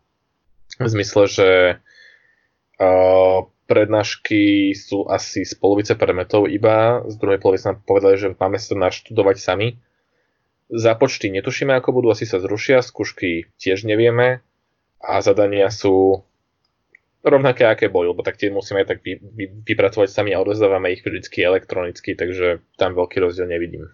V 0.80 0.88
zmysle, 0.90 1.24
že 1.30 1.50
prednášky 3.64 4.74
sú 4.76 5.08
asi 5.08 5.48
z 5.48 5.54
polovice 5.56 5.96
predmetov 5.96 6.52
iba, 6.52 7.02
z 7.08 7.16
druhej 7.18 7.40
polovice 7.40 7.72
nám 7.72 7.82
povedali, 7.88 8.16
že 8.20 8.36
máme 8.36 8.60
sa 8.60 8.76
naštudovať 8.76 9.38
sami. 9.40 9.68
Zápočty 10.74 11.30
netušíme, 11.30 11.72
ako 11.78 12.02
budú, 12.02 12.08
asi 12.12 12.26
sa 12.26 12.42
zrušia, 12.42 12.82
skúšky 12.82 13.48
tiež 13.62 13.86
nevieme 13.86 14.42
a 15.00 15.20
zadania 15.22 15.70
sú 15.70 16.24
rovnaké, 17.24 17.64
aké 17.64 17.88
boli, 17.88 18.12
lebo 18.12 18.24
tak 18.24 18.36
tie 18.36 18.52
musíme 18.52 18.84
tak 18.84 19.00
vy, 19.00 19.16
vy, 19.16 19.46
vypracovať 19.64 20.12
sami 20.12 20.36
a 20.36 20.42
odozdávame 20.44 20.92
ich 20.92 21.04
vždy 21.04 21.24
elektronicky, 21.40 22.20
takže 22.20 22.60
tam 22.76 22.96
veľký 23.00 23.24
rozdiel 23.24 23.48
nevidím. 23.48 23.88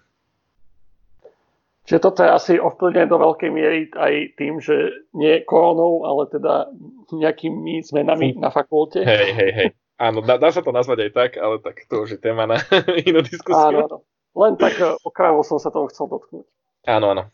Čiže 1.89 2.05
toto 2.05 2.21
je 2.21 2.29
asi 2.29 2.53
ovplyvnené 2.61 3.09
do 3.09 3.17
veľkej 3.17 3.49
miery 3.49 3.89
aj 3.97 4.37
tým, 4.37 4.61
že 4.61 4.93
nie 5.17 5.41
koronou, 5.41 6.05
ale 6.05 6.29
teda 6.29 6.69
nejakými 7.09 7.81
zmenami 7.81 8.37
na 8.37 8.53
fakulte. 8.53 9.01
Hej, 9.01 9.33
hej, 9.33 9.51
hej. 9.57 9.69
Áno, 9.97 10.21
dá, 10.21 10.37
dá 10.37 10.53
sa 10.53 10.61
to 10.61 10.69
nazvať 10.69 11.09
aj 11.09 11.11
tak, 11.17 11.31
ale 11.41 11.57
tak 11.65 11.81
to 11.89 12.05
už 12.05 12.13
je 12.13 12.19
téma 12.21 12.45
na 12.45 12.61
inú 13.09 13.25
diskusiu. 13.25 13.57
Áno, 13.57 13.89
áno. 13.89 13.97
Len 14.37 14.53
tak 14.61 14.77
e, 14.77 14.85
okrajovo 15.01 15.41
som 15.41 15.57
sa 15.57 15.73
toho 15.73 15.89
chcel 15.89 16.13
dotknúť. 16.13 16.45
Áno, 16.85 17.17
áno. 17.17 17.23
E, 17.25 17.29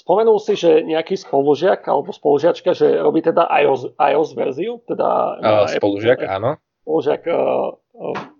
spomenul 0.00 0.40
si, 0.40 0.56
že 0.56 0.80
nejaký 0.80 1.20
spolužiak 1.20 1.84
alebo 1.84 2.08
spolužiačka, 2.08 2.72
že 2.72 3.04
robí 3.04 3.20
teda 3.20 3.52
iOS, 3.52 4.00
iOS 4.00 4.32
verziu, 4.32 4.80
teda 4.88 5.08
uh, 5.44 5.68
spolužiak, 5.68 6.24
Apple, 6.24 6.34
áno. 6.40 6.50
Spolužiak 6.88 7.22
uh, 7.28 7.76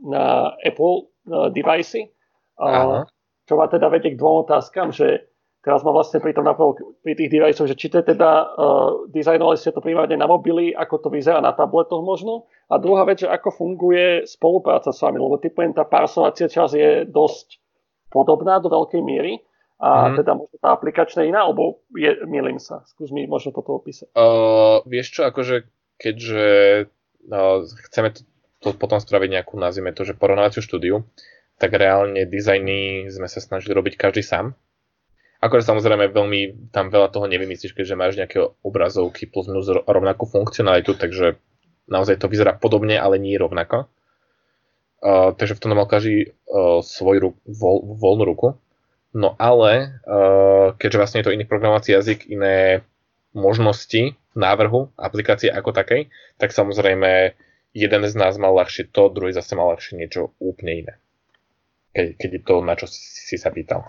na 0.08 0.56
Apple 0.64 1.12
uh, 1.28 1.52
device. 1.52 2.08
Uh, 2.56 3.04
čo 3.48 3.58
ma 3.58 3.66
teda 3.66 3.90
vedie 3.90 4.14
k 4.14 4.20
dvom 4.20 4.46
otázkam, 4.46 4.94
že 4.94 5.26
teraz 5.62 5.86
ma 5.86 5.94
vlastne 5.94 6.18
pri 6.18 6.34
tom 6.34 6.44
napadlo, 6.44 6.74
pri 7.06 7.14
tých 7.14 7.30
deviceoch, 7.30 7.70
že 7.70 7.78
či 7.78 7.86
to 7.86 8.02
teda, 8.02 8.30
uh, 8.58 9.06
dizajnovali 9.08 9.54
ste 9.54 9.70
to 9.70 9.78
primárne 9.78 10.18
na 10.18 10.26
mobily, 10.26 10.74
ako 10.74 11.06
to 11.06 11.08
vyzerá 11.08 11.38
na 11.38 11.54
tabletoch 11.54 12.02
možno. 12.02 12.50
A 12.66 12.82
druhá 12.82 13.06
vec, 13.06 13.22
že 13.22 13.30
ako 13.30 13.54
funguje 13.54 14.26
spolupráca 14.26 14.90
s 14.90 14.98
vami, 14.98 15.22
lebo 15.22 15.38
typujem, 15.38 15.70
tá 15.70 15.86
parsovacia 15.86 16.50
časť 16.50 16.74
je 16.74 16.90
dosť 17.06 17.62
podobná 18.10 18.58
do 18.58 18.68
veľkej 18.68 19.02
miery 19.06 19.40
a 19.82 20.12
mm. 20.12 20.14
teda 20.18 20.32
možno 20.34 20.56
tá 20.58 20.68
aplikačná 20.74 21.22
iná, 21.26 21.46
alebo 21.46 21.82
je, 21.94 22.10
milím 22.26 22.58
sa. 22.58 22.82
Skús 22.86 23.14
mi 23.14 23.26
možno 23.30 23.54
toto 23.54 23.78
opísať. 23.78 24.10
Uh, 24.14 24.82
vieš 24.86 25.14
čo, 25.18 25.30
akože 25.30 25.66
keďže 25.98 26.46
uh, 27.30 27.62
chceme 27.90 28.14
to, 28.14 28.22
to 28.62 28.68
potom 28.74 28.98
spraviť 28.98 29.30
nejakú, 29.30 29.54
nazvime 29.58 29.94
to, 29.94 30.02
že 30.02 30.18
porovnávaciu 30.18 30.62
štúdiu, 30.62 31.06
tak 31.58 31.74
reálne 31.76 32.24
dizajny 32.26 33.10
sme 33.12 33.28
sa 33.28 33.40
snažili 33.40 33.72
robiť 33.76 33.94
každý 33.96 34.24
sám. 34.24 34.56
Akože 35.42 35.66
samozrejme 35.66 36.14
veľmi 36.14 36.70
tam 36.70 36.94
veľa 36.94 37.10
toho 37.10 37.26
nevymyslíš, 37.26 37.74
keďže 37.74 37.98
máš 37.98 38.14
nejaké 38.14 38.38
obrazovky 38.62 39.26
plus 39.26 39.50
minus 39.50 39.66
rovnakú 39.66 40.30
funkcionalitu, 40.30 40.94
takže 40.94 41.34
naozaj 41.90 42.22
to 42.22 42.30
vyzerá 42.30 42.54
podobne, 42.54 42.94
ale 42.94 43.18
nie 43.18 43.34
rovnako. 43.34 43.90
Uh, 45.02 45.34
takže 45.34 45.58
v 45.58 45.62
tom 45.66 45.74
mal 45.74 45.90
každý 45.90 46.30
uh, 46.46 46.78
svoj 46.78 47.16
ru- 47.18 47.38
voľ, 47.42 47.98
voľnú 47.98 48.22
ruku. 48.22 48.48
No 49.10 49.34
ale, 49.34 49.98
uh, 50.06 50.78
keďže 50.78 50.98
vlastne 51.02 51.18
je 51.20 51.26
to 51.26 51.34
iný 51.34 51.42
programovací 51.42 51.90
jazyk, 51.90 52.30
iné 52.30 52.86
možnosti 53.34 54.14
návrhu 54.38 54.94
aplikácie 54.94 55.50
ako 55.50 55.74
takej, 55.74 56.06
tak 56.38 56.54
samozrejme 56.54 57.34
jeden 57.74 58.02
z 58.06 58.14
nás 58.14 58.38
mal 58.38 58.54
ľahšie 58.54 58.94
to, 58.94 59.10
druhý 59.10 59.34
zase 59.34 59.58
mal 59.58 59.74
ľahšie 59.74 59.98
niečo 59.98 60.38
úplne 60.38 60.86
iné. 60.86 60.94
Keď, 61.92 62.06
keď 62.16 62.30
je 62.32 62.42
to, 62.42 62.54
na 62.64 62.74
čo 62.74 62.86
si, 62.88 63.00
si 63.00 63.36
sa 63.36 63.52
pýtal. 63.52 63.84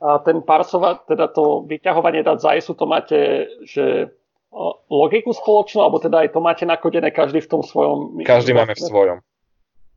A 0.00 0.20
ten 0.24 0.40
parsovať, 0.40 1.08
teda 1.12 1.28
to 1.28 1.64
vyťahovanie 1.68 2.24
dát 2.24 2.40
z 2.40 2.60
ISU, 2.60 2.72
to 2.72 2.88
máte, 2.88 3.48
že 3.68 4.12
logiku 4.90 5.30
spoločnú, 5.30 5.84
alebo 5.84 6.02
teda 6.02 6.26
aj 6.26 6.34
to 6.34 6.40
máte 6.40 6.64
nakodené 6.64 7.12
každý 7.14 7.44
v 7.44 7.50
tom 7.50 7.62
svojom... 7.62 8.18
Každý 8.24 8.52
máme 8.56 8.74
v 8.74 8.82
svojom. 8.82 9.18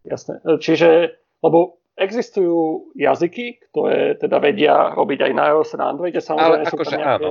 Jasné. 0.04 0.44
Čiže, 0.60 1.16
lebo 1.40 1.80
existujú 1.96 2.92
jazyky, 2.98 3.70
ktoré 3.70 4.18
teda 4.18 4.38
vedia 4.42 4.94
robiť 4.94 5.20
aj 5.30 5.32
na 5.34 5.44
iOS 5.54 5.74
a 5.74 5.78
na 5.78 5.86
Androide, 5.94 6.22
samozrejme 6.22 6.66
Ale 6.66 6.70
sú 6.70 6.76
akože 6.78 6.98
áno. 7.00 7.30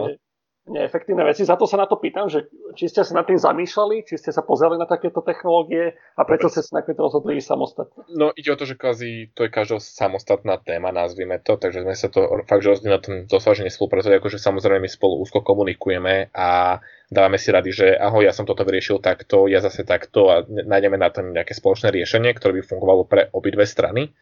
Neefektívne 0.62 1.26
veci. 1.26 1.42
Za 1.42 1.58
to 1.58 1.66
sa 1.66 1.74
na 1.74 1.90
to 1.90 1.98
pýtam, 1.98 2.30
že 2.30 2.46
či 2.78 2.86
ste 2.86 3.02
sa 3.02 3.18
nad 3.18 3.26
tým 3.26 3.38
zamýšľali, 3.38 4.06
či 4.06 4.14
ste 4.14 4.30
sa 4.30 4.46
pozreli 4.46 4.78
na 4.78 4.86
takéto 4.86 5.18
technológie 5.18 5.98
a 6.14 6.22
prečo 6.22 6.46
ste 6.46 6.62
sa 6.62 6.78
nakoniec 6.78 7.02
rozhodli 7.02 7.42
samostatne. 7.42 8.06
No 8.14 8.30
ide 8.38 8.54
o 8.54 8.58
to, 8.58 8.62
že 8.62 8.78
kvázi 8.78 9.34
to 9.34 9.42
je 9.46 9.50
každého 9.50 9.82
samostatná 9.82 10.62
téma, 10.62 10.94
nazvime 10.94 11.42
to, 11.42 11.58
takže 11.58 11.82
sme 11.82 11.94
sa 11.98 12.06
to 12.06 12.46
fakt, 12.46 12.62
že 12.62 12.78
rozdielne 12.78 12.94
na 12.94 13.02
tom 13.02 13.14
dosť, 13.26 13.58
že 13.58 13.66
nespolupracovali, 13.66 14.22
akože 14.22 14.38
samozrejme 14.38 14.86
my 14.86 14.90
spolu 14.90 15.18
úzko 15.18 15.42
komunikujeme 15.42 16.30
a 16.30 16.78
dávame 17.10 17.42
si 17.42 17.50
rady, 17.50 17.70
že 17.74 17.86
ahoj, 17.98 18.22
ja 18.22 18.30
som 18.30 18.46
toto 18.46 18.62
vyriešil 18.62 19.02
takto, 19.02 19.50
ja 19.50 19.58
zase 19.58 19.82
takto 19.82 20.30
a 20.30 20.46
nájdeme 20.46 20.94
na 20.94 21.10
tom 21.10 21.34
nejaké 21.34 21.58
spoločné 21.58 21.90
riešenie, 21.90 22.30
ktoré 22.38 22.62
by 22.62 22.62
fungovalo 22.62 23.02
pre 23.04 23.26
obidve 23.34 23.66
strany. 23.66 24.14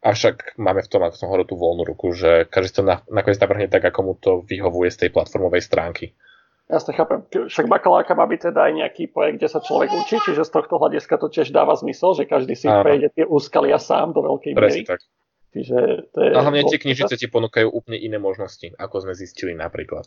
Avšak 0.00 0.56
máme 0.56 0.80
v 0.80 0.88
tom, 0.88 1.04
ako 1.04 1.16
som 1.16 1.28
hovoril, 1.28 1.44
tú 1.44 1.60
voľnú 1.60 1.84
ruku, 1.84 2.16
že 2.16 2.48
každý 2.48 2.80
to 2.80 2.82
na, 2.88 3.04
nakoniec 3.12 3.36
navrhne 3.36 3.68
tak, 3.68 3.84
ako 3.84 4.00
mu 4.00 4.12
to 4.16 4.40
vyhovuje 4.48 4.88
z 4.88 5.06
tej 5.06 5.10
platformovej 5.12 5.60
stránky. 5.60 6.16
Jasne, 6.70 6.94
chápem. 6.94 7.26
Však 7.28 7.66
bakalárka 7.66 8.14
má 8.14 8.24
byť 8.30 8.54
teda 8.54 8.70
aj 8.70 8.72
nejaký 8.80 9.10
projekt, 9.10 9.42
kde 9.42 9.48
sa 9.50 9.60
človek 9.60 9.90
učí, 9.90 10.22
čiže 10.22 10.46
z 10.46 10.50
tohto 10.54 10.78
hľadiska 10.78 11.18
to 11.18 11.26
tiež 11.28 11.50
dáva 11.50 11.74
zmysel, 11.74 12.14
že 12.14 12.24
každý 12.30 12.54
si 12.54 12.70
Áno. 12.70 12.86
prejde 12.86 13.10
tie 13.10 13.26
úskalia 13.26 13.76
sám 13.76 14.14
do 14.14 14.22
veľkej 14.22 14.52
miery. 14.54 14.86
tak. 14.86 15.02
Čiže 15.50 15.78
to 16.14 16.18
je 16.22 16.28
A 16.30 16.46
hlavne 16.46 16.62
tie 16.62 16.78
knižice 16.78 17.18
ti 17.18 17.26
ponúkajú 17.26 17.66
úplne 17.74 17.98
iné 17.98 18.22
možnosti, 18.22 18.70
ako 18.78 19.02
sme 19.02 19.18
zistili 19.18 19.50
napríklad. 19.52 20.06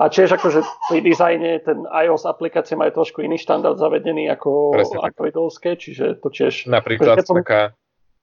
A 0.00 0.08
tiež 0.08 0.32
akože 0.32 0.64
pri 0.88 1.04
dizajne 1.04 1.60
ten 1.60 1.84
iOS 1.84 2.24
aplikácie 2.24 2.72
majú 2.72 3.04
trošku 3.04 3.20
iný 3.20 3.36
štandard 3.36 3.76
zavedený 3.76 4.32
ako 4.32 4.72
Presne 4.72 4.96
čiže 5.76 6.24
to 6.24 6.32
tiež... 6.32 6.72
Napríklad 6.72 7.20
som- 7.20 7.36
taká... 7.36 7.76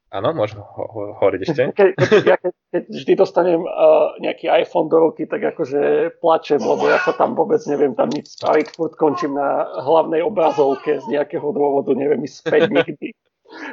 Áno, 0.07 0.31
môžem 0.31 0.63
ho- 0.63 0.87
ho- 0.87 1.13
hovoriť 1.19 1.39
ešte? 1.43 1.63
Keď, 1.75 1.89
keď, 1.99 2.23
ja 2.23 2.37
keď, 2.39 2.53
keď 2.71 2.83
vždy 2.87 3.13
dostanem 3.19 3.59
uh, 3.59 4.15
nejaký 4.23 4.47
iPhone 4.47 4.87
do 4.87 5.03
ruky, 5.03 5.27
tak 5.27 5.43
akože 5.43 6.15
plačem, 6.23 6.63
lebo 6.63 6.87
ja 6.87 6.95
sa 7.03 7.11
tam 7.11 7.35
vôbec 7.35 7.59
neviem 7.67 7.91
tam 7.91 8.07
nič 8.07 8.39
spraviť, 8.39 8.71
furt 8.71 8.95
končím 8.95 9.35
na 9.35 9.67
hlavnej 9.83 10.23
obrazovke 10.23 11.03
z 11.03 11.05
nejakého 11.11 11.51
dôvodu, 11.51 11.91
neviem 11.91 12.23
ísť 12.23 12.37
späť 12.39 12.61
nikdy. 12.71 13.11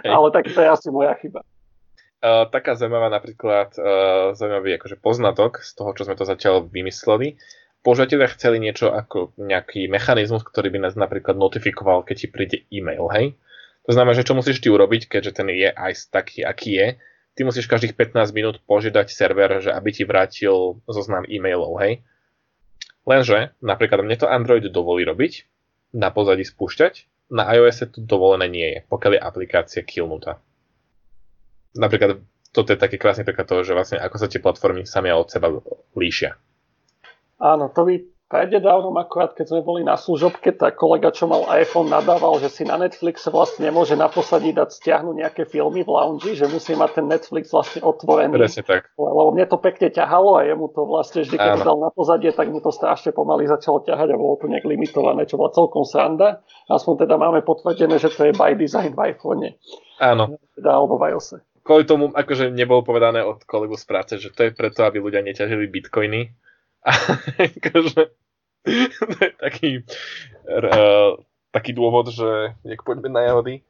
Hej. 0.02 0.10
Ale 0.10 0.26
tak 0.34 0.50
to 0.50 0.58
je 0.58 0.68
asi 0.70 0.88
moja 0.90 1.14
chyba. 1.22 1.46
Uh, 2.18 2.50
taká 2.50 2.74
zaujímavá 2.74 3.14
napríklad, 3.14 3.70
uh, 3.78 4.34
zaujímavý 4.34 4.74
akože 4.82 4.98
poznatok 4.98 5.62
z 5.62 5.70
toho, 5.70 5.94
čo 5.94 6.02
sme 6.02 6.18
to 6.18 6.26
zatiaľ 6.26 6.66
vymysleli. 6.66 7.38
Používateľia 7.86 8.32
chceli 8.34 8.58
niečo 8.58 8.90
ako 8.90 9.38
nejaký 9.38 9.86
mechanizmus, 9.86 10.42
ktorý 10.42 10.72
by 10.72 10.88
nás 10.88 10.98
napríklad 10.98 11.36
notifikoval, 11.38 12.02
keď 12.02 12.16
ti 12.16 12.26
príde 12.26 12.58
e-mail, 12.72 13.06
hej? 13.12 13.38
To 13.84 13.90
znamená, 13.92 14.16
že 14.16 14.24
čo 14.24 14.32
musíš 14.32 14.64
ty 14.64 14.72
urobiť, 14.72 15.12
keďže 15.12 15.32
ten 15.36 15.48
je 15.52 15.68
aj 15.68 16.08
taký, 16.08 16.40
aký 16.40 16.70
je, 16.72 16.86
ty 17.36 17.40
musíš 17.44 17.68
každých 17.68 17.92
15 17.92 18.32
minút 18.32 18.56
požiadať 18.64 19.12
server, 19.12 19.60
že 19.60 19.70
aby 19.74 19.90
ti 19.92 20.08
vrátil 20.08 20.80
zoznam 20.88 21.28
e-mailov, 21.28 21.76
hej? 21.84 22.00
Lenže, 23.04 23.52
napríklad 23.60 24.00
mne 24.00 24.16
to 24.16 24.30
Android 24.30 24.64
dovolí 24.72 25.04
robiť, 25.04 25.44
na 25.92 26.08
pozadí 26.08 26.48
spúšťať, 26.48 27.28
na 27.28 27.44
iOS 27.52 27.92
to 27.92 28.00
dovolené 28.00 28.48
nie 28.48 28.68
je, 28.72 28.78
pokiaľ 28.88 29.12
je 29.16 29.20
aplikácia 29.20 29.82
killnutá. 29.84 30.40
Napríklad, 31.76 32.24
toto 32.54 32.72
je 32.72 32.78
taký 32.80 32.96
krásny 32.96 33.26
príklad 33.26 33.50
toho, 33.50 33.66
že 33.66 33.76
vlastne 33.76 33.98
ako 34.00 34.16
sa 34.16 34.30
tie 34.30 34.40
platformy 34.40 34.88
sami 34.88 35.12
od 35.12 35.28
seba 35.28 35.50
líšia. 35.98 36.38
Áno, 37.42 37.68
to 37.68 37.82
by 37.84 38.13
prednedávnom 38.34 38.98
akurát, 38.98 39.30
keď 39.38 39.46
sme 39.54 39.60
boli 39.62 39.86
na 39.86 39.94
služobke, 39.94 40.58
tak 40.58 40.74
kolega, 40.74 41.14
čo 41.14 41.30
mal 41.30 41.46
iPhone, 41.54 41.86
nadával, 41.86 42.42
že 42.42 42.50
si 42.50 42.66
na 42.66 42.74
Netflixe 42.74 43.30
vlastne 43.30 43.70
nemôže 43.70 43.94
na 43.94 44.10
posadí 44.10 44.50
dať 44.50 44.74
stiahnuť 44.74 45.14
nejaké 45.14 45.42
filmy 45.46 45.86
v 45.86 45.94
lounge, 45.94 46.34
že 46.34 46.50
musí 46.50 46.74
mať 46.74 46.98
ten 46.98 47.06
Netflix 47.06 47.54
vlastne 47.54 47.86
otvorený. 47.86 48.34
Presne 48.34 48.66
tak. 48.66 48.90
Lebo 48.98 49.30
mne 49.30 49.46
to 49.46 49.62
pekne 49.62 49.86
ťahalo 49.94 50.42
a 50.42 50.50
jemu 50.50 50.66
to 50.74 50.82
vlastne 50.82 51.22
vždy, 51.22 51.36
keď 51.38 51.62
dal 51.62 51.78
na 51.78 51.94
pozadie, 51.94 52.34
tak 52.34 52.50
mu 52.50 52.58
to 52.58 52.74
strašne 52.74 53.14
pomaly 53.14 53.46
začalo 53.46 53.86
ťahať 53.86 54.10
a 54.10 54.16
bolo 54.18 54.34
to 54.42 54.50
nejak 54.50 54.66
limitované, 54.66 55.30
čo 55.30 55.38
bola 55.38 55.54
celkom 55.54 55.86
sranda. 55.86 56.42
Aspoň 56.66 57.06
teda 57.06 57.14
máme 57.14 57.46
potvrdené, 57.46 58.02
že 58.02 58.10
to 58.10 58.26
je 58.26 58.34
by 58.34 58.58
design 58.58 58.98
v 58.98 59.14
iPhone, 59.14 59.54
Áno. 60.02 60.42
teda 60.58 60.74
alebo 60.74 60.98
v 60.98 61.14
iOS. 61.14 61.38
Kvôli 61.62 61.86
tomu, 61.86 62.10
akože 62.10 62.50
nebolo 62.50 62.82
povedané 62.82 63.22
od 63.22 63.46
kolegu 63.46 63.78
z 63.78 63.86
práce, 63.86 64.12
že 64.18 64.34
to 64.34 64.44
je 64.44 64.50
preto, 64.50 64.82
aby 64.82 64.98
ľudia 64.98 65.22
neťažili 65.22 65.70
bitcoiny. 65.70 66.34
A 66.84 66.92
akože, 67.40 68.23
taký, 69.44 69.84
uh, 70.48 71.20
taký 71.52 71.70
dôvod, 71.76 72.10
že 72.10 72.56
nech 72.64 72.80
poďme 72.80 73.12
na 73.12 73.22
jahody. 73.28 73.62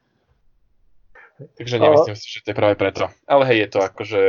Takže 1.59 1.83
nemyslím 1.83 2.17
si, 2.17 2.27
že 2.31 2.47
to 2.47 2.55
je 2.55 2.57
práve 2.57 2.79
preto. 2.79 3.11
Ale 3.27 3.43
hej, 3.51 3.67
je 3.67 3.69
to 3.75 3.81
akože 3.83 4.23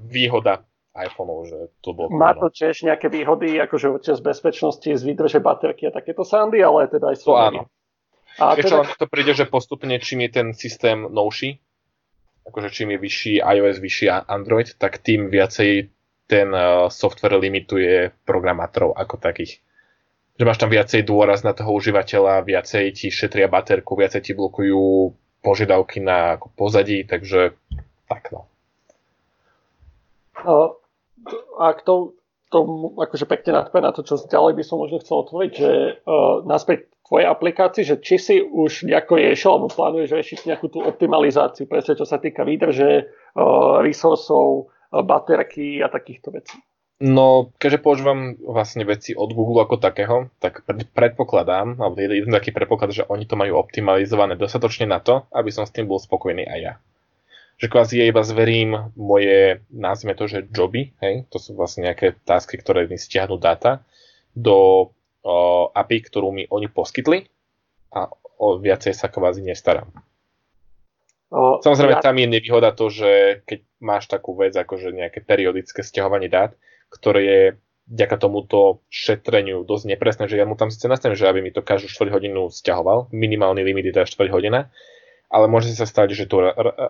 výhoda 0.00 0.64
iPhoneov, 0.92 1.48
že 1.48 1.58
to 1.80 1.96
bolo 1.96 2.12
Má 2.12 2.36
to 2.36 2.52
tiež 2.52 2.84
nejaké 2.84 3.08
výhody, 3.08 3.56
akože 3.60 3.88
určite 3.88 4.20
z 4.20 4.22
bezpečnosti, 4.24 4.90
z 4.92 5.02
výdrže 5.02 5.40
baterky 5.40 5.88
a 5.88 5.92
takéto 5.92 6.24
sandy, 6.24 6.60
ale 6.60 6.88
teda 6.88 7.12
aj 7.12 7.16
sú 7.16 7.32
To 7.32 7.36
áno. 7.36 7.62
A 8.40 8.56
Ešte 8.56 8.72
teda, 8.72 8.96
to 8.96 9.06
príde, 9.08 9.32
že 9.36 9.44
postupne, 9.44 9.92
čím 10.00 10.24
je 10.24 10.30
ten 10.32 10.48
systém 10.56 11.04
novší, 11.04 11.60
akože 12.48 12.68
čím 12.72 12.96
je 12.96 12.98
vyšší 13.00 13.34
iOS, 13.44 13.76
vyšší 13.80 14.06
Android, 14.08 14.72
tak 14.80 15.00
tým 15.04 15.28
viacej 15.28 15.92
ten 16.26 16.48
uh, 16.54 16.88
software 16.88 17.38
limituje 17.38 18.12
programátorov 18.24 18.94
ako 18.96 19.18
takých. 19.18 19.60
Že 20.40 20.44
máš 20.48 20.58
tam 20.58 20.72
viacej 20.72 21.04
dôraz 21.04 21.44
na 21.44 21.52
toho 21.52 21.76
užívateľa, 21.76 22.48
viacej 22.48 22.84
ti 22.96 23.12
šetria 23.12 23.46
baterku, 23.52 23.94
viacej 23.94 24.20
ti 24.24 24.32
blokujú 24.32 25.12
požiadavky 25.42 26.00
na 26.00 26.38
pozadí, 26.56 27.04
takže 27.04 27.52
tak 28.06 28.30
no. 28.30 28.46
a, 30.42 30.74
a 31.58 31.66
k 31.74 31.80
tomu, 31.82 32.14
tomu 32.52 32.94
akože 32.98 33.26
pekne 33.26 33.58
nadpä 33.58 33.80
na 33.82 33.90
to, 33.90 34.06
čo 34.06 34.22
ďalej 34.28 34.54
by 34.58 34.64
som 34.64 34.78
možno 34.78 35.02
chcel 35.02 35.26
otvoriť, 35.26 35.52
že 35.52 35.70
uh, 36.04 36.46
naspäť 36.46 36.92
tvojej 37.06 37.26
aplikácii, 37.28 37.84
že 37.84 37.96
či 38.00 38.16
si 38.16 38.36
už 38.40 38.88
nejako 38.88 39.18
riešil, 39.18 39.50
alebo 39.52 39.68
plánuješ 39.72 40.10
riešiť 40.16 40.38
nejakú 40.48 40.66
tú 40.72 40.80
optimalizáciu, 40.80 41.68
presne 41.68 41.98
čo 41.98 42.06
sa 42.06 42.22
týka 42.22 42.46
výdrže, 42.46 42.90
uh, 43.36 43.84
resursov, 43.84 44.72
baterky 44.92 45.80
a 45.80 45.88
takýchto 45.88 46.36
vecí. 46.36 46.60
No, 47.02 47.50
keďže 47.58 47.82
používam 47.82 48.38
vlastne 48.38 48.86
veci 48.86 49.10
od 49.10 49.34
Google 49.34 49.66
ako 49.66 49.82
takého, 49.82 50.30
tak 50.38 50.62
pred- 50.62 50.86
predpokladám, 50.86 51.82
alebo 51.82 51.98
jeden, 51.98 52.22
jeden 52.22 52.30
taký 52.30 52.54
predpoklad, 52.54 52.94
že 52.94 53.02
oni 53.10 53.26
to 53.26 53.34
majú 53.34 53.58
optimalizované 53.58 54.38
dostatočne 54.38 54.86
na 54.86 55.02
to, 55.02 55.26
aby 55.34 55.50
som 55.50 55.66
s 55.66 55.74
tým 55.74 55.90
bol 55.90 55.98
spokojný 55.98 56.46
aj 56.46 56.60
ja. 56.62 56.74
Že 57.58 57.66
kvázi 57.74 57.94
ja 57.98 58.06
iba 58.06 58.22
zverím 58.22 58.94
moje, 58.94 59.66
nazvime 59.74 60.14
to, 60.14 60.30
že 60.30 60.46
joby, 60.54 60.94
hej, 61.02 61.26
to 61.26 61.42
sú 61.42 61.58
vlastne 61.58 61.90
nejaké 61.90 62.22
tasky, 62.22 62.54
ktoré 62.62 62.86
mi 62.86 62.94
stiahnu 62.94 63.34
dáta, 63.34 63.82
do 64.38 64.90
o, 65.26 65.74
API, 65.74 66.06
ktorú 66.06 66.30
mi 66.30 66.46
oni 66.46 66.70
poskytli 66.70 67.26
a 67.98 68.14
o 68.38 68.62
viacej 68.62 68.94
sa 68.94 69.10
kvázi 69.10 69.42
nestaram. 69.42 69.90
Uh, 71.32 71.58
Samozrejme, 71.64 71.98
ja, 71.98 72.04
tam 72.04 72.14
je 72.20 72.28
nevýhoda 72.28 72.70
to, 72.76 72.92
že 72.92 73.42
keď 73.48 73.58
máš 73.82 74.06
takú 74.06 74.38
vec 74.38 74.54
ako 74.54 74.78
že 74.78 74.94
nejaké 74.94 75.20
periodické 75.26 75.82
stiahovanie 75.82 76.30
dát, 76.30 76.54
ktoré 76.88 77.20
je 77.20 77.42
vďaka 77.90 78.16
tomuto 78.16 78.86
šetreniu 78.88 79.66
dosť 79.66 79.84
nepresné, 79.90 80.24
že 80.30 80.38
ja 80.38 80.46
mu 80.46 80.54
tam 80.54 80.70
síce 80.70 80.86
nastavím, 80.86 81.18
že 81.18 81.26
aby 81.26 81.42
mi 81.42 81.50
to 81.50 81.66
každú 81.66 81.90
4 81.90 82.14
hodinu 82.14 82.46
stiahoval, 82.48 83.10
minimálny 83.10 83.66
limit 83.66 83.90
je 83.90 83.94
teda 83.98 84.06
4 84.06 84.30
hodina, 84.30 84.70
ale 85.26 85.50
môže 85.50 85.74
sa 85.74 85.88
stať, 85.88 86.14
že 86.14 86.30
tu 86.30 86.38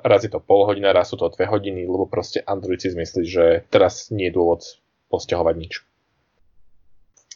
raz 0.05 0.20
je 0.20 0.30
to 0.30 0.43
pol 0.43 0.68
hodina, 0.68 0.93
raz 0.93 1.11
sú 1.11 1.16
to 1.16 1.32
dve 1.32 1.49
hodiny, 1.49 1.88
lebo 1.88 2.05
proste 2.05 2.45
Android 2.45 2.82
si 2.82 2.93
zmyslí, 2.93 3.22
že 3.24 3.45
teraz 3.72 4.12
nie 4.12 4.28
je 4.28 4.36
dôvod 4.36 4.62
posťahovať 5.09 5.55
nič. 5.57 5.72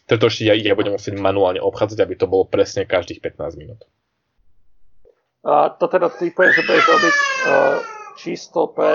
Preto 0.06 0.30
ešte 0.30 0.46
ja, 0.46 0.54
ja 0.54 0.78
budem 0.78 0.94
musieť 0.94 1.18
manuálne 1.18 1.58
obchádzať, 1.58 1.98
aby 1.98 2.14
to 2.14 2.30
bolo 2.30 2.46
presne 2.46 2.86
každých 2.86 3.18
15 3.22 3.58
minút. 3.58 3.80
A 5.46 5.70
to 5.70 5.86
teda 5.86 6.10
typujem, 6.10 6.50
že 6.54 6.62
budeš 6.66 6.86
robiť 6.90 7.14
čisto 8.16 8.72
pre 8.72 8.92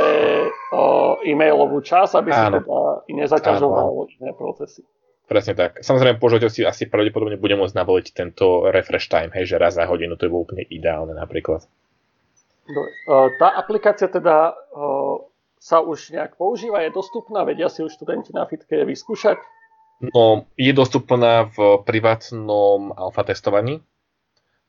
uh, 0.49 1.22
e-mailovú 1.22 1.86
čas, 1.86 2.17
aby 2.17 2.34
si 2.34 2.41
teda 2.41 3.05
nezaťažoval 3.05 4.09
iné 4.17 4.34
procesy. 4.34 4.82
Presne 5.30 5.55
tak. 5.55 5.80
Samozrejme, 5.80 6.19
používateľ 6.19 6.49
si 6.51 6.67
asi 6.67 6.91
pravdepodobne 6.91 7.39
bude 7.39 7.55
môcť 7.55 7.78
navoliť 7.78 8.07
tento 8.11 8.67
refresh 8.67 9.07
time, 9.07 9.32
hej, 9.32 9.55
že 9.55 9.61
raz 9.61 9.80
za 9.80 9.88
hodinu, 9.88 10.19
to 10.19 10.28
je 10.28 10.34
úplne 10.34 10.67
ideálne 10.67 11.15
napríklad. 11.15 11.63
Dobre. 12.67 12.91
Tá 13.39 13.47
aplikácia 13.55 14.11
teda 14.11 14.51
sa 15.61 15.78
už 15.80 16.11
nejak 16.11 16.36
používa, 16.36 16.84
je 16.84 16.91
dostupná, 16.91 17.45
vedia 17.45 17.69
si 17.69 17.86
už 17.86 17.95
študenti 17.95 18.34
na 18.34 18.49
fitke 18.49 18.82
vyskúšať? 18.82 19.38
No, 20.01 20.49
je 20.57 20.74
dostupná 20.74 21.47
v 21.53 21.80
privátnom 21.86 22.97
alfa 22.97 23.22
testovaní. 23.22 23.86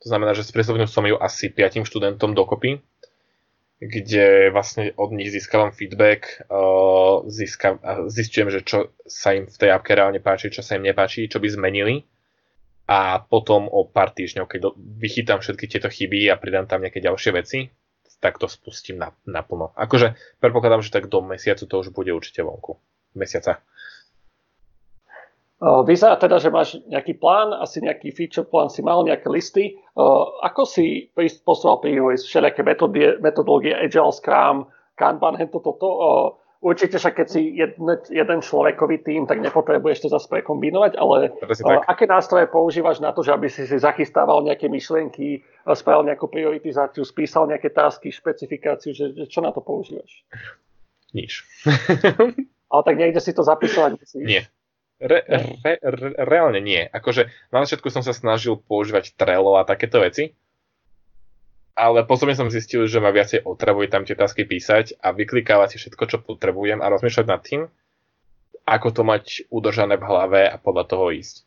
To 0.05 0.07
znamená, 0.07 0.37
že 0.37 0.45
sprístupnil 0.45 0.85
som 0.85 1.03
ju 1.09 1.17
asi 1.17 1.49
5 1.49 1.89
študentom 1.89 2.37
dokopy, 2.37 2.77
kde 3.83 4.53
vlastne 4.55 4.95
od 4.95 5.11
nich 5.11 5.27
získavam 5.33 5.75
feedback, 5.75 6.45
získav, 7.27 7.83
zistujem, 8.07 8.49
že 8.53 8.61
čo 8.63 8.95
sa 9.03 9.35
im 9.35 9.49
v 9.49 9.57
tej 9.59 9.69
appke 9.75 9.91
reálne 9.91 10.23
páči, 10.23 10.47
čo 10.47 10.63
sa 10.63 10.79
im 10.79 10.87
nepáči, 10.87 11.27
čo 11.27 11.43
by 11.43 11.47
zmenili. 11.51 12.07
A 12.83 13.23
potom 13.23 13.71
o 13.71 13.87
pár 13.87 14.11
týždňov, 14.11 14.45
keď 14.47 14.75
vychytám 14.75 15.39
všetky 15.39 15.71
tieto 15.71 15.87
chyby 15.87 16.27
a 16.27 16.35
pridám 16.35 16.67
tam 16.67 16.83
nejaké 16.83 16.99
ďalšie 16.99 17.31
veci, 17.31 17.71
tak 18.19 18.39
to 18.39 18.47
spustím 18.47 18.99
na, 18.99 19.11
naplno. 19.27 19.71
Akože 19.75 20.15
predpokladám, 20.39 20.83
že 20.83 20.91
tak 20.91 21.11
do 21.11 21.23
mesiacu 21.23 21.63
to 21.67 21.75
už 21.79 21.95
bude 21.95 22.11
určite 22.11 22.43
vonku. 22.43 22.79
Mesiaca. 23.15 23.63
Vyzerá 25.63 26.19
teda, 26.19 26.43
že 26.43 26.51
máš 26.51 26.75
nejaký 26.91 27.15
plán, 27.23 27.55
asi 27.55 27.79
nejaký 27.79 28.11
feature 28.11 28.43
plán 28.43 28.67
si 28.67 28.83
mal, 28.83 29.07
nejaké 29.07 29.31
listy. 29.31 29.79
Ako 30.43 30.67
si 30.67 31.07
poslal 31.47 31.79
príhoj 31.79 32.19
všelijaké 32.19 32.67
metodológie 33.23 33.71
Agile, 33.71 34.11
Scrum, 34.11 34.67
Kanban, 34.99 35.39
hento 35.39 35.63
toto? 35.63 35.87
Určite 36.63 36.95
však, 36.95 37.15
keď 37.15 37.27
si 37.27 37.59
jeden, 37.59 37.87
jeden 38.07 38.39
človekový 38.39 39.03
tým, 39.03 39.27
tak 39.27 39.43
nepotrebuješ 39.43 40.07
to 40.07 40.09
zase 40.11 40.31
prekombinovať, 40.31 40.95
ale 40.95 41.35
aké 41.87 42.07
nástroje 42.07 42.47
používaš 42.47 43.03
na 43.03 43.11
to, 43.11 43.19
že 43.19 43.35
aby 43.35 43.51
si 43.51 43.67
si 43.67 43.75
zachystával 43.79 44.43
nejaké 44.47 44.71
myšlienky, 44.71 45.43
spravil 45.75 46.07
nejakú 46.07 46.31
prioritizáciu, 46.31 47.03
spísal 47.03 47.51
nejaké 47.51 47.67
tasky, 47.71 48.15
špecifikáciu, 48.15 48.95
že, 48.95 49.11
že 49.11 49.25
čo 49.27 49.43
na 49.43 49.51
to 49.51 49.59
používaš? 49.59 50.23
Nič. 51.11 51.43
ale 52.71 52.81
tak 52.87 52.95
niekde 52.95 53.19
si 53.19 53.35
to 53.35 53.43
zapisovať 53.43 53.99
musíš. 53.99 54.23
Nie. 54.23 54.43
Re, 55.03 55.19
re, 55.27 55.75
re, 55.83 56.09
reálne 56.15 56.63
nie. 56.63 56.79
Akože 56.79 57.27
na 57.51 57.67
začiatku 57.67 57.91
som 57.91 57.99
sa 57.99 58.15
snažil 58.15 58.55
používať 58.55 59.19
Trello 59.19 59.59
a 59.59 59.67
takéto 59.67 59.99
veci, 59.99 60.31
ale 61.75 62.07
postupne 62.07 62.37
som 62.37 62.47
zistil, 62.47 62.87
že 62.87 63.03
ma 63.03 63.11
viacej 63.11 63.43
otravuje 63.43 63.91
tam 63.91 64.07
tie 64.07 64.15
tasky 64.15 64.47
písať 64.47 65.03
a 65.03 65.11
vyklikávať 65.11 65.75
si 65.75 65.77
všetko, 65.83 66.03
čo 66.07 66.17
potrebujem 66.23 66.79
a 66.79 66.87
rozmýšľať 66.87 67.25
nad 67.27 67.41
tým, 67.43 67.67
ako 68.63 68.87
to 68.95 69.01
mať 69.03 69.25
udržané 69.51 69.99
v 69.99 70.07
hlave 70.07 70.41
a 70.47 70.55
podľa 70.55 70.85
toho 70.87 71.11
ísť. 71.11 71.43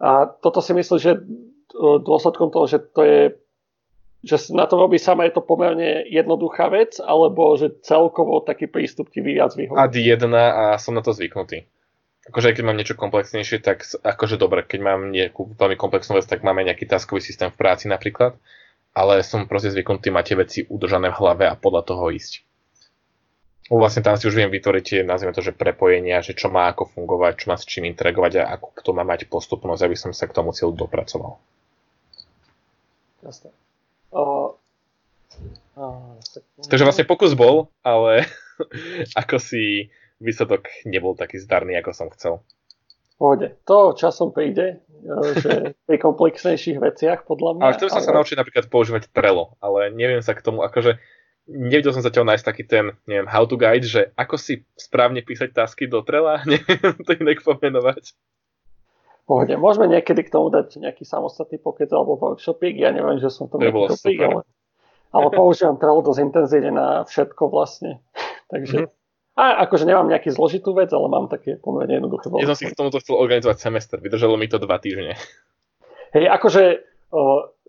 A 0.00 0.24
toto 0.24 0.64
si 0.64 0.72
myslíš, 0.72 1.02
že 1.02 1.20
dôsledkom 2.02 2.48
toho, 2.48 2.64
že 2.64 2.80
to 2.80 3.02
je 3.04 3.20
že 4.22 4.54
na 4.54 4.70
to 4.70 4.78
robí 4.78 5.02
sama, 5.02 5.26
je 5.26 5.34
to 5.34 5.42
pomerne 5.42 6.06
jednoduchá 6.06 6.70
vec, 6.70 7.02
alebo 7.02 7.58
že 7.58 7.74
celkovo 7.82 8.38
taký 8.38 8.70
prístup 8.70 9.10
ti 9.10 9.18
viac 9.18 9.50
vyhovuje? 9.58 9.82
Ad 9.82 9.98
jedna 9.98 10.44
a 10.54 10.64
som 10.78 10.94
na 10.94 11.02
to 11.02 11.10
zvyknutý. 11.10 11.66
Akože 12.22 12.54
keď 12.54 12.62
mám 12.62 12.78
niečo 12.78 12.94
komplexnejšie, 12.94 13.58
tak 13.58 13.82
akože 13.82 14.38
dobre, 14.38 14.62
keď 14.62 14.80
mám 14.82 15.10
nejakú 15.10 15.58
veľmi 15.58 15.74
komplexnú 15.74 16.18
vec, 16.18 16.26
tak 16.30 16.46
máme 16.46 16.62
nejaký 16.62 16.86
taskový 16.86 17.18
systém 17.18 17.50
v 17.50 17.58
práci 17.58 17.90
napríklad 17.90 18.38
ale 18.92 19.24
som 19.24 19.48
proste 19.48 19.72
zvyknutý 19.72 20.12
mať 20.12 20.24
tie 20.24 20.36
veci 20.36 20.58
udržané 20.68 21.08
v 21.12 21.18
hlave 21.18 21.44
a 21.48 21.56
podľa 21.56 21.82
toho 21.88 22.12
ísť. 22.12 22.44
Vlastne 23.72 24.04
tam 24.04 24.20
si 24.20 24.28
už 24.28 24.36
viem 24.36 24.52
vytvoriť 24.52 24.84
tie, 24.84 25.00
nazvime 25.00 25.32
to, 25.32 25.40
že 25.40 25.56
prepojenia, 25.56 26.20
že 26.20 26.36
čo 26.36 26.52
má 26.52 26.68
ako 26.68 26.92
fungovať, 26.92 27.32
čo 27.40 27.46
má 27.48 27.56
s 27.56 27.64
čím 27.64 27.88
interagovať 27.88 28.44
a 28.44 28.52
ako 28.52 28.68
kto 28.76 28.90
má 28.92 29.00
mať 29.00 29.32
postupnosť, 29.32 29.82
aby 29.88 29.96
som 29.96 30.12
sa 30.12 30.28
k 30.28 30.36
tomu 30.36 30.52
cieľu 30.52 30.76
dopracoval. 30.76 31.40
Jasne. 33.24 33.48
Uh, 34.12 34.52
uh, 35.80 36.20
Takže 36.68 36.84
vlastne 36.84 37.08
pokus 37.08 37.32
bol, 37.32 37.72
ale 37.80 38.28
ako 39.24 39.40
si 39.40 39.88
výsledok 40.22 40.70
nebol 40.86 41.18
taký 41.18 41.42
zdarný, 41.42 41.74
ako 41.82 41.90
som 41.90 42.08
chcel. 42.14 42.46
Pohode. 43.18 43.54
To 43.70 43.94
časom 43.94 44.34
príde, 44.34 44.82
e, 44.82 45.06
že 45.38 45.78
pri 45.86 45.98
komplexnejších 46.02 46.78
veciach, 46.78 47.18
podľa 47.26 47.58
mňa. 47.58 47.62
Ale 47.62 47.76
chcel 47.78 47.90
som 47.90 48.02
ale... 48.02 48.08
sa 48.10 48.16
naučiť 48.18 48.38
napríklad 48.38 48.66
používať 48.66 49.10
Trello, 49.14 49.54
ale 49.62 49.94
neviem 49.94 50.22
sa 50.22 50.34
k 50.34 50.42
tomu, 50.42 50.66
akože 50.66 50.98
nevedel 51.46 51.94
som 51.94 52.02
zatiaľ 52.02 52.34
nájsť 52.34 52.46
taký 52.46 52.64
ten, 52.66 52.84
neviem, 53.06 53.30
how 53.30 53.46
to 53.46 53.58
guide, 53.58 53.86
že 53.86 54.10
ako 54.14 54.38
si 54.38 54.66
správne 54.78 55.22
písať 55.22 55.54
tasky 55.54 55.86
do 55.86 56.02
Trella, 56.02 56.42
neviem 56.50 56.98
to 57.02 57.12
inak 57.14 57.42
pomenovať. 57.42 58.14
Pohode, 59.22 59.54
môžeme 59.54 59.86
niekedy 59.86 60.26
k 60.26 60.32
tomu 60.34 60.50
dať 60.50 60.82
nejaký 60.82 61.06
samostatný 61.06 61.62
pokec 61.62 61.86
alebo 61.94 62.18
workshopík, 62.18 62.74
ja 62.74 62.90
neviem, 62.90 63.22
že 63.22 63.30
som 63.30 63.46
to 63.46 63.62
ale, 63.62 64.42
ale 65.12 65.28
používam 65.30 65.78
Trello 65.78 66.02
dosť 66.02 66.20
intenzívne 66.26 66.72
na 66.74 66.86
všetko 67.06 67.46
vlastne. 67.46 68.02
Takže 68.52 68.90
mm-hmm. 68.90 69.01
A 69.32 69.64
akože 69.64 69.88
nemám 69.88 70.12
nejaký 70.12 70.28
zložitú 70.28 70.76
vec, 70.76 70.92
ale 70.92 71.08
mám 71.08 71.24
také 71.32 71.56
pomerne 71.56 71.96
jednoduché 71.96 72.28
voľby. 72.28 72.44
Ja 72.44 72.52
som 72.52 72.58
si 72.60 72.68
k 72.68 72.76
tomuto 72.76 73.00
chcel 73.00 73.16
organizovať 73.16 73.56
semester, 73.64 73.96
vydržalo 73.96 74.36
mi 74.36 74.44
to 74.44 74.60
dva 74.60 74.76
týždne. 74.76 75.16
Hej, 76.12 76.28
akože 76.28 76.84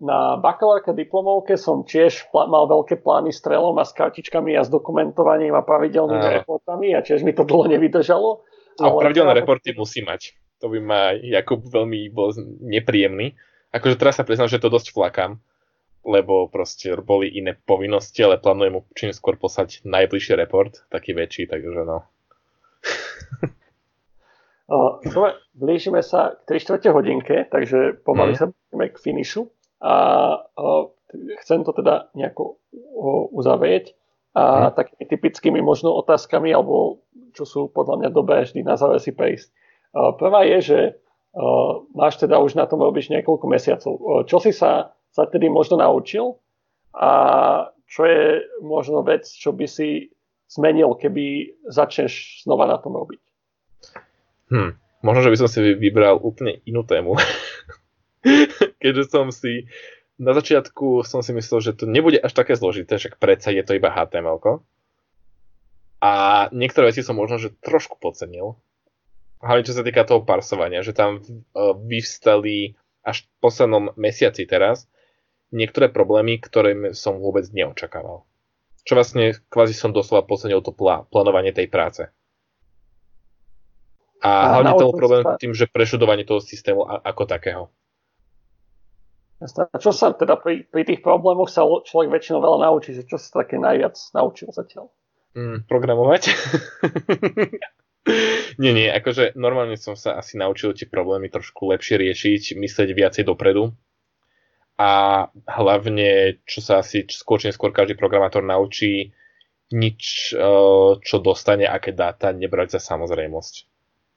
na 0.00 0.40
bakalárke 0.40 0.92
diplomovke 0.96 1.56
som 1.60 1.84
tiež 1.84 2.28
pl- 2.32 2.48
mal 2.48 2.64
veľké 2.68 3.00
plány 3.00 3.32
s 3.32 3.44
trelom 3.44 3.76
a 3.76 3.84
s 3.84 3.92
kartičkami 3.92 4.56
a 4.56 4.64
s 4.64 4.72
dokumentovaním 4.72 5.52
a 5.56 5.64
pravidelnými 5.64 6.28
a. 6.28 6.34
reportami 6.40 6.96
a 6.96 7.04
tiež 7.04 7.24
mi 7.24 7.36
to 7.36 7.44
dlho 7.44 7.68
nevydržalo. 7.68 8.44
No, 8.80 8.84
ale 8.84 9.00
pravidelné 9.08 9.32
to... 9.36 9.40
reporty 9.44 9.70
musí 9.76 10.00
mať. 10.04 10.36
To 10.64 10.72
by 10.72 10.78
ma 10.80 11.00
Jakub 11.16 11.60
veľmi 11.60 12.08
bol 12.12 12.32
nepríjemný. 12.64 13.36
Akože 13.72 14.00
teraz 14.00 14.16
sa 14.16 14.24
priznám, 14.24 14.48
že 14.48 14.60
to 14.60 14.72
dosť 14.72 14.92
flakám 14.92 15.40
lebo 16.04 16.48
proste 16.52 16.92
boli 17.00 17.32
iné 17.32 17.56
povinnosti, 17.56 18.20
ale 18.20 18.40
plánujem 18.40 18.72
mu 18.76 18.80
čím 18.92 19.10
skôr 19.10 19.40
poslať 19.40 19.80
najbližší 19.88 20.36
report, 20.36 20.84
taký 20.92 21.16
väčší, 21.16 21.48
takže 21.48 21.82
no. 21.84 22.04
Dobre, 25.04 25.36
blížime 25.52 26.00
sa 26.00 26.40
k 26.48 26.56
3 26.56 26.64
čtvrte 26.64 26.88
hodinke, 26.88 27.44
takže 27.52 28.00
pomaly 28.00 28.32
mm. 28.32 28.38
sa 28.40 28.46
blížime 28.48 28.86
k 28.88 28.96
finišu 28.96 29.42
a 29.84 29.94
o, 30.56 30.96
chcem 31.44 31.60
to 31.68 31.76
teda 31.76 32.08
nejako 32.16 32.56
o, 32.96 33.28
uzavrieť 33.28 33.92
a 34.32 34.72
mm. 34.72 34.74
takými 34.74 35.04
typickými 35.04 35.60
možno 35.60 35.92
otázkami, 36.00 36.48
alebo 36.48 37.04
čo 37.36 37.44
sú 37.44 37.60
podľa 37.68 38.00
mňa 38.00 38.08
dobré 38.08 38.48
vždy 38.48 38.64
na 38.64 38.80
záver 38.80 39.04
si 39.04 39.12
prejsť. 39.12 39.52
O, 39.92 40.16
prvá 40.16 40.48
je, 40.48 40.58
že 40.64 40.78
o, 41.36 41.84
máš 41.92 42.16
teda 42.16 42.40
už 42.40 42.56
na 42.56 42.64
tom 42.64 42.80
robíš 42.80 43.12
niekoľko 43.12 43.44
mesiacov. 43.44 43.92
O, 44.00 44.24
čo 44.24 44.40
si 44.40 44.56
sa 44.56 44.96
sa 45.14 45.30
tedy 45.30 45.46
možno 45.46 45.78
naučil 45.78 46.42
a 46.90 47.10
čo 47.86 48.02
je 48.02 48.42
možno 48.58 49.06
vec, 49.06 49.30
čo 49.30 49.54
by 49.54 49.70
si 49.70 50.10
zmenil, 50.50 50.98
keby 50.98 51.54
začneš 51.70 52.42
znova 52.42 52.66
na 52.66 52.82
tom 52.82 52.98
robiť? 52.98 53.22
Hm, 54.50 54.70
možno, 55.06 55.20
že 55.22 55.30
by 55.30 55.38
som 55.38 55.48
si 55.48 55.62
vybral 55.78 56.18
úplne 56.18 56.58
inú 56.66 56.82
tému. 56.82 57.14
Keďže 58.82 59.04
som 59.06 59.30
si 59.30 59.70
na 60.14 60.30
začiatku 60.30 61.02
som 61.02 61.26
si 61.26 61.34
myslel, 61.34 61.58
že 61.58 61.72
to 61.74 61.90
nebude 61.90 62.22
až 62.22 62.30
také 62.34 62.54
zložité, 62.54 62.98
však 62.98 63.18
predsa 63.18 63.50
je 63.50 63.66
to 63.66 63.74
iba 63.74 63.90
HTML. 63.90 64.38
A 65.98 66.12
niektoré 66.54 66.94
veci 66.94 67.02
som 67.02 67.18
možno, 67.18 67.40
že 67.40 67.56
trošku 67.64 67.98
podcenil. 67.98 68.54
Hlavne 69.42 69.66
čo 69.66 69.74
sa 69.74 69.82
týka 69.82 70.06
toho 70.06 70.22
parsovania, 70.22 70.86
že 70.86 70.94
tam 70.94 71.18
uh, 71.18 71.74
vyvstali 71.74 72.78
až 73.04 73.26
v 73.26 73.28
poslednom 73.42 73.84
mesiaci 73.98 74.46
teraz 74.46 74.86
niektoré 75.54 75.86
problémy, 75.86 76.42
ktoré 76.42 76.92
som 76.98 77.22
vôbec 77.22 77.46
neočakával. 77.54 78.26
Čo 78.84 78.98
vlastne 78.98 79.38
kvázi 79.48 79.72
som 79.72 79.94
doslova 79.94 80.26
podcenil 80.26 80.60
to 80.60 80.74
plá, 80.74 81.06
plánovanie 81.08 81.54
tej 81.54 81.70
práce. 81.70 82.02
A, 84.20 84.28
a 84.28 84.46
hlavne 84.60 84.76
to 84.76 84.92
problém 84.92 85.24
sa... 85.24 85.38
tým, 85.38 85.54
že 85.54 85.70
prešudovanie 85.70 86.26
toho 86.26 86.42
systému 86.42 86.84
ako 86.84 87.22
takého. 87.24 87.64
A 89.44 89.76
čo 89.76 89.92
sa 89.92 90.16
teda 90.16 90.40
pri, 90.40 90.64
pri 90.64 90.82
tých 90.88 91.00
problémoch 91.04 91.52
sa 91.52 91.68
človek 91.68 92.08
väčšinou 92.08 92.40
veľa 92.40 92.58
naučí, 92.70 92.96
že 92.96 93.04
čo 93.04 93.20
sa 93.20 93.44
také 93.44 93.60
najviac 93.60 93.92
naučil 94.16 94.48
zatiaľ? 94.48 94.88
Mm, 95.36 95.68
programovať? 95.68 96.22
nie, 98.62 98.72
nie, 98.72 98.88
akože 98.88 99.36
normálne 99.36 99.76
som 99.76 99.98
sa 99.98 100.16
asi 100.16 100.40
naučil 100.40 100.72
tie 100.72 100.88
problémy 100.88 101.28
trošku 101.28 101.68
lepšie 101.76 102.00
riešiť, 102.00 102.56
myslieť 102.56 102.88
viacej 102.96 103.24
dopredu 103.28 103.76
a 104.74 104.90
hlavne, 105.46 106.42
čo 106.46 106.58
sa 106.58 106.82
asi 106.82 107.06
skôr 107.06 107.38
či 107.38 107.50
neskôr 107.54 107.70
každý 107.70 107.94
programátor 107.94 108.42
naučí, 108.42 109.14
nič, 109.70 110.34
čo 111.02 111.16
dostane, 111.22 111.66
aké 111.66 111.94
dáta, 111.94 112.34
nebrať 112.34 112.78
za 112.78 112.80
samozrejmosť. 112.82 113.54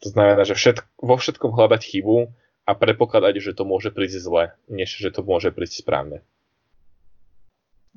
To 0.06 0.08
znamená, 0.14 0.46
že 0.46 0.54
všetk- 0.54 1.02
vo 1.02 1.16
všetkom 1.18 1.54
hľadať 1.54 1.82
chybu 1.82 2.30
a 2.68 2.72
predpokladať, 2.74 3.34
že 3.42 3.58
to 3.58 3.66
môže 3.66 3.90
prísť 3.94 4.18
zle, 4.22 4.44
než 4.70 4.98
že 4.98 5.10
to 5.10 5.26
môže 5.26 5.50
prísť 5.54 5.82
správne. 5.82 6.22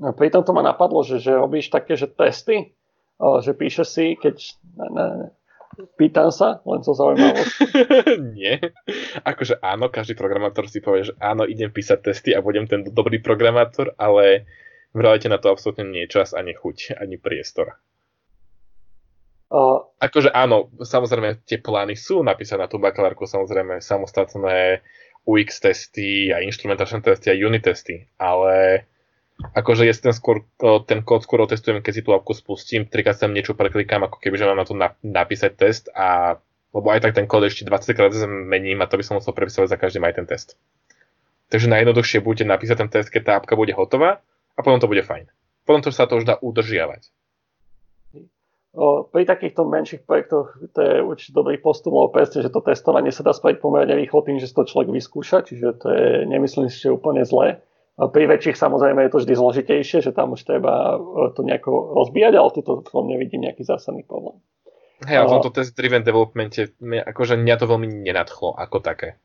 No, 0.01 0.17
pri 0.17 0.33
tomto 0.33 0.57
ma 0.57 0.65
napadlo, 0.65 1.05
že, 1.05 1.21
že 1.21 1.37
robíš 1.37 1.69
také, 1.69 1.93
že 1.93 2.09
testy, 2.09 2.73
že 3.21 3.53
píšeš 3.53 3.89
si, 3.89 4.07
keď 4.17 4.57
Pýtam 5.71 6.35
sa, 6.35 6.59
len 6.67 6.83
zo 6.83 6.93
zaujímavosti. 6.99 7.63
Nie. 8.37 8.59
Akože 9.23 9.63
áno, 9.63 9.87
každý 9.87 10.19
programátor 10.19 10.67
si 10.67 10.83
povie, 10.83 11.09
že 11.09 11.15
áno, 11.23 11.47
idem 11.47 11.71
písať 11.71 12.11
testy 12.11 12.31
a 12.35 12.43
budem 12.43 12.67
ten 12.67 12.83
dobrý 12.83 13.23
programátor, 13.23 13.95
ale 13.95 14.51
v 14.91 14.99
realite 14.99 15.31
na 15.31 15.39
to 15.39 15.55
absolútne 15.55 15.87
nie 15.87 16.11
čas, 16.11 16.35
ani 16.35 16.59
chuť, 16.59 16.99
ani 16.99 17.17
priestor. 17.23 17.79
Uh, 19.51 19.83
akože 19.99 20.31
áno, 20.31 20.71
samozrejme 20.79 21.43
tie 21.43 21.59
plány 21.59 21.99
sú 21.99 22.23
napísané 22.23 22.67
na 22.67 22.71
tú 22.71 22.79
bakalárku, 22.79 23.27
samozrejme 23.27 23.83
samostatné 23.83 24.79
UX 25.27 25.59
testy 25.59 26.31
a 26.31 26.43
instrumentačné 26.43 27.03
testy 27.03 27.31
a 27.31 27.39
unit 27.39 27.63
testy, 27.67 28.07
ale 28.19 28.87
akože 29.55 29.83
ja 29.89 29.95
ten, 29.97 30.15
skôr, 30.15 30.45
ten 30.87 31.01
kód 31.05 31.25
skôr 31.25 31.45
otestujem, 31.45 31.81
keď 31.81 31.93
si 31.93 32.03
tú 32.05 32.15
apku 32.15 32.33
spustím, 32.37 32.87
trikrát 32.87 33.19
tam 33.19 33.35
niečo 33.35 33.57
preklikám, 33.57 34.05
ako 34.07 34.21
keby, 34.21 34.37
že 34.39 34.47
mám 34.47 34.61
na 34.61 34.67
to 34.67 34.77
napísať 35.05 35.53
test 35.57 35.85
a 35.93 36.39
lebo 36.71 36.87
aj 36.87 37.03
tak 37.03 37.19
ten 37.19 37.27
kód 37.27 37.43
ešte 37.51 37.67
20 37.67 37.99
krát 37.99 38.15
zmením 38.15 38.79
a 38.79 38.87
to 38.87 38.95
by 38.95 39.03
som 39.03 39.19
musel 39.19 39.35
prepisovať 39.35 39.75
za 39.75 39.79
každým 39.79 40.07
aj 40.07 40.23
ten 40.23 40.27
test. 40.27 40.55
Takže 41.51 41.67
najjednoduchšie 41.67 42.23
bude 42.23 42.47
napísať 42.47 42.87
ten 42.87 42.91
test, 42.91 43.11
keď 43.11 43.23
tá 43.27 43.33
apka 43.43 43.59
bude 43.59 43.75
hotová 43.75 44.23
a 44.55 44.61
potom 44.63 44.79
to 44.79 44.87
bude 44.87 45.03
fajn. 45.03 45.27
Potom 45.67 45.83
to 45.83 45.91
sa 45.91 46.07
to 46.07 46.23
už 46.23 46.31
dá 46.31 46.39
udržiavať. 46.39 47.11
O, 48.71 49.03
pri 49.03 49.27
takýchto 49.27 49.67
menších 49.67 50.07
projektoch 50.07 50.55
to 50.71 50.79
je 50.79 50.95
určite 51.03 51.35
dobrý 51.35 51.59
postup, 51.59 51.91
lebo 51.91 52.15
presne, 52.15 52.47
že 52.47 52.55
to 52.55 52.63
testovanie 52.63 53.11
sa 53.11 53.27
dá 53.27 53.35
spraviť 53.35 53.59
pomerne 53.59 53.99
rýchlo 53.99 54.23
tým, 54.23 54.39
že 54.39 54.47
si 54.47 54.55
to 54.55 54.63
človek 54.63 54.95
vyskúša, 54.95 55.43
čiže 55.43 55.75
to 55.83 55.87
je, 55.91 56.07
nemyslím 56.31 56.71
si, 56.71 56.79
že 56.79 56.95
úplne 56.95 57.27
zlé. 57.27 57.59
Pri 58.01 58.25
väčších 58.25 58.57
samozrejme 58.57 59.05
je 59.05 59.13
to 59.13 59.21
vždy 59.21 59.35
zložitejšie, 59.37 59.99
že 60.01 60.17
tam 60.17 60.33
už 60.33 60.49
treba 60.49 60.97
e, 60.97 61.37
to 61.37 61.45
nejako 61.45 61.93
rozbíjať, 62.01 62.33
ale 62.33 62.49
tu 62.57 62.61
v 62.65 62.89
tom 62.89 63.05
nevidím 63.05 63.45
nejaký 63.45 63.61
zásadný 63.61 64.09
problém. 64.09 64.41
Hej, 65.05 65.17
a 65.21 65.29
v 65.29 65.41
tomto 65.41 65.53
test-driven 65.53 66.05
developmente, 66.05 66.77
akože 66.81 67.41
mňa 67.41 67.55
to 67.57 67.65
veľmi 67.69 67.89
nenadchlo 68.05 68.57
ako 68.57 68.85
také. 68.85 69.21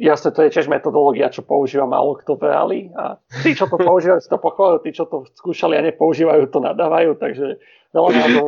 Jasne, 0.00 0.32
to 0.32 0.40
je 0.44 0.52
tiež 0.52 0.72
metodológia, 0.72 1.28
čo 1.28 1.44
používa 1.44 1.84
málo 1.84 2.16
kto 2.16 2.40
v 2.40 2.42
reáli 2.48 2.80
a 2.96 3.20
tí, 3.44 3.52
čo 3.52 3.68
to 3.68 3.76
používajú, 3.76 4.20
si 4.24 4.32
to 4.32 4.40
pochváľujú, 4.40 4.80
tí, 4.80 4.90
čo 4.96 5.04
to 5.04 5.28
skúšali 5.36 5.76
a 5.76 5.84
nepoužívajú, 5.92 6.48
to 6.48 6.60
nadávajú, 6.64 7.20
takže 7.20 7.60
veľa 7.92 8.08
názov 8.16 8.46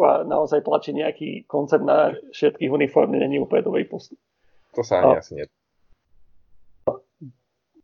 a 0.00 0.12
naozaj 0.24 0.64
tlačí 0.64 0.96
nejaký 0.96 1.44
koncept 1.44 1.84
na 1.84 2.16
všetkých 2.32 2.72
uniformne 2.72 3.20
není 3.20 3.36
úplne 3.36 3.68
dobrý 3.68 3.84
postup. 3.84 4.16
To 4.72 4.80
sa 4.80 5.04
ani 5.04 5.20
asi 5.20 5.32
nie. 5.36 5.44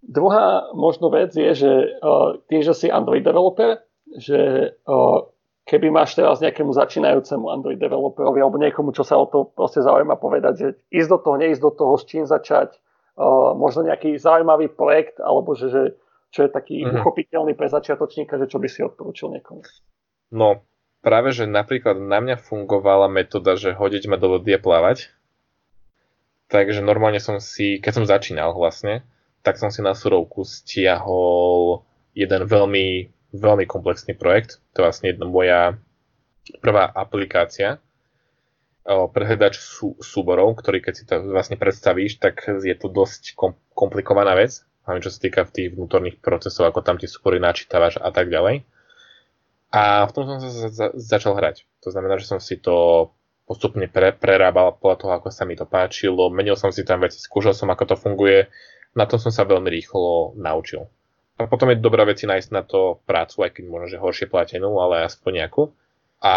Druhá 0.09 0.73
možno 0.73 1.13
vec 1.13 1.37
je, 1.37 1.53
že 1.53 1.73
uh, 2.01 2.41
tým, 2.49 2.65
že 2.65 2.73
si 2.73 2.89
Android 2.89 3.21
developer, 3.21 3.85
že 4.17 4.73
uh, 4.89 5.29
keby 5.69 5.93
máš 5.93 6.17
teraz 6.17 6.41
nejakému 6.41 6.73
začínajúcemu 6.73 7.45
Android 7.53 7.77
developerovi 7.77 8.41
alebo 8.41 8.57
niekomu, 8.57 8.97
čo 8.97 9.05
sa 9.05 9.21
o 9.21 9.29
to 9.29 9.53
proste 9.53 9.85
zaujíma 9.85 10.17
povedať, 10.17 10.55
že 10.57 10.69
ísť 10.89 11.09
do 11.13 11.19
toho, 11.21 11.37
neísť 11.37 11.61
do 11.61 11.73
toho, 11.77 11.93
s 12.01 12.09
čím 12.09 12.25
začať, 12.25 12.81
uh, 13.21 13.53
možno 13.53 13.85
nejaký 13.85 14.17
zaujímavý 14.17 14.73
projekt, 14.73 15.21
alebo 15.21 15.53
že, 15.53 15.69
že 15.69 15.83
čo 16.33 16.49
je 16.49 16.51
taký 16.57 16.81
mm-hmm. 16.81 17.05
uchopiteľný 17.05 17.53
pre 17.53 17.69
začiatočníka, 17.69 18.41
že 18.41 18.49
čo 18.49 18.57
by 18.57 18.69
si 18.69 18.81
odporúčil 18.81 19.29
niekomu? 19.29 19.61
No, 20.33 20.65
práve, 21.05 21.37
že 21.37 21.45
napríklad 21.45 22.01
na 22.01 22.21
mňa 22.21 22.41
fungovala 22.41 23.13
metóda, 23.13 23.61
že 23.61 23.77
hodiť 23.77 24.09
ma 24.09 24.17
do 24.17 24.41
vody 24.41 24.57
a 24.57 24.61
plávať. 24.61 25.13
Takže 26.49 26.81
normálne 26.81 27.21
som 27.21 27.45
si, 27.45 27.77
keď 27.77 27.93
som 27.93 28.05
začínal 28.09 28.57
vlastne, 28.57 29.05
tak 29.49 29.57
som 29.57 29.73
si 29.73 29.81
na 29.81 29.97
surovku 29.97 30.45
stiahol 30.45 31.81
jeden 32.13 32.45
veľmi, 32.45 33.09
veľmi 33.33 33.65
komplexný 33.65 34.13
projekt. 34.13 34.61
To 34.77 34.85
je 34.85 34.87
vlastne 34.93 35.09
jedna 35.09 35.25
moja 35.25 35.81
prvá 36.61 36.85
aplikácia 36.93 37.81
pre 38.89 39.25
hľadač 39.29 39.61
sú, 39.61 40.01
súborov, 40.01 40.57
ktorý 40.57 40.81
keď 40.81 40.95
si 40.97 41.05
to 41.05 41.21
vlastne 41.21 41.61
predstavíš, 41.61 42.17
tak 42.17 42.41
je 42.49 42.73
to 42.73 42.89
dosť 42.89 43.37
kom, 43.37 43.53
komplikovaná 43.77 44.33
vec, 44.33 44.65
hlavne 44.89 45.05
čo 45.05 45.13
sa 45.13 45.21
týka 45.21 45.45
tých 45.45 45.77
vnútorných 45.77 46.25
procesov, 46.25 46.73
ako 46.73 46.81
tam 46.81 46.97
tie 46.97 47.05
súbory 47.05 47.37
načítavaš 47.37 48.01
a 48.01 48.09
tak 48.09 48.33
ďalej. 48.33 48.65
A 49.69 50.09
v 50.09 50.13
tom 50.17 50.25
som 50.25 50.41
sa 50.41 50.49
za, 50.49 50.69
za, 50.73 50.87
začal 50.97 51.37
hrať. 51.37 51.69
To 51.85 51.93
znamená, 51.93 52.17
že 52.17 52.33
som 52.33 52.41
si 52.41 52.57
to 52.57 53.09
postupne 53.45 53.85
pre, 53.93 54.17
prerábal 54.17 54.81
podľa 54.81 54.97
toho, 54.97 55.13
ako 55.21 55.29
sa 55.29 55.45
mi 55.45 55.53
to 55.53 55.69
páčilo, 55.69 56.33
menil 56.33 56.57
som 56.57 56.73
si 56.73 56.81
tam 56.89 57.05
veci, 57.05 57.21
skúšal 57.21 57.53
som, 57.53 57.69
ako 57.69 57.93
to 57.93 57.97
funguje, 58.01 58.49
na 58.99 59.07
tom 59.07 59.23
som 59.23 59.31
sa 59.31 59.47
veľmi 59.47 59.71
rýchlo 59.71 60.35
naučil. 60.35 60.91
A 61.39 61.47
potom 61.47 61.71
je 61.71 61.79
dobrá 61.79 62.03
veci 62.03 62.27
nájsť 62.27 62.51
na 62.51 62.67
to 62.67 62.99
prácu, 63.07 63.47
aj 63.47 63.55
keď 63.55 63.65
možno, 63.71 63.87
že 63.87 64.03
horšie 64.03 64.27
platenú, 64.27 64.83
ale 64.83 65.07
aspoň 65.07 65.47
nejakú. 65.47 65.71
A 66.19 66.35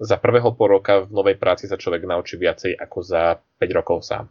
za 0.00 0.16
prvého 0.16 0.56
pol 0.56 0.80
roka 0.80 1.04
v 1.04 1.12
novej 1.12 1.36
práci 1.36 1.68
sa 1.68 1.76
človek 1.76 2.08
naučí 2.08 2.40
viacej 2.40 2.72
ako 2.80 2.98
za 3.04 3.36
5 3.60 3.76
rokov 3.76 4.08
sám. 4.08 4.24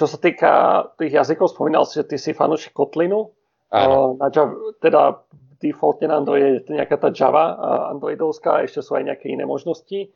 Čo 0.00 0.04
sa 0.08 0.16
týka 0.16 0.52
tých 0.96 1.12
jazykov, 1.12 1.52
spomínal 1.52 1.84
si, 1.84 2.00
že 2.00 2.08
ty 2.08 2.16
si 2.16 2.32
fanúšik 2.32 2.72
Kotlinu. 2.72 3.36
Áno. 3.68 4.16
Na 4.16 4.32
Java, 4.32 4.56
teda 4.80 5.20
defaultne 5.60 6.08
na 6.08 6.24
Android 6.24 6.64
je 6.64 6.72
nejaká 6.72 6.96
tá 6.96 7.12
Java 7.12 7.52
androidovská, 7.92 8.64
ešte 8.64 8.80
sú 8.80 8.96
aj 8.96 9.12
nejaké 9.12 9.28
iné 9.28 9.44
možnosti. 9.44 10.08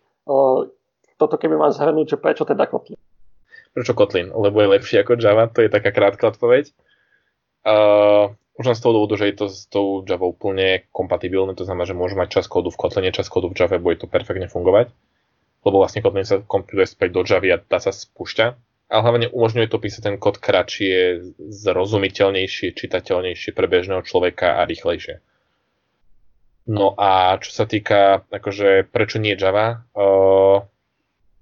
Toto 1.21 1.37
keby 1.37 1.61
mal 1.61 1.69
zhrnúť, 1.69 2.17
že 2.17 2.21
prečo 2.21 2.49
teda 2.49 2.65
Kotlin? 2.65 2.97
Prečo 3.75 3.93
Kotlin? 3.93 4.31
Lebo 4.31 4.63
je 4.63 4.73
lepší 4.79 5.03
ako 5.03 5.19
Java, 5.19 5.51
to 5.51 5.67
je 5.67 5.69
taká 5.69 5.91
krátka 5.91 6.31
odpoveď. 6.31 6.71
Uh, 7.67 8.39
už 8.55 8.71
len 8.71 8.77
z 8.79 8.83
toho 8.87 8.95
dôvodu, 8.95 9.19
že 9.19 9.35
je 9.35 9.37
to 9.37 9.47
s 9.51 9.67
tou 9.67 10.07
Java 10.07 10.31
úplne 10.31 10.87
kompatibilné, 10.95 11.59
to 11.59 11.67
znamená, 11.67 11.91
že 11.91 11.99
môžu 11.99 12.15
mať 12.15 12.39
čas 12.39 12.47
kódu 12.47 12.71
v 12.71 12.79
Kotline, 12.79 13.11
čas 13.11 13.27
kódu 13.27 13.51
v 13.51 13.59
Java, 13.59 13.83
bude 13.83 13.99
to 13.99 14.07
perfektne 14.07 14.47
fungovať. 14.47 14.95
Lebo 15.67 15.83
vlastne 15.83 16.07
Kotlin 16.07 16.29
sa 16.29 16.39
kompiluje 16.39 16.87
späť 16.87 17.19
do 17.19 17.27
Java 17.27 17.59
a 17.59 17.59
tá 17.59 17.83
sa 17.83 17.91
spúšťa. 17.91 18.47
Ale 18.95 19.01
hlavne 19.01 19.27
umožňuje 19.33 19.67
to 19.67 19.83
písať 19.83 20.03
ten 20.07 20.17
kód 20.23 20.39
kratšie, 20.39 21.25
zrozumiteľnejšie, 21.41 22.79
čitateľnejšie 22.79 23.51
pre 23.57 23.67
bežného 23.67 24.05
človeka 24.07 24.61
a 24.61 24.69
rýchlejšie. 24.69 25.19
No 26.65 26.95
a 26.95 27.37
čo 27.43 27.51
sa 27.51 27.65
týka, 27.67 28.25
akože 28.29 28.89
prečo 28.89 29.19
nie 29.19 29.35
Java, 29.35 29.85
uh, 29.97 30.65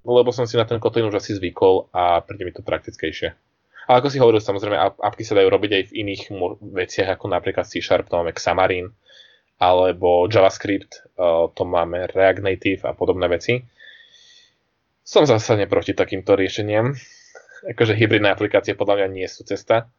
lebo 0.03 0.30
som 0.34 0.46
si 0.46 0.59
na 0.59 0.66
ten 0.66 0.82
Kotlin 0.82 1.07
už 1.07 1.22
asi 1.22 1.38
zvykol 1.38 1.90
a 1.94 2.22
príde 2.22 2.46
mi 2.46 2.53
to 2.55 2.62
praktickejšie. 2.62 3.34
A 3.90 3.98
ako 3.98 4.14
si 4.14 4.22
hovoril, 4.22 4.38
samozrejme, 4.38 4.78
apky 4.78 5.26
sa 5.26 5.34
dajú 5.34 5.50
robiť 5.50 5.70
aj 5.74 5.82
v 5.90 5.96
iných 6.07 6.22
veciach, 6.62 7.18
ako 7.18 7.26
napríklad 7.26 7.66
C 7.66 7.82
Sharp, 7.82 8.07
to 8.07 8.14
máme 8.14 8.30
Xamarin, 8.30 8.94
alebo 9.59 10.30
JavaScript, 10.30 11.07
to 11.55 11.62
máme 11.66 12.07
React 12.11 12.42
Native 12.46 12.82
a 12.86 12.94
podobné 12.94 13.26
veci. 13.26 13.59
Som 15.03 15.26
zásadne 15.26 15.66
proti 15.66 15.98
takýmto 15.98 16.38
riešeniam. 16.38 16.94
Akože 17.62 17.94
hybridné 17.98 18.30
aplikácie 18.30 18.78
podľa 18.78 19.03
mňa 19.03 19.09
nie 19.11 19.26
sú 19.26 19.42
cesta, 19.42 19.90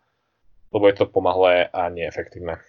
lebo 0.71 0.87
je 0.87 0.95
to 0.99 1.11
pomalé 1.11 1.67
a 1.71 1.91
neefektívne. 1.91 2.59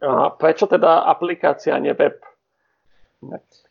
A 0.00 0.32
prečo 0.32 0.64
teda 0.64 1.04
aplikácia, 1.04 1.76
nie 1.80 1.92
web? 1.92 2.20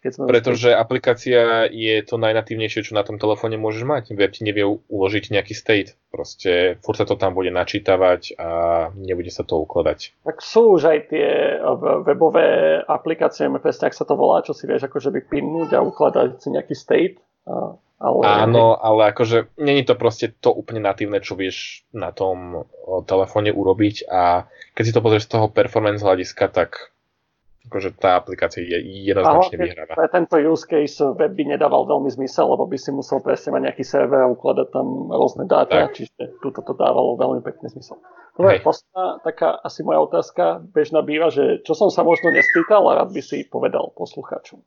Pretože 0.04 0.76
aplikácia 0.76 1.72
je 1.72 1.95
to 2.04 2.20
najnatívnejšie, 2.20 2.84
čo 2.84 3.00
na 3.00 3.08
tom 3.08 3.16
telefóne 3.16 3.56
môžeš 3.56 3.84
mať. 3.88 4.04
Web 4.12 4.36
ti 4.36 4.43
nevie 4.43 4.68
uložiť 4.68 5.32
nejaký 5.32 5.56
state. 5.56 5.95
Proste 6.12 6.76
furt 6.84 7.00
sa 7.00 7.08
to 7.08 7.16
tam 7.16 7.32
bude 7.32 7.48
načítavať 7.56 8.36
a 8.36 8.50
nebude 9.00 9.32
sa 9.32 9.48
to 9.48 9.64
ukladať. 9.64 10.20
Tak 10.28 10.43
sú 10.43 10.76
už 10.76 10.91
aj 10.91 11.00
tie 11.12 11.28
webové 12.04 12.80
aplikácie, 12.84 13.48
presne 13.64 13.88
ak 13.88 13.95
sa 13.95 14.04
to 14.04 14.20
volá, 14.20 14.43
čo 14.43 14.52
si 14.52 14.68
vieš 14.68 14.91
akože 14.91 15.16
by 15.16 15.22
pinnúť 15.32 15.80
a 15.80 15.84
ukladať 15.84 16.43
si 16.43 16.48
nejaký 16.52 16.76
state. 16.76 17.16
Ale... 17.98 18.22
Áno, 18.22 18.78
ale 18.78 19.10
akože 19.10 19.58
není 19.58 19.82
to 19.82 19.98
proste 19.98 20.30
to 20.38 20.54
úplne 20.54 20.86
natívne, 20.86 21.18
čo 21.18 21.34
vieš 21.34 21.88
na 21.95 22.14
tom 22.14 22.70
telefóne 23.10 23.50
urobiť 23.50 24.06
a 24.06 24.45
keď 24.78 24.84
si 24.86 24.93
to 24.93 25.02
pozrieš 25.02 25.26
z 25.26 25.34
toho 25.34 25.50
performance 25.50 26.06
hľadiska, 26.06 26.45
tak 26.54 26.93
akože 27.68 27.99
tá 27.99 28.15
aplikácia 28.15 28.63
je 28.63 28.80
jednoznačne 29.03 29.59
vyhráva. 29.59 29.93
Pre 29.99 30.07
tento 30.07 30.39
use 30.39 30.63
case 30.63 31.03
web 31.03 31.36
by 31.36 31.43
nedával 31.53 31.84
veľmi 31.84 32.07
zmysel, 32.07 32.47
lebo 32.47 32.63
by 32.63 32.80
si 32.80 32.95
musel 32.95 33.20
presne 33.20 33.53
mať 33.53 33.61
nejaký 33.68 33.84
server 33.84 34.24
a 34.24 34.32
ukladať 34.32 34.68
tam 34.72 35.11
rôzne 35.11 35.43
dáta, 35.45 35.91
tak. 35.91 35.99
čiže 35.99 36.39
tuto 36.39 36.63
to 36.63 36.72
dávalo 36.72 37.20
veľmi 37.20 37.43
pekný 37.43 37.68
zmysel. 37.76 37.99
Dobre, 38.39 38.63
posledná 38.63 39.20
taká 39.26 39.59
asi 39.59 39.84
moja 39.84 39.99
otázka 39.99 40.63
bežná 40.72 41.03
býva, 41.03 41.28
že 41.28 41.59
čo 41.68 41.76
som 41.76 41.91
sa 41.91 42.07
možno 42.07 42.32
nespýtal 42.32 42.86
a 42.88 43.03
rád 43.03 43.11
by 43.11 43.22
si 43.22 43.43
povedal 43.43 43.91
poslucháčom. 43.97 44.63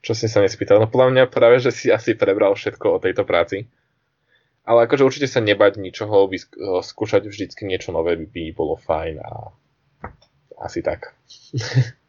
Čo 0.00 0.12
si 0.12 0.26
sa 0.28 0.44
nespýtal? 0.44 0.80
No 0.80 0.88
podľa 0.88 1.08
mňa 1.12 1.24
práve, 1.32 1.60
že 1.60 1.72
si 1.72 1.86
asi 1.88 2.16
prebral 2.16 2.52
všetko 2.52 2.86
o 2.98 3.02
tejto 3.02 3.24
práci. 3.24 3.68
ale 4.66 4.86
akože 4.86 5.02
určite 5.02 5.28
sa 5.30 5.40
nebať 5.40 5.80
ničoho, 5.80 6.28
vysk- 6.28 6.56
skúšať 6.84 7.26
vždycky 7.26 7.64
niečo 7.64 7.90
nové 7.90 8.14
by 8.16 8.52
bolo 8.52 8.76
fajn 8.76 9.18
a 9.18 9.30
asi 10.60 10.84
tak. 10.84 11.16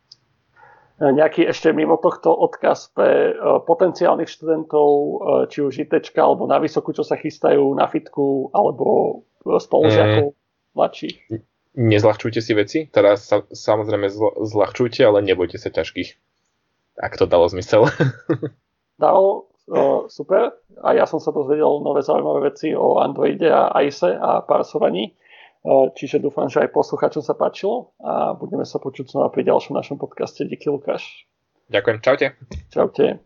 Nejaký 1.01 1.49
ešte 1.49 1.73
mimo 1.73 1.97
tohto 1.97 2.29
odkaz 2.29 2.93
pre 2.93 3.33
potenciálnych 3.65 4.29
študentov, 4.29 4.89
či 5.49 5.65
už 5.65 5.81
ITčka, 5.89 6.21
alebo 6.21 6.45
na 6.45 6.61
vysokú, 6.61 6.93
čo 6.93 7.01
sa 7.01 7.17
chystajú 7.17 7.73
na 7.73 7.89
fitku, 7.89 8.53
alebo 8.53 9.25
spolužiakov 9.41 10.29
mm. 10.29 10.37
mladších? 10.77 11.17
Nezľahčujte 11.71 12.37
si 12.37 12.53
veci, 12.53 12.79
teraz 12.85 13.33
sa, 13.33 13.41
samozrejme 13.49 14.13
zľahčujte, 14.45 15.01
ale 15.01 15.25
nebojte 15.25 15.57
sa 15.57 15.73
ťažkých. 15.73 16.13
Ak 17.01 17.17
to 17.17 17.25
dalo 17.25 17.49
zmysel. 17.49 17.89
Dalo, 19.01 19.49
super. 20.05 20.53
A 20.85 20.93
ja 20.93 21.09
som 21.09 21.17
sa 21.17 21.33
dozvedel 21.33 21.81
nové 21.81 22.05
zaujímavé 22.05 22.53
veci 22.53 22.69
o 22.77 23.01
Androide 23.01 23.49
a 23.49 23.73
ICE 23.81 24.13
a 24.13 24.45
parsovaní. 24.45 25.17
Čiže 25.67 26.17
dúfam, 26.17 26.49
že 26.49 26.65
aj 26.65 26.73
poslucháčom 26.73 27.21
sa 27.21 27.37
páčilo 27.37 27.93
a 28.01 28.33
budeme 28.33 28.65
sa 28.65 28.81
počuť 28.81 29.13
znova 29.13 29.29
pri 29.29 29.45
ďalšom 29.45 29.77
našom 29.77 30.01
podcaste. 30.01 30.41
Díky 30.49 30.73
Lukáš. 30.73 31.29
Ďakujem, 31.69 31.97
čaute. 32.01 32.27
Čaute. 32.73 33.21